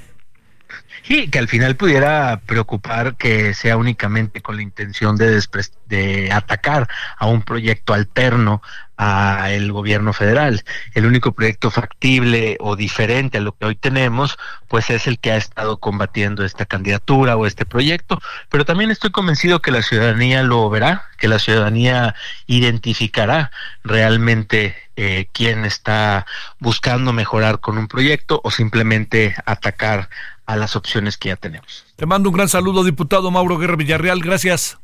[1.04, 5.40] Sí, que al final pudiera preocupar que sea únicamente con la intención de,
[5.86, 6.86] de atacar
[7.16, 8.60] a un proyecto alterno
[8.98, 10.64] a el gobierno federal.
[10.92, 15.30] El único proyecto factible o diferente a lo que hoy tenemos, pues es el que
[15.30, 18.20] ha estado combatiendo esta candidatura o este proyecto,
[18.50, 22.16] pero también estoy convencido que la ciudadanía lo verá, que la ciudadanía
[22.46, 23.52] identificará
[23.84, 26.26] realmente eh, quién está
[26.58, 30.10] buscando mejorar con un proyecto o simplemente atacar
[30.44, 31.84] a las opciones que ya tenemos.
[31.94, 34.20] Te mando un gran saludo, diputado Mauro Guerra Villarreal.
[34.20, 34.78] Gracias.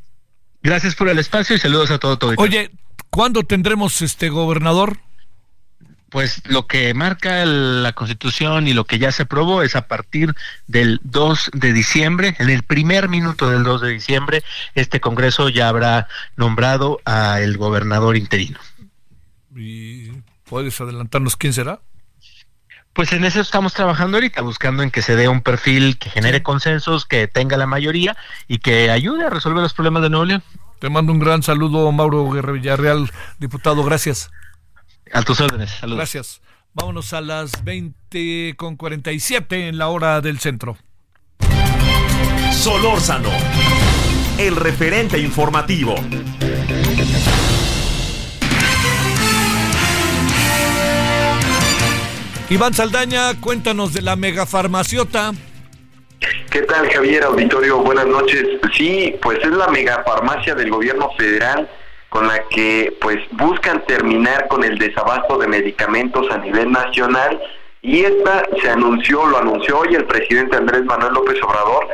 [0.62, 2.34] Gracias por el espacio y saludos a todo todo.
[2.38, 2.70] Oye,
[3.14, 4.98] ¿cuándo tendremos este gobernador?
[6.10, 10.34] Pues lo que marca la Constitución y lo que ya se aprobó es a partir
[10.66, 14.42] del 2 de diciembre, en el primer minuto del 2 de diciembre,
[14.74, 18.58] este Congreso ya habrá nombrado al gobernador interino.
[19.54, 20.10] ¿Y
[20.42, 21.78] puedes adelantarnos quién será?
[22.94, 26.42] Pues en eso estamos trabajando ahorita, buscando en que se dé un perfil que genere
[26.42, 28.16] consensos, que tenga la mayoría
[28.48, 30.42] y que ayude a resolver los problemas de Nuevo León.
[30.85, 34.31] Te mando un gran saludo, Mauro Guerra Villarreal, diputado, gracias.
[35.15, 35.97] A tus órdenes, saludos.
[35.97, 36.43] Gracias.
[36.74, 40.77] Vámonos a las 20 con 47 en la hora del centro.
[42.52, 43.31] Solórzano,
[44.36, 45.94] el referente informativo.
[52.51, 55.32] Iván Saldaña, cuéntanos de la megafarmaciota.
[56.50, 57.78] ¿Qué tal, Javier Auditorio?
[57.78, 58.46] Buenas noches.
[58.72, 61.68] Sí, pues es la megafarmacia del gobierno federal
[62.08, 67.42] con la que pues buscan terminar con el desabasto de medicamentos a nivel nacional
[67.82, 71.88] y esta se anunció, lo anunció hoy el presidente Andrés Manuel López Obrador,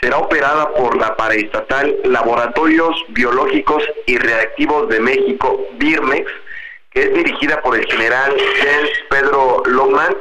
[0.00, 6.32] será operada por la paraestatal Laboratorios Biológicos y Reactivos de México, BIRMEX,
[6.94, 10.16] es dirigida por el general Jens Pedro Lohmann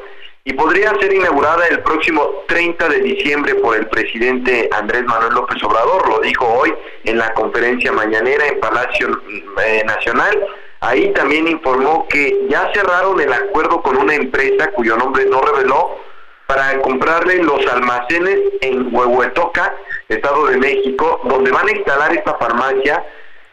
[0.48, 5.62] y podría ser inaugurada el próximo 30 de diciembre por el presidente Andrés Manuel López
[5.64, 6.72] Obrador, lo dijo hoy
[7.04, 9.22] en la conferencia mañanera en Palacio
[9.66, 10.46] eh, Nacional.
[10.82, 15.98] Ahí también informó que ya cerraron el acuerdo con una empresa cuyo nombre no reveló
[16.46, 19.76] para comprarle los almacenes en Huehuetoca,
[20.10, 23.04] Estado de México, donde van a instalar esta farmacia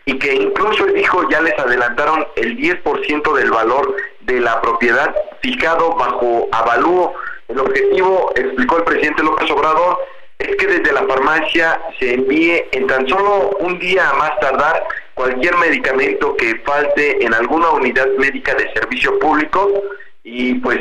[0.04, 5.94] y que incluso dijo ya les adelantaron el 10% del valor de la propiedad fijado
[5.94, 7.14] bajo avalúo.
[7.48, 9.98] El objetivo, explicó el presidente López Obrador,
[10.38, 14.84] es que desde la farmacia se envíe en tan solo un día más tardar
[15.14, 19.70] cualquier medicamento que falte en alguna unidad médica de servicio público
[20.24, 20.78] y pues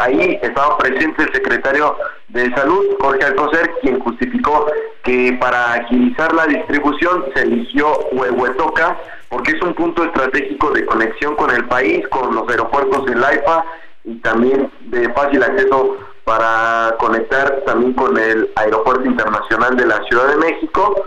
[0.00, 1.96] ahí estaba presente el secretario
[2.28, 4.66] de Salud, Jorge Alcocer, quien justificó
[5.02, 8.98] que para agilizar la distribución se eligió Huehuetoca
[9.30, 13.64] porque es un punto estratégico de conexión con el país, con los aeropuertos de Laifa
[14.04, 20.28] y también de fácil acceso para conectar también con el aeropuerto internacional de la Ciudad
[20.28, 21.02] de México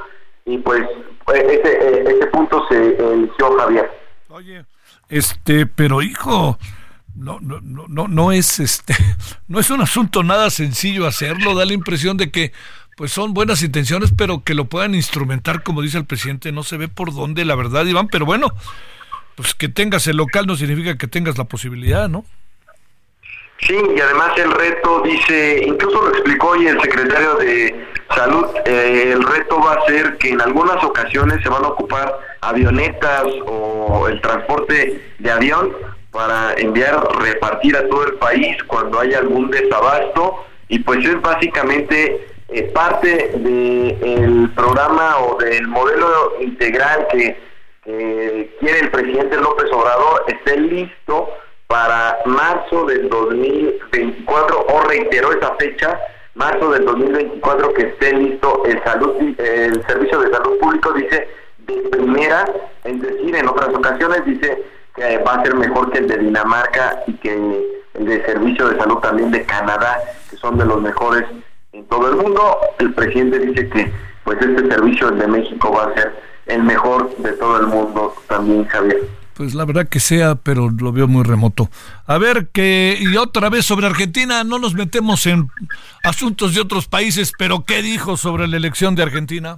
[0.46, 0.88] y pues
[1.36, 3.92] ese, ese punto se eligió Javier.
[4.30, 4.66] Oye,
[5.10, 6.58] este, pero hijo,
[7.16, 8.96] no, no, no, no es este,
[9.48, 12.52] no es un asunto nada sencillo hacerlo, da la impresión de que
[12.98, 16.78] pues son buenas intenciones, pero que lo puedan instrumentar, como dice el presidente, no se
[16.78, 18.54] ve por dónde, la verdad, Iván, pero bueno,
[19.36, 22.26] pues que tengas el local no significa que tengas la posibilidad, ¿no?
[23.60, 29.12] Sí, y además el reto dice, incluso lo explicó hoy el secretario de Salud, eh,
[29.14, 32.12] el reto va a ser que en algunas ocasiones se van a ocupar
[32.42, 35.72] avionetas o el transporte de avión
[36.12, 40.46] para enviar, repartir a todo el país cuando haya algún desabasto.
[40.68, 47.52] Y pues es básicamente eh, parte del programa o del modelo integral que,
[47.84, 51.30] quiere el presidente López Obrador esté listo
[51.66, 56.00] para marzo del 2024 o reiteró esa fecha
[56.36, 61.28] marzo del 2024 que esté listo el salud el servicio de salud público dice
[61.60, 62.46] de primera
[62.84, 64.64] es decir en otras ocasiones dice
[64.96, 67.34] que va a ser mejor que el de Dinamarca y que
[67.94, 70.00] el de Servicio de Salud también de Canadá,
[70.30, 71.26] que son de los mejores
[71.74, 72.58] en todo el mundo.
[72.80, 73.92] El presidente dice que
[74.24, 76.14] pues este servicio de México va a ser
[76.48, 79.02] el mejor de todo el mundo también, Javier.
[79.34, 81.70] Pues la verdad que sea, pero lo veo muy remoto.
[82.06, 85.50] A ver, que y otra vez sobre Argentina, no nos metemos en
[86.04, 89.56] asuntos de otros países, pero ¿qué dijo sobre la elección de Argentina?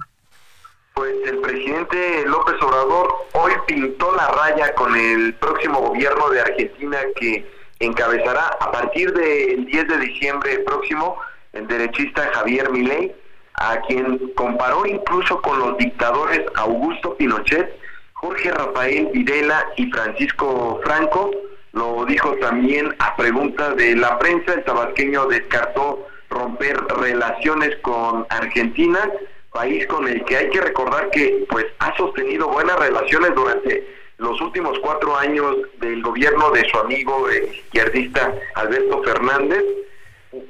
[0.94, 6.98] Pues el presidente López Obrador hoy pintó la raya con el próximo gobierno de Argentina
[7.16, 7.44] que
[7.80, 11.18] encabezará a partir del 10 de diciembre próximo
[11.52, 13.12] el derechista Javier Milei,
[13.54, 17.76] a quien comparó incluso con los dictadores Augusto Pinochet,
[18.12, 21.32] Jorge Rafael Videla y Francisco Franco.
[21.72, 29.10] Lo dijo también a pregunta de la prensa, el tabasqueño descartó romper relaciones con Argentina
[29.54, 33.86] país con el que hay que recordar que pues ha sostenido buenas relaciones durante
[34.18, 39.62] los últimos cuatro años del gobierno de su amigo izquierdista Alberto Fernández.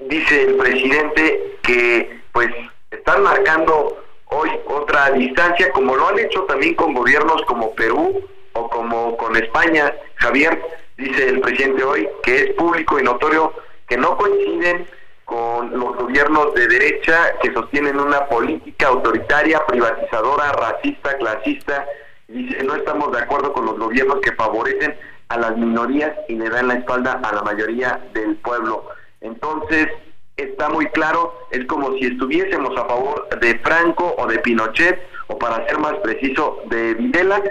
[0.09, 2.49] Dice el presidente que pues
[2.91, 8.71] están marcando hoy otra distancia, como lo han hecho también con gobiernos como Perú o
[8.71, 9.95] como con España.
[10.15, 10.59] Javier,
[10.97, 13.53] dice el presidente hoy, que es público y notorio
[13.87, 14.87] que no coinciden
[15.25, 21.87] con los gobiernos de derecha que sostienen una política autoritaria, privatizadora, racista, clasista.
[22.29, 24.95] Dice, no estamos de acuerdo con los gobiernos que favorecen
[25.29, 28.89] a las minorías y le dan la espalda a la mayoría del pueblo.
[29.21, 29.89] Entonces,
[30.37, 35.39] está muy claro, es como si estuviésemos a favor de Franco o de Pinochet, o
[35.39, 37.43] para ser más preciso, de Videla.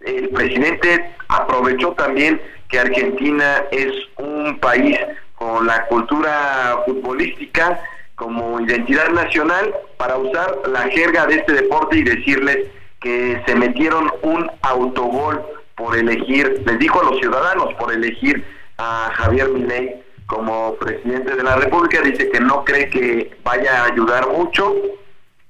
[0.00, 4.98] El presidente aprovechó también que Argentina es un país
[5.42, 7.80] con la cultura futbolística
[8.14, 12.68] como identidad nacional para usar la jerga de este deporte y decirles
[13.00, 15.42] que se metieron un autogol
[15.74, 18.44] por elegir, les dijo a los ciudadanos, por elegir
[18.78, 23.86] a Javier Milei como presidente de la República, dice que no cree que vaya a
[23.86, 24.72] ayudar mucho.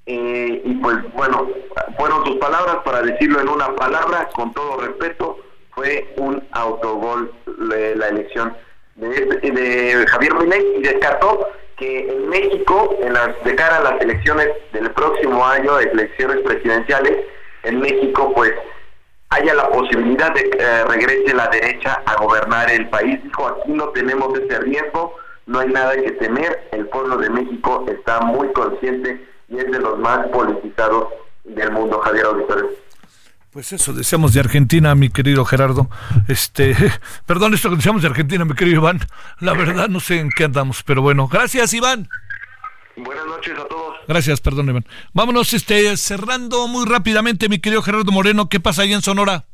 [0.06, 1.48] Eh, y pues bueno,
[1.98, 5.36] fueron sus palabras para decirlo en una palabra, con todo respeto,
[5.74, 8.54] fue un autogol la elección
[8.96, 14.48] de, Javier Milei y descartó que en México, en las, de cara a las elecciones
[14.72, 17.24] del próximo año, elecciones presidenciales,
[17.64, 18.52] en México pues
[19.30, 23.22] haya la posibilidad de que eh, regrese la derecha a gobernar el país.
[23.24, 25.16] Dijo, aquí no tenemos ese riesgo,
[25.46, 29.78] no hay nada que temer, el pueblo de México está muy consciente y es de
[29.78, 31.08] los más politizados
[31.44, 32.66] del mundo, Javier Auditores.
[33.52, 35.90] Pues eso decíamos de Argentina, mi querido Gerardo.
[36.26, 36.74] Este,
[37.26, 39.00] perdón, esto que decíamos de Argentina, mi querido Iván.
[39.40, 42.08] La verdad no sé en qué andamos, pero bueno, gracias Iván.
[42.96, 43.96] Buenas noches a todos.
[44.08, 44.86] Gracias, perdón Iván.
[45.12, 49.44] Vámonos este cerrando muy rápidamente, mi querido Gerardo Moreno, ¿qué pasa ahí en Sonora?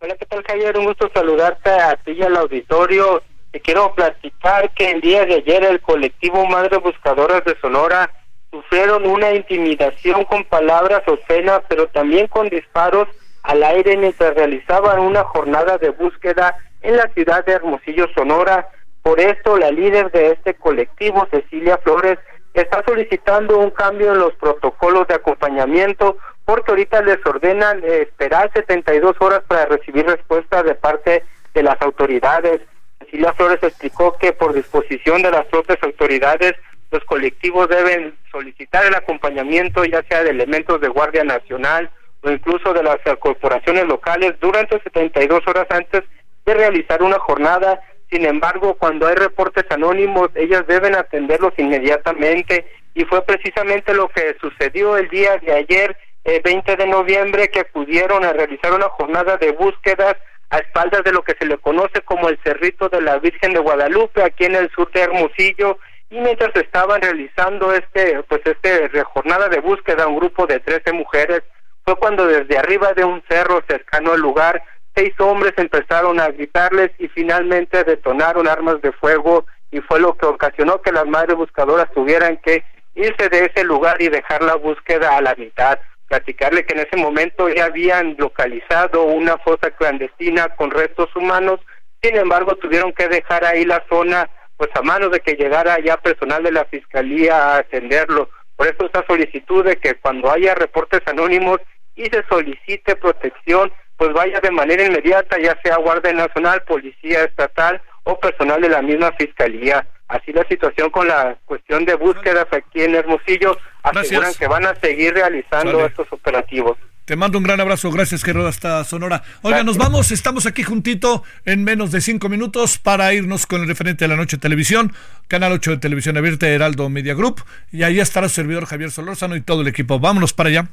[0.00, 0.78] Hola, ¿qué tal, Javier?
[0.78, 3.22] Un gusto saludarte a ti y al auditorio.
[3.52, 8.10] Te quiero platicar que el día de ayer el colectivo Madres Buscadoras de Sonora
[8.56, 13.06] sufrieron una intimidación con palabras obscenas, pero también con disparos
[13.42, 18.68] al aire mientras realizaban una jornada de búsqueda en la ciudad de Hermosillo, Sonora.
[19.02, 22.18] Por esto, la líder de este colectivo, Cecilia Flores,
[22.54, 26.16] está solicitando un cambio en los protocolos de acompañamiento
[26.46, 31.80] porque ahorita les ordenan eh, esperar 72 horas para recibir respuesta de parte de las
[31.82, 32.62] autoridades.
[33.00, 36.54] Cecilia Flores explicó que por disposición de las propias autoridades
[36.90, 41.90] los colectivos deben solicitar el acompañamiento ya sea de elementos de Guardia Nacional
[42.22, 46.02] o incluso de las corporaciones locales durante 72 horas antes
[46.44, 47.80] de realizar una jornada.
[48.10, 54.36] Sin embargo, cuando hay reportes anónimos, ellas deben atenderlos inmediatamente y fue precisamente lo que
[54.40, 59.36] sucedió el día de ayer, eh, 20 de noviembre, que acudieron a realizar una jornada
[59.36, 60.16] de búsquedas
[60.50, 63.58] a espaldas de lo que se le conoce como el Cerrito de la Virgen de
[63.58, 65.78] Guadalupe, aquí en el sur de Hermosillo,
[66.10, 71.42] y mientras estaban realizando este pues este jornada de búsqueda un grupo de 13 mujeres
[71.84, 74.62] fue cuando desde arriba de un cerro cercano al lugar
[74.96, 80.26] seis hombres empezaron a gritarles y finalmente detonaron armas de fuego y fue lo que
[80.26, 82.64] ocasionó que las madres buscadoras tuvieran que
[82.94, 85.78] irse de ese lugar y dejar la búsqueda a la mitad.
[86.08, 91.60] Platicarle que en ese momento ya habían localizado una fosa clandestina con restos humanos
[92.02, 95.96] sin embargo tuvieron que dejar ahí la zona pues a manos de que llegara ya
[95.96, 98.30] personal de la fiscalía a atenderlo.
[98.56, 101.60] Por eso esta solicitud de que cuando haya reportes anónimos
[101.94, 107.80] y se solicite protección, pues vaya de manera inmediata, ya sea Guardia Nacional, Policía Estatal
[108.04, 109.86] o personal de la misma fiscalía.
[110.08, 114.38] Así la situación con la cuestión de búsquedas aquí en Hermosillo, aseguran Gracias.
[114.38, 116.78] que van a seguir realizando estos operativos.
[117.06, 119.22] Te mando un gran abrazo, gracias Gerardo hasta Sonora.
[119.42, 123.68] Oiga, nos vamos, estamos aquí juntito en menos de cinco minutos para irnos con el
[123.68, 124.92] referente de la noche de televisión,
[125.28, 129.36] Canal 8 de Televisión Abierta, Heraldo Media Group, y ahí estará su servidor Javier Solórzano
[129.36, 130.00] y todo el equipo.
[130.00, 130.68] Vámonos para allá.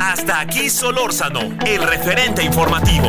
[0.00, 3.08] Hasta aquí Solórzano, el referente informativo.